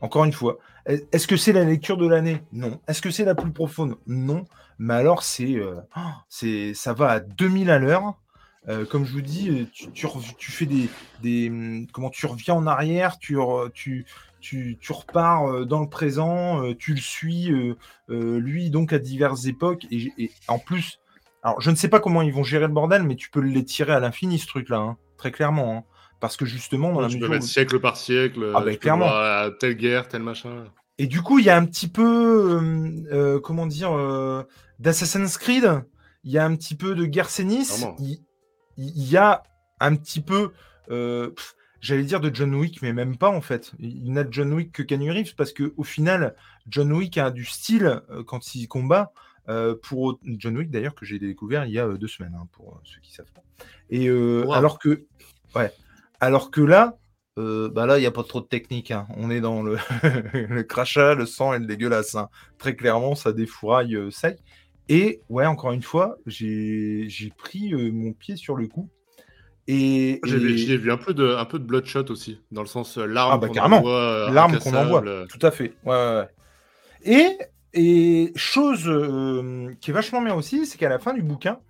[0.00, 0.58] Encore une fois.
[0.86, 2.42] Est-ce que c'est la lecture de l'année?
[2.52, 2.80] Non.
[2.86, 3.96] Est-ce que c'est la plus profonde?
[4.06, 4.44] Non.
[4.78, 8.14] Mais alors, c'est, euh, oh, ça va à 2000 à l'heure.
[8.68, 13.38] Euh, comme je vous dis, tu, fais des, hum, comment tu reviens en arrière, tu,
[13.74, 14.06] tu,
[14.40, 17.52] tu, tu repars dans le présent, tu le suis,
[18.08, 20.98] lui donc à diverses époques et en plus,
[21.46, 23.64] alors je ne sais pas comment ils vont gérer le bordel, mais tu peux les
[23.64, 25.82] tirer à l'infini ce truc-là, hein, très clairement, hein.
[26.20, 28.64] parce que justement dans la Tu peux mettre où- siècle par siècle, Ah euh, bah,
[28.64, 29.10] tu peux clairement.
[29.12, 30.64] euh, telle guerre, tel machin.
[30.98, 32.02] Et du coup, il y a un petit peu,
[32.58, 34.42] euh, euh, comment dire, euh,
[34.78, 35.82] d'Assassin's Creed.
[36.24, 37.68] Il y a un petit peu de Garcenis.
[37.98, 38.18] Il-
[38.78, 39.42] il y, a
[39.80, 40.52] un petit peu,
[40.88, 43.72] pff, j'allais dire de John Wick, mais même pas en fait.
[43.78, 46.34] Il n'a de John Wick que Keanu Reeves parce que au final,
[46.68, 49.12] John Wick a du style quand il combat.
[49.48, 52.46] Euh, pour John Wick d'ailleurs que j'ai découvert il y a euh, deux semaines hein,
[52.52, 53.42] pour euh, ceux qui savent pas.
[53.90, 54.52] Et Wow.
[54.52, 55.04] alors que,
[55.54, 55.70] ouais,
[56.20, 56.96] alors que là,
[57.38, 58.90] euh, bah là il n'y a pas trop de technique.
[58.90, 59.06] hein.
[59.16, 59.76] On est dans le,
[60.48, 62.14] le crachat, le sang et le dégueulasse.
[62.14, 62.28] hein.
[62.58, 64.38] Très clairement, ça défouraille euh, sec.
[64.88, 68.88] Et ouais, encore une fois, j'ai pris euh, mon pied sur le coup.
[69.68, 72.60] Et, J'ai vu, et- j'ai vu un peu de, un peu de bloodshot aussi, dans
[72.62, 73.78] le sens l'arme Ah bah, qu'on carrément.
[73.78, 75.02] envoie, l'arme qu'on envoie.
[75.28, 75.72] Tout à fait.
[75.84, 76.28] Ouais, ouais, ouais.
[77.04, 77.38] Et,
[77.76, 81.60] et chose euh, qui est vachement bien aussi, c'est qu'à la fin du bouquin,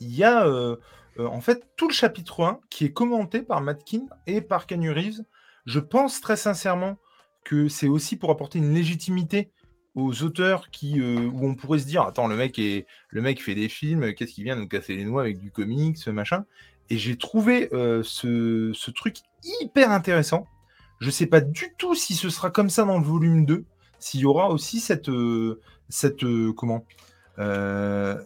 [0.00, 0.76] il y a euh,
[1.18, 4.90] euh, en fait tout le chapitre 1 qui est commenté par Matkin et par Keanu
[4.90, 5.22] Reeves.
[5.66, 6.98] Je pense très sincèrement
[7.44, 9.50] que c'est aussi pour apporter une légitimité
[9.94, 13.54] aux auteurs qui où on pourrait se dire attends le mec est le mec fait
[13.54, 16.46] des films qu'est-ce qu'il vient nous casser les noix avec du comics machin
[16.88, 19.18] et j'ai trouvé ce, ce truc
[19.60, 20.46] hyper intéressant
[21.02, 23.64] je sais pas du tout si ce sera comme ça dans le volume 2,
[24.02, 25.60] s'il y aura aussi cette, euh,
[26.22, 26.84] euh, comment,
[27.38, 28.16] euh,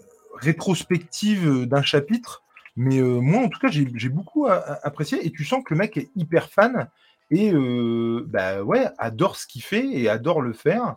[0.40, 2.42] rétrospective d'un chapitre.
[2.76, 5.26] Mais moi, en tout cas, j'ai beaucoup apprécié.
[5.26, 6.90] Et tu sens que le mec est hyper fan
[7.30, 7.50] et
[8.26, 8.58] bah
[8.98, 10.96] adore ce qu'il fait et adore le faire.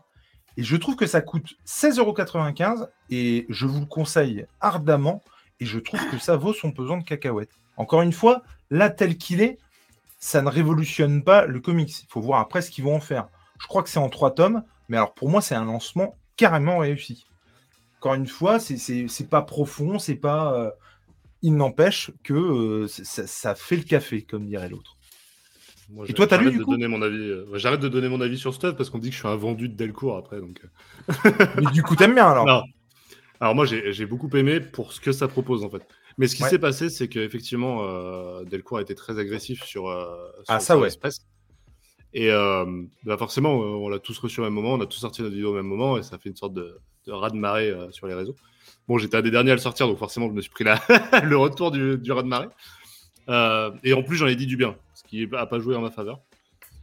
[0.57, 5.23] Et je trouve que ça coûte 16,95€ et je vous le conseille ardemment.
[5.61, 7.57] Et je trouve que ça vaut son pesant de cacahuètes.
[7.77, 9.57] Encore une fois, là tel qu'il est,
[10.17, 12.01] ça ne révolutionne pas le comics.
[12.03, 13.29] Il faut voir après ce qu'ils vont en faire.
[13.61, 16.79] Je crois que c'est en trois tomes, mais alors pour moi, c'est un lancement carrément
[16.79, 17.25] réussi.
[17.99, 20.53] Encore une fois, c'est- pas profond, c'est pas.
[20.53, 20.71] euh,
[21.41, 24.95] il n'empêche que euh, ça, ça fait le café, comme dirait l'autre.
[26.07, 26.71] Et toi, t'as lu, j'arrête du de coup?
[26.71, 27.17] donner mon avis.
[27.17, 29.35] euh, J'arrête de donner mon avis sur stuff parce qu'on dit que je suis un
[29.35, 30.39] vendu de Delcourt après.
[30.39, 30.61] Donc...
[31.59, 32.45] Mais du coup, t'aimes bien alors?
[32.45, 32.63] Non.
[33.39, 35.81] Alors moi, j'ai beaucoup aimé pour ce que ça propose en fait.
[36.17, 36.49] Mais ce qui Ouais.
[36.49, 40.05] s'est passé, c'est qu'effectivement, euh, Delcourt a été très agressif sur, euh,
[40.43, 40.89] sur, Ah, ça, ouais.
[42.13, 42.65] Et euh,
[43.03, 45.33] bah forcément, euh, on l'a tous reçu au même moment, on a tous sorti notre
[45.33, 48.15] vidéo au même moment, et ça fait une sorte de, de raz-de-marée euh, sur les
[48.15, 48.35] réseaux.
[48.87, 50.63] Bon, j'étais un des derniers à le sortir, donc forcément, je me suis pris
[51.23, 52.49] le retour du, du raz-de-marée.
[53.29, 55.81] Euh, et en plus, j'en ai dit du bien, ce qui n'a pas joué en
[55.81, 56.19] ma faveur.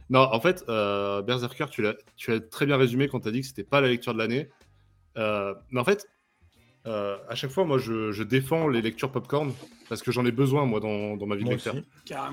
[0.09, 3.65] Non, en fait, Berserker, tu l'as très bien résumé quand tu as dit que c'était
[3.65, 4.47] pas la lecture de l'année.
[5.17, 6.07] Mais en fait,
[6.87, 9.53] euh, à chaque fois, moi, je, je défends les lectures popcorn
[9.89, 11.75] parce que j'en ai besoin, moi, dans, dans ma vie de lecteur.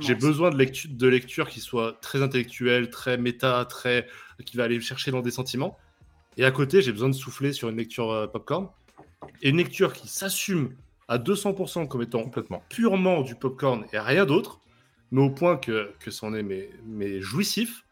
[0.01, 4.07] J'ai besoin de lecture, de lecture qui soit très intellectuelle, très méta, très
[4.47, 5.77] qui va aller chercher dans des sentiments.
[6.37, 8.69] Et à côté, j'ai besoin de souffler sur une lecture euh, popcorn.
[9.43, 10.75] Et une lecture qui s'assume
[11.09, 12.63] à 200% comme étant Complètement.
[12.69, 14.61] purement du popcorn et rien d'autre,
[15.11, 17.85] mais au point que, que c'en est mais, mais jouissif,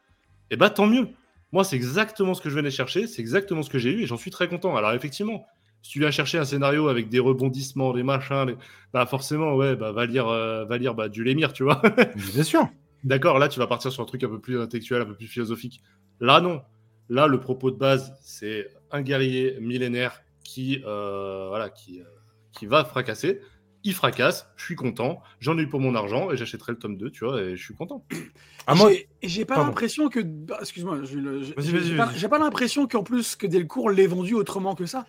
[0.51, 1.09] et bah tant mieux.
[1.53, 4.07] Moi, c'est exactement ce que je venais chercher, c'est exactement ce que j'ai eu et
[4.07, 4.75] j'en suis très content.
[4.75, 5.47] Alors, effectivement,
[5.83, 8.57] si tu viens chercher un scénario avec des rebondissements, des machins, les-
[8.93, 11.83] bah forcément, ouais, bah va lire, euh, va lire bah, du Lémire, tu vois.
[12.33, 12.69] Bien sûr.
[13.05, 15.27] D'accord, là, tu vas partir sur un truc un peu plus intellectuel, un peu plus
[15.27, 15.83] philosophique.
[16.21, 16.63] Là, non.
[17.09, 22.05] Là, le propos de base, c'est un guerrier millénaire qui, euh, voilà, qui, euh,
[22.53, 23.41] qui va fracasser.
[23.85, 26.97] Il fracasse, je suis content, j'en ai eu pour mon argent et j'achèterai le tome
[26.97, 28.05] 2, tu vois, et je suis content.
[28.69, 28.93] Ah, moi,
[29.25, 30.21] J'ai- pas l'impression que.
[30.21, 34.77] bah, Excuse-moi, je- le- j'ai pas, pas l'impression qu'en plus que Delcourt l'ait vendu autrement
[34.77, 35.05] que ça.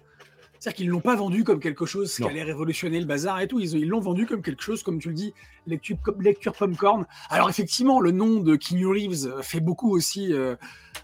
[0.64, 3.60] C'est-à-dire qu'ils l'ont pas vendu comme quelque chose qui allait révolutionner le bazar et tout.
[3.60, 5.34] Ils ils l'ont vendu comme quelque chose, comme tu le dis,
[5.68, 7.06] lecture, popcorn.
[7.30, 10.56] Alors effectivement, le nom de Keanu Reeves fait beaucoup aussi euh,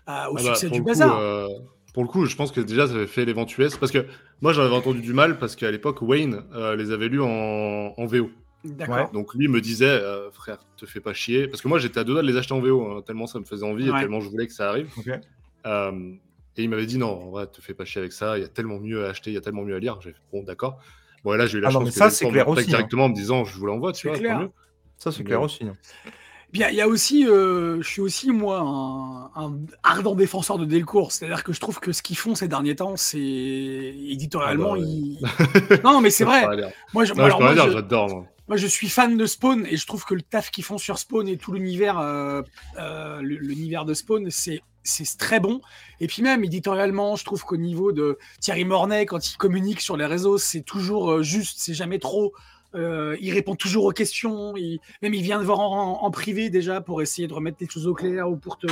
[0.08, 1.20] à- au Ah bah, succès du coup, bazar.
[1.20, 1.48] euh,
[1.94, 3.76] pour le coup, je pense que déjà, ça avait fait l'éventuesse.
[3.76, 4.06] Parce que
[4.40, 7.28] moi, j'en avais entendu du mal parce qu'à l'époque, Wayne euh, les avait lus en,
[7.98, 8.30] en VO.
[8.64, 9.12] D'accord.
[9.12, 11.50] Donc lui me disait, euh, frère, te fais pas chier.
[11.50, 13.40] Parce que moi, j'étais à deux doigts de les acheter en VO, hein, tellement ça
[13.40, 14.88] me faisait envie et tellement je voulais que ça arrive.
[14.98, 15.10] Ok.
[15.66, 16.14] Euh,
[16.60, 18.38] et il m'avait dit, non, en vrai, te fais pas chier avec ça.
[18.38, 20.00] Il y a tellement mieux à acheter, il y a tellement mieux à lire.
[20.02, 20.78] J'ai fait, bon, d'accord.
[21.24, 22.62] Bon, et là, j'ai eu la Ah non, chance mais que ça, c'est clair aussi,
[22.64, 22.68] hein.
[22.68, 24.18] directement en me disant, je vous l'envoie, tu vois.
[24.18, 24.40] clair.
[24.40, 24.50] mieux.
[24.98, 25.64] Ça, c'est Mais- clair aussi.
[25.66, 25.76] hein.
[26.52, 29.54] Puis il y a- aussi, euh, je suis aussi moi un, un
[29.84, 31.12] ardent défenseur de Delcourt.
[31.12, 34.84] C'est-à-dire que je trouve que ce qu'ils font ces derniers temps, c'est éditorialement, Ah bah,
[34.84, 36.56] ils- non mais c'est vrai.
[36.56, 36.72] L'air.
[36.94, 38.10] Moi, je, Non, je alors, peux moi, rien dire, je- j'adore.
[38.10, 38.26] moi.
[38.48, 40.98] Moi, je suis fan de Spawn et je trouve que le taf qu'ils font sur
[40.98, 42.42] Spawn et tout l'univers, euh,
[42.80, 45.62] euh, l'univers de Spawn, c'est c'est très bon.
[46.00, 49.96] Et puis même éditorialement, je trouve qu'au niveau de Thierry Mornay, quand il communique sur
[49.98, 52.34] les réseaux, c'est toujours euh, juste, c'est jamais trop.
[52.76, 54.56] Euh, il répond toujours aux questions.
[54.56, 57.68] il- même il vient te voir en, en privé déjà pour essayer de remettre les
[57.70, 58.68] choses au clair ou pour te.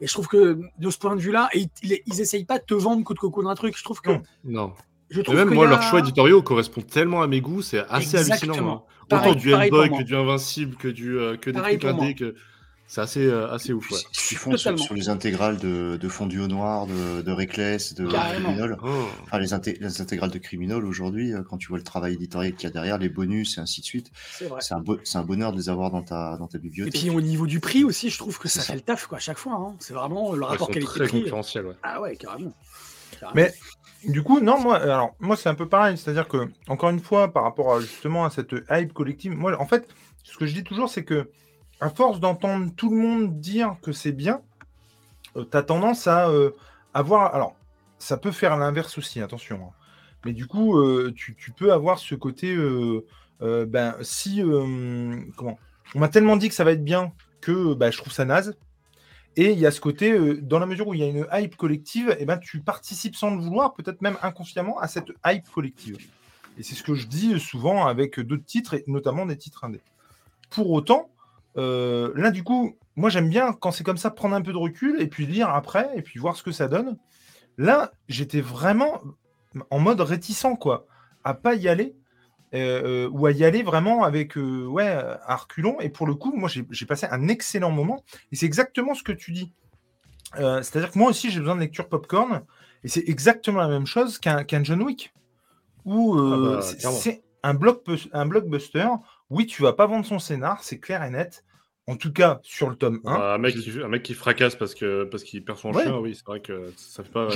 [0.00, 2.64] Et je trouve que de ce point de vue-là, et ils, ils essayent pas de
[2.64, 3.76] te vendre coup de coco d'un truc.
[3.76, 4.10] Je trouve que.
[4.44, 4.72] Non.
[5.10, 7.62] Je Et trouve même qu'il moi, a- leurs choix éditoriaux correspondent tellement à mes goûts,
[7.62, 8.52] c'est assez Exactement.
[8.54, 8.74] hallucinant.
[8.76, 8.82] hein.
[9.08, 12.14] Pareil- Autant du Hellboy que du Invincible, que, du, euh, que des Pareil trucs indés,
[12.14, 12.34] que
[12.94, 13.90] C'est assez, euh, assez ouf.
[13.90, 13.96] Ouais.
[14.12, 18.06] Je suis sur, les intégrales de, de Fondu au Noir, de, de Reckless, de.
[18.06, 18.76] Criminal.
[18.82, 18.88] Oh.
[19.22, 22.52] Enfin, les, inté- les intégrales de Criminal aujourd'hui, euh, quand tu vois le travail éditorial
[22.52, 24.60] qu'il y a derrière, les bonus et ainsi de suite, C'est vrai.
[24.60, 26.92] c'est un, bo- un bonheur de les avoir dans ta, dans ta Et bibliothèque.
[27.00, 29.20] puis au niveau du prix aussi, je trouve que ça fait le taf quoi, à
[29.22, 29.54] chaque fois.
[29.54, 29.74] hein.
[29.78, 31.20] C'est vraiment le Ouais, rapport très qualité-prix.
[31.22, 31.64] concurrentiels.
[31.68, 31.74] Ouais.
[31.82, 32.52] Ah ouais, carrément.
[33.18, 33.34] Carrément.
[33.34, 33.54] Mais
[34.06, 35.96] du coup, non, moi, alors, moi, c'est un peu pareil.
[35.96, 39.66] C'est-à-dire que, encore une fois, par rapport à, justement à cette hype collective, moi, en
[39.66, 39.88] fait,
[40.24, 41.30] ce que je dis toujours, c'est que,
[41.82, 44.40] à force d'entendre tout le monde dire que c'est bien,
[45.34, 46.52] tu as tendance à euh,
[46.94, 47.34] avoir.
[47.34, 47.56] Alors,
[47.98, 49.56] ça peut faire l'inverse aussi, attention.
[49.64, 49.70] hein.
[50.24, 52.54] Mais du coup, euh, tu, peux avoir ce côté.
[52.54, 53.04] euh,
[53.42, 54.40] euh, ben, si.
[54.40, 55.58] euh, comment
[55.96, 58.56] On m'a tellement dit que ça va être bien que bah, je trouve ça naze.
[59.34, 61.26] Et il y a ce côté, euh, dans la mesure où il y a une
[61.32, 65.50] hype collective, eh ben, tu participes sans le vouloir, peut-être même inconsciemment, à cette hype
[65.50, 65.96] collective.
[66.58, 69.80] Et c'est ce que je dis souvent avec d'autres titres, et notamment des titres indés.
[70.50, 71.10] Pour autant,
[71.56, 74.58] euh, là, du coup, moi j'aime bien quand c'est comme ça, prendre un peu de
[74.58, 76.96] recul et puis lire après et puis voir ce que ça donne.
[77.58, 79.00] Là, j'étais vraiment
[79.70, 80.86] en mode réticent, quoi,
[81.24, 81.94] à pas y aller.
[82.54, 86.34] euh, euh, ou à y aller vraiment avec ouais à reculons et pour le coup
[86.36, 89.54] moi j'ai passé un excellent moment et c'est exactement ce que tu dis
[90.38, 92.42] Euh, c'est à dire que moi aussi j'ai besoin de lecture popcorn
[92.84, 95.14] et c'est exactement la même chose qu'un John Wick
[95.86, 97.54] où Ah bah, c'est- un,
[98.12, 98.86] un blockbuster
[99.32, 101.44] oui tu vas pas vendre son scénar c'est clair et net
[101.86, 104.74] en tout cas sur le tome 1 un, mec qui, un mec qui fracasse parce
[104.74, 105.82] que parce qu'il perd son Ouais.
[105.82, 107.28] chien, oui, c'est vrai que ça fait pas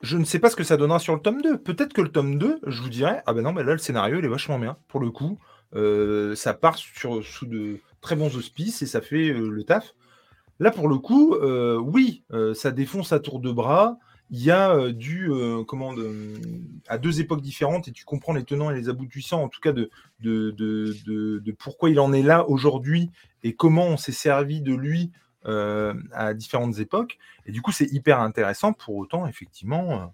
[0.00, 1.58] Je, ne sais pas ce que ça donnera sur le tome 2.
[1.58, 4.18] Peut-être que le tome 2, je vous dirais, ah ben non, mais là, le scénario,
[4.18, 4.76] il est vachement bien.
[4.88, 5.38] Pour le coup,
[5.74, 9.94] Euh, ça part sur, sous de très bons auspices et ça fait euh, le taf.
[10.58, 12.24] Là, pour le coup, euh, oui,
[12.54, 13.96] ça défonce à tour de bras.
[14.34, 16.32] Il y a euh, du, euh, comment, de-
[16.88, 19.72] à deux époques différentes et tu comprends les tenants et les aboutissants, en tout cas,
[19.72, 19.90] de,
[20.20, 23.10] de, de, de- pourquoi il en est là aujourd'hui
[23.42, 25.10] et comment on s'est servi de lui
[25.44, 27.18] euh, à différentes époques.
[27.44, 28.72] Et du coup, c'est hyper intéressant.
[28.72, 30.06] Pour autant, effectivement, euh,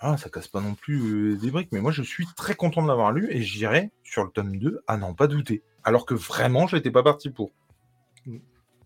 [0.00, 1.68] ah, ça casse pas non plus des briques.
[1.70, 4.80] Mais moi, je suis très content de l'avoir lu et j'irai sur le tome 2
[4.88, 5.62] à n'en pas douter.
[5.84, 7.52] Alors que vraiment, j'étais pas parti pour.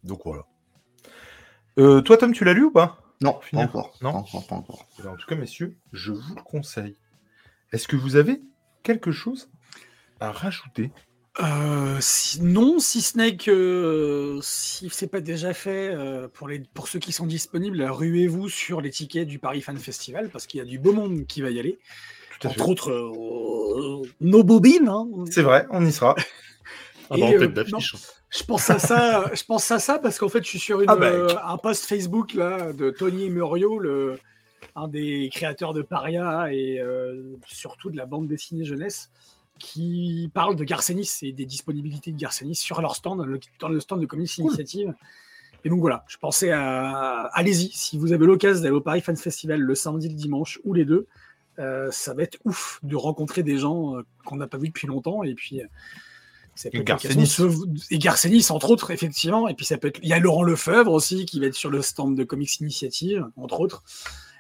[0.05, 0.45] Donc voilà.
[2.03, 2.99] Toi, Tom, tu l'as lu ou pas?
[3.21, 3.65] Non, pas Finir.
[3.67, 3.95] encore.
[4.03, 4.87] Non Pas encore, pas encore.
[5.07, 6.97] En tout cas, messieurs, je vous le conseille.
[7.73, 8.41] Est-ce que vous avez
[8.83, 9.51] quelque chose
[10.21, 10.91] à rajouter?
[11.41, 16.49] Euh, si- non, si ce n'est que euh, si c'est pas déjà fait, euh, pour,
[16.49, 20.47] les, pour ceux qui sont disponibles, ruez-vous sur les tickets du Paris Fan Festival parce
[20.47, 21.79] qu'il y a du beau monde qui va y aller.
[22.43, 22.61] À fait.
[22.61, 24.89] Entre autres, euh, nos bobines.
[24.89, 25.07] hein.
[25.31, 26.17] C'est vrai, on y sera.
[27.13, 27.97] Ah Et, bah, en euh, tête d'affiche.
[28.31, 30.89] Je pense à ça, je pense à ça parce qu'en fait, je suis sur une,
[30.89, 34.19] Ah bah, euh, un post Facebook là, de Tony Muriot, le,
[34.77, 39.11] un des créateurs de Paria et euh, surtout de la bande dessinée jeunesse,
[39.59, 43.81] qui parle de Garcenis et des disponibilités de Garcenis sur leur stand, le, dans le
[43.81, 44.95] stand de Comics Initiative.
[45.65, 47.31] Et donc voilà, je pensais à.
[47.33, 50.73] Allez-y, si vous avez l'occasion d'aller au Paris Fans Festival le samedi, le dimanche ou
[50.73, 51.09] les deux,
[51.59, 55.25] euh, ça va être ouf de rencontrer des gens qu'on n'a pas vus depuis longtemps.
[55.25, 55.63] Et puis.
[56.69, 58.51] Et Garcenis.
[58.51, 59.49] Et entre autres, effectivement.
[59.49, 59.99] Et puis ça peut être.
[60.03, 63.27] Il y a Laurent Lefebvre aussi qui va être sur le stand de Comics Initiative,
[63.37, 63.83] entre autres.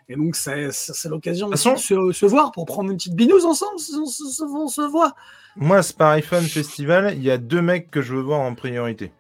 [0.09, 0.69] Et donc, c'est
[1.09, 3.75] l'occasion De se, se voir pour prendre une petite binouse ensemble.
[3.77, 5.15] On se, se- on se voit.
[5.57, 8.55] Moi, ce Paris Fun Festival, il y a deux mecs que je veux voir en
[8.55, 9.13] priorité.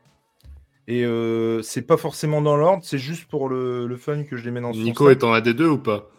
[0.88, 4.44] Et euh, c'est pas forcément dans l'ordre, c'est juste pour le, le fun que je
[4.44, 6.10] les mets dans ce Nico est en AD2 ou pas?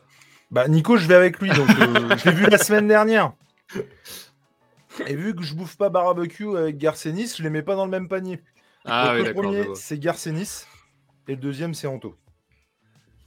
[0.52, 3.34] Bah, Nico, je vais avec lui, donc euh, je l'ai vu la semaine dernière.
[5.08, 7.92] Et vu que je bouffe pas barbecue avec Garcenis, je les mets pas dans le
[7.92, 8.42] même panier.
[8.86, 10.66] Ah Donc, oui, le premier, c'est Garcenis,
[11.28, 12.16] et le deuxième, c'est Anto.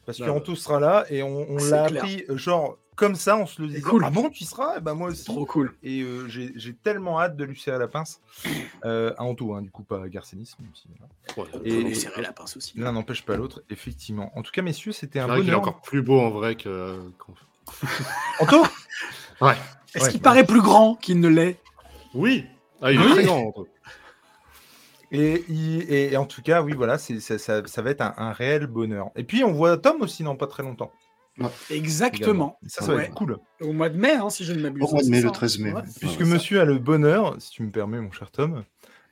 [0.06, 3.46] Parce que Ah, Anto sera là, et on, l'a appris, euh, genre, comme ça, on
[3.46, 3.80] se le dit.
[3.80, 4.02] cool.
[4.04, 4.74] Ah bon, tu y seras?
[4.76, 5.24] Eh ben, moi aussi.
[5.24, 5.74] Trop cool.
[5.82, 8.20] Et euh, j'ai j'ai tellement hâte de lui serrer la pince.
[8.84, 10.52] Euh, à Anto, hein, du coup, pas à Garcenis.
[10.60, 10.88] Même si,
[11.36, 11.50] voilà.
[11.54, 12.78] Ouais, Et- lui serrer la pince aussi.
[12.78, 14.30] L'un n'empêche pas l'autre, effectivement.
[14.38, 15.60] En tout cas, messieurs, c'était un vrai qu'il est bonheur.
[15.68, 17.00] encore plus beau en vrai que.
[18.40, 18.62] Anto?
[19.40, 19.54] Ouais.
[19.94, 20.30] Est-ce Ouais, qu'il bah.
[20.30, 21.58] paraît plus grand qu'il ne l'est?
[22.14, 22.44] Oui.
[22.82, 23.10] Ah, il est Oui.
[23.12, 23.52] très grand.
[25.12, 28.14] Et, et- et en tout cas, oui, voilà, c'est ça, ça- ça va être un,
[28.16, 29.10] un réel bonheur.
[29.16, 30.90] Et puis, on voit Tom aussi dans pas très longtemps.
[31.70, 32.58] Exactement.
[32.64, 33.04] Et ça, ça va Ouais.
[33.06, 33.38] être cool.
[33.60, 34.82] Au mois de mai, hein, si je ne m'abuse.
[34.84, 35.32] Au mois de mai, le hein.
[35.32, 35.72] 13 mai.
[35.72, 35.82] Ouais.
[36.00, 38.64] Puisque Ouais, monsieur a le bonheur, si tu me permets, mon cher Tom,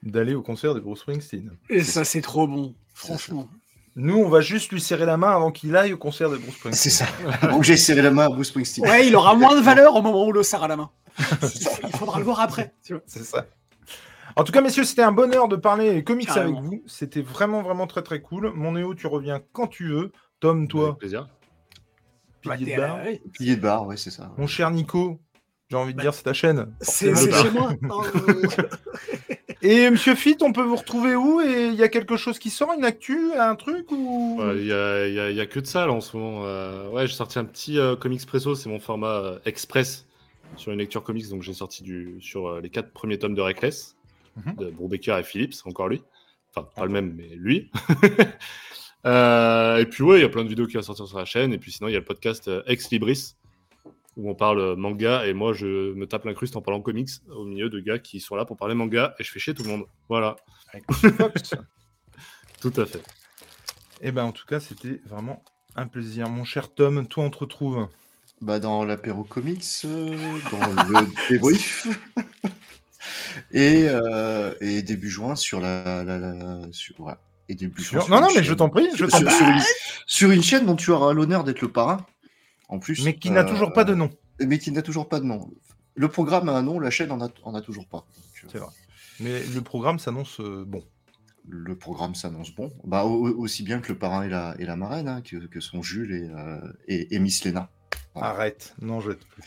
[0.03, 1.53] d'aller au concert de Bruce Springsteen.
[1.69, 3.49] Et ça, c'est trop bon, franchement.
[3.95, 6.55] Nous, on va juste lui serrer la main avant qu'il aille au concert de Bruce
[6.55, 6.75] Springsteen.
[6.75, 7.49] C'est ça.
[7.49, 8.89] Donc j'ai serré la main à Bruce Springsteen.
[8.89, 10.91] Ouais, il aura moins de valeur au moment où le serre à la main.
[11.85, 12.75] il faudra le voir après.
[13.07, 13.47] C'est ça.
[14.37, 16.59] En tout cas, messieurs, c'était un bonheur de parler comics Carrément.
[16.59, 16.83] avec vous.
[16.87, 18.51] C'était vraiment, vraiment très, très cool.
[18.55, 20.11] Mon Néo, tu reviens quand tu veux.
[20.41, 21.29] Tom, toi, Avec plaisir.
[22.41, 22.97] Pilier de barre.
[23.05, 24.33] ouais, Pilier de barre, ouais, c'est ça.
[24.39, 25.21] Mon cher Nico,
[25.71, 26.75] j'ai envie de Bah, dire, c'est ta chaîne.
[26.81, 27.73] C'est chez moi.
[27.91, 28.03] Oh.
[29.65, 31.41] Et Monsieur Fit, on peut vous retrouver où?
[31.41, 34.39] Et il y a quelque chose qui sort, une actu, un truc ou?
[34.41, 36.17] Ouais, Il y, a, y a- il y a que de ça là en ce
[36.17, 36.43] moment.
[36.47, 40.05] Euh, ouais, j'ai sorti un petit euh, comics presso, c'est mon format euh, express
[40.57, 41.29] sur une lecture comics.
[41.29, 43.97] Donc j'ai sorti du, sur euh, les quatre premiers tomes de Reckless,
[44.37, 44.55] Mhm.
[44.57, 46.03] de Brubaker et Phillips, encore lui.
[46.55, 47.71] Enfin, pas le même, mais lui.
[49.05, 51.25] Euh, et puis ouais, il y a plein de vidéos qui vont sortir sur la
[51.25, 51.53] chaîne.
[51.53, 53.35] Et puis sinon, il y a le podcast euh, Ex Libris,
[54.17, 55.27] où on parle manga.
[55.27, 58.37] Et moi, je me tape l'incruste en parlant comics au milieu de gars qui sont
[58.37, 59.17] là pour parler manga.
[59.19, 59.87] Et je fais chier tout le monde.
[60.09, 60.37] Voilà,
[60.73, 61.55] Avec Fox.
[62.61, 63.03] tout à fait.
[64.03, 65.43] Eh ben, en tout cas, c'était vraiment
[65.75, 66.29] un plaisir.
[66.29, 67.89] Mon cher Tom, toi, on te retrouve.
[68.43, 70.17] Bah, dans l'apéro comics, euh,
[70.51, 71.87] dans le débrief.
[73.53, 76.05] et, euh, et début juin sur la.
[76.05, 76.95] la, la- sur.
[77.49, 79.61] Et début juin Sur- Non, non, mais chaîne- je t'en prie, je sur, une,
[80.07, 82.05] sur une chaîne dont tu auras l'honneur d'être le parrain.
[82.69, 83.05] En plus.
[83.05, 84.11] Mais qui n'a euh, toujours pas de nom.
[84.41, 85.51] Mais qui n'a toujours pas de nom.
[85.95, 88.07] Le programme a un nom, la chaîne en a, en a toujours pas.
[88.45, 88.71] Euh, C'est vrai.
[89.21, 90.83] Mais le programme s'annonce euh, bon.
[91.49, 92.73] le programme s'annonce bon.
[92.85, 95.37] Bah, au- au- aussi bien que le parrain et la, et la marraine, hein, que,
[95.47, 97.71] que sont Jules et, euh, et, et Miss Léna.
[98.15, 98.75] Arrête.
[98.81, 99.43] Non, je plus.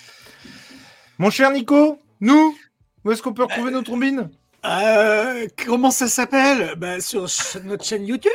[1.18, 2.56] Mon cher Nico, nous,
[3.04, 4.30] où est-ce qu'on peut retrouver nos trombines?
[4.66, 6.74] Euh, comment ça s'appelle?
[6.76, 8.32] Bah, Sur ch- notre chaîne YouTube,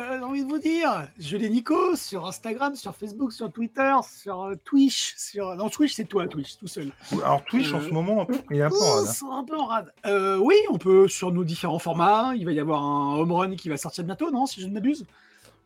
[0.00, 1.06] euh, j'ai envie de vous dire.
[1.18, 5.12] Je l'ai Nico sur Instagram, sur Facebook, sur Twitter, sur euh, Twitch.
[5.18, 5.54] Sur...
[5.56, 6.90] Non, Twitch, c'est toi, Twitch, tout seul.
[7.12, 9.12] Alors, Twitch, en ce moment, il est un peu en rade, hein.
[9.12, 9.92] C'est un peu en rade.
[10.06, 12.32] Euh, oui, on peut sur nos différents formats.
[12.34, 14.72] Il va y avoir un home run qui va sortir bientôt, non Si je ne
[14.72, 15.04] m'abuse?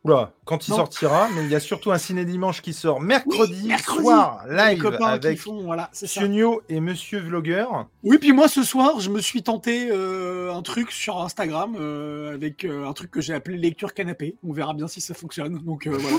[0.05, 0.77] Oula, quand il Non.
[0.79, 4.03] sortira, mais il y a surtout un ciné dimanche qui sort mercredi, Oui, mercredi.
[4.05, 5.91] soir, live avec font, voilà.
[5.93, 7.87] Sionio et Monsieur Vlogueur.
[8.05, 12.35] Oui, puis moi ce soir, je me suis tenté euh, un truc sur Instagram euh,
[12.35, 14.37] avec euh, un truc que j'ai appelé lecture canapé.
[14.47, 15.59] On verra bien si ça fonctionne.
[15.65, 16.17] Donc euh, voilà.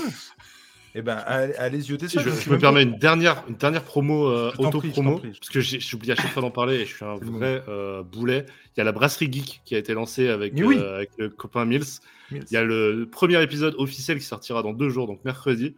[0.94, 2.22] Eh ben, allez, zioter Si ça.
[2.22, 5.48] je, sais je me permets une dernière, une dernière promo, euh, Je auto-promo, je parce
[5.50, 8.46] que j'oublie à chaque fois d'en parler et je suis un vrai euh, boulet.
[8.76, 10.76] Il y a la Brasserie Geek qui a été lancée avec, oui.
[10.78, 11.84] euh, avec le copain Mills.
[12.32, 12.44] Mills.
[12.50, 15.76] Il y a le premier épisode officiel qui sortira dans deux jours, donc mercredi.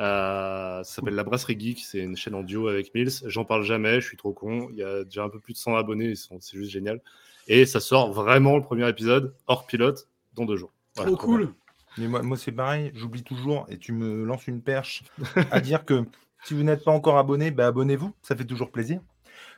[0.00, 3.12] Euh, ça s'appelle La Brasserie Geek, c'est une chaîne en duo avec Mills.
[3.26, 4.68] J'en parle jamais, je suis trop con.
[4.72, 7.00] Il y a déjà un peu plus de 100 abonnés, c'est juste génial.
[7.48, 10.72] Et ça sort vraiment le premier épisode, hors pilote, dans deux jours.
[10.96, 11.54] Voilà, Trop cool.
[11.98, 15.04] Mais moi, c'est pareil, j'oublie toujours et tu me lances une perche
[15.50, 16.04] à dire que
[16.44, 19.00] si vous n'êtes pas encore abonné, bah, abonnez-vous, ça fait toujours plaisir.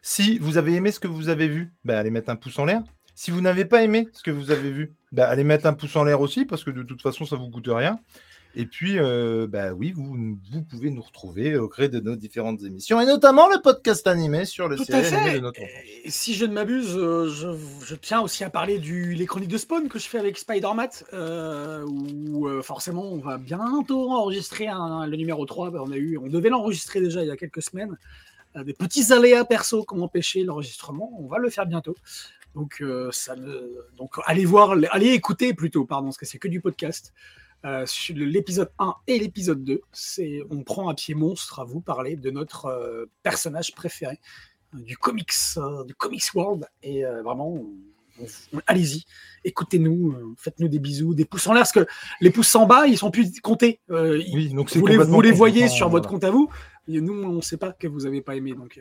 [0.02, 2.64] Si vous avez aimé ce que vous avez vu, bah, allez mettre un pouce en
[2.64, 2.82] l'air.
[3.14, 5.96] Si vous n'avez pas aimé ce que vous avez vu, bah, allez mettre un pouce
[5.96, 7.98] en l'air aussi parce que de toute façon ça vous coûte rien.
[8.58, 12.62] Et puis, euh, bah oui, vous, vous pouvez nous retrouver au gré de nos différentes
[12.62, 15.34] émissions et notamment le podcast animé sur le Tout à fait.
[15.34, 17.48] de notre Et si je ne m'abuse, euh, je,
[17.84, 21.04] je tiens aussi à parler du les chroniques de Spawn que je fais avec Spider-Mat,
[21.12, 25.70] euh, où euh, forcément on va bientôt enregistrer un- le numéro 3.
[25.70, 27.96] Ben, on, a eu, on devait l'enregistrer déjà il y a quelques semaines.
[28.64, 31.12] Des petits aléas perso qui ont empêché l'enregistrement.
[31.20, 31.94] On va le faire bientôt.
[32.54, 36.62] Donc, ça ne- donc allez voir, allez écouter plutôt, pardon, parce que c'est que du
[36.62, 37.12] podcast.
[37.64, 42.16] Euh, l'épisode 1 et l'épisode 2, c'est on prend un pied monstre à vous parler
[42.16, 44.20] de notre euh, personnage préféré
[44.74, 46.66] euh, du comics, euh, du comics world.
[46.82, 47.64] Et vraiment,
[48.66, 49.04] allez-y,
[49.44, 51.86] écoutez-nous, faites-nous des bisous, des pouces en l'air, parce que
[52.20, 53.80] les pouces en bas, ils sont plus comptés.
[53.88, 56.48] Oui, donc vous, les, complètement vous les voyez sur votre compte à vous.
[56.88, 58.54] Et nous, on ne sait pas que vous n'avez pas aimé.
[58.54, 58.80] Donc,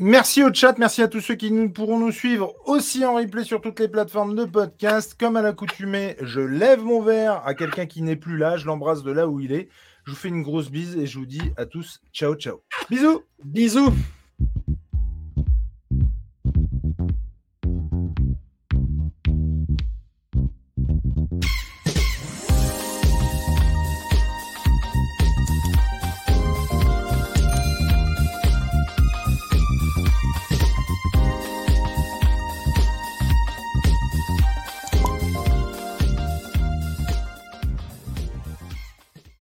[0.00, 3.42] Merci au chat, merci à tous ceux qui nous, pourront nous suivre aussi en replay
[3.42, 5.16] sur toutes les plateformes de podcast.
[5.18, 9.02] Comme à l'accoutumée, je lève mon verre à quelqu'un qui n'est plus là, je l'embrasse
[9.02, 9.68] de là où il est.
[10.04, 12.62] Je vous fais une grosse bise et je vous dis à tous ciao ciao.
[12.88, 13.92] Bisous bisous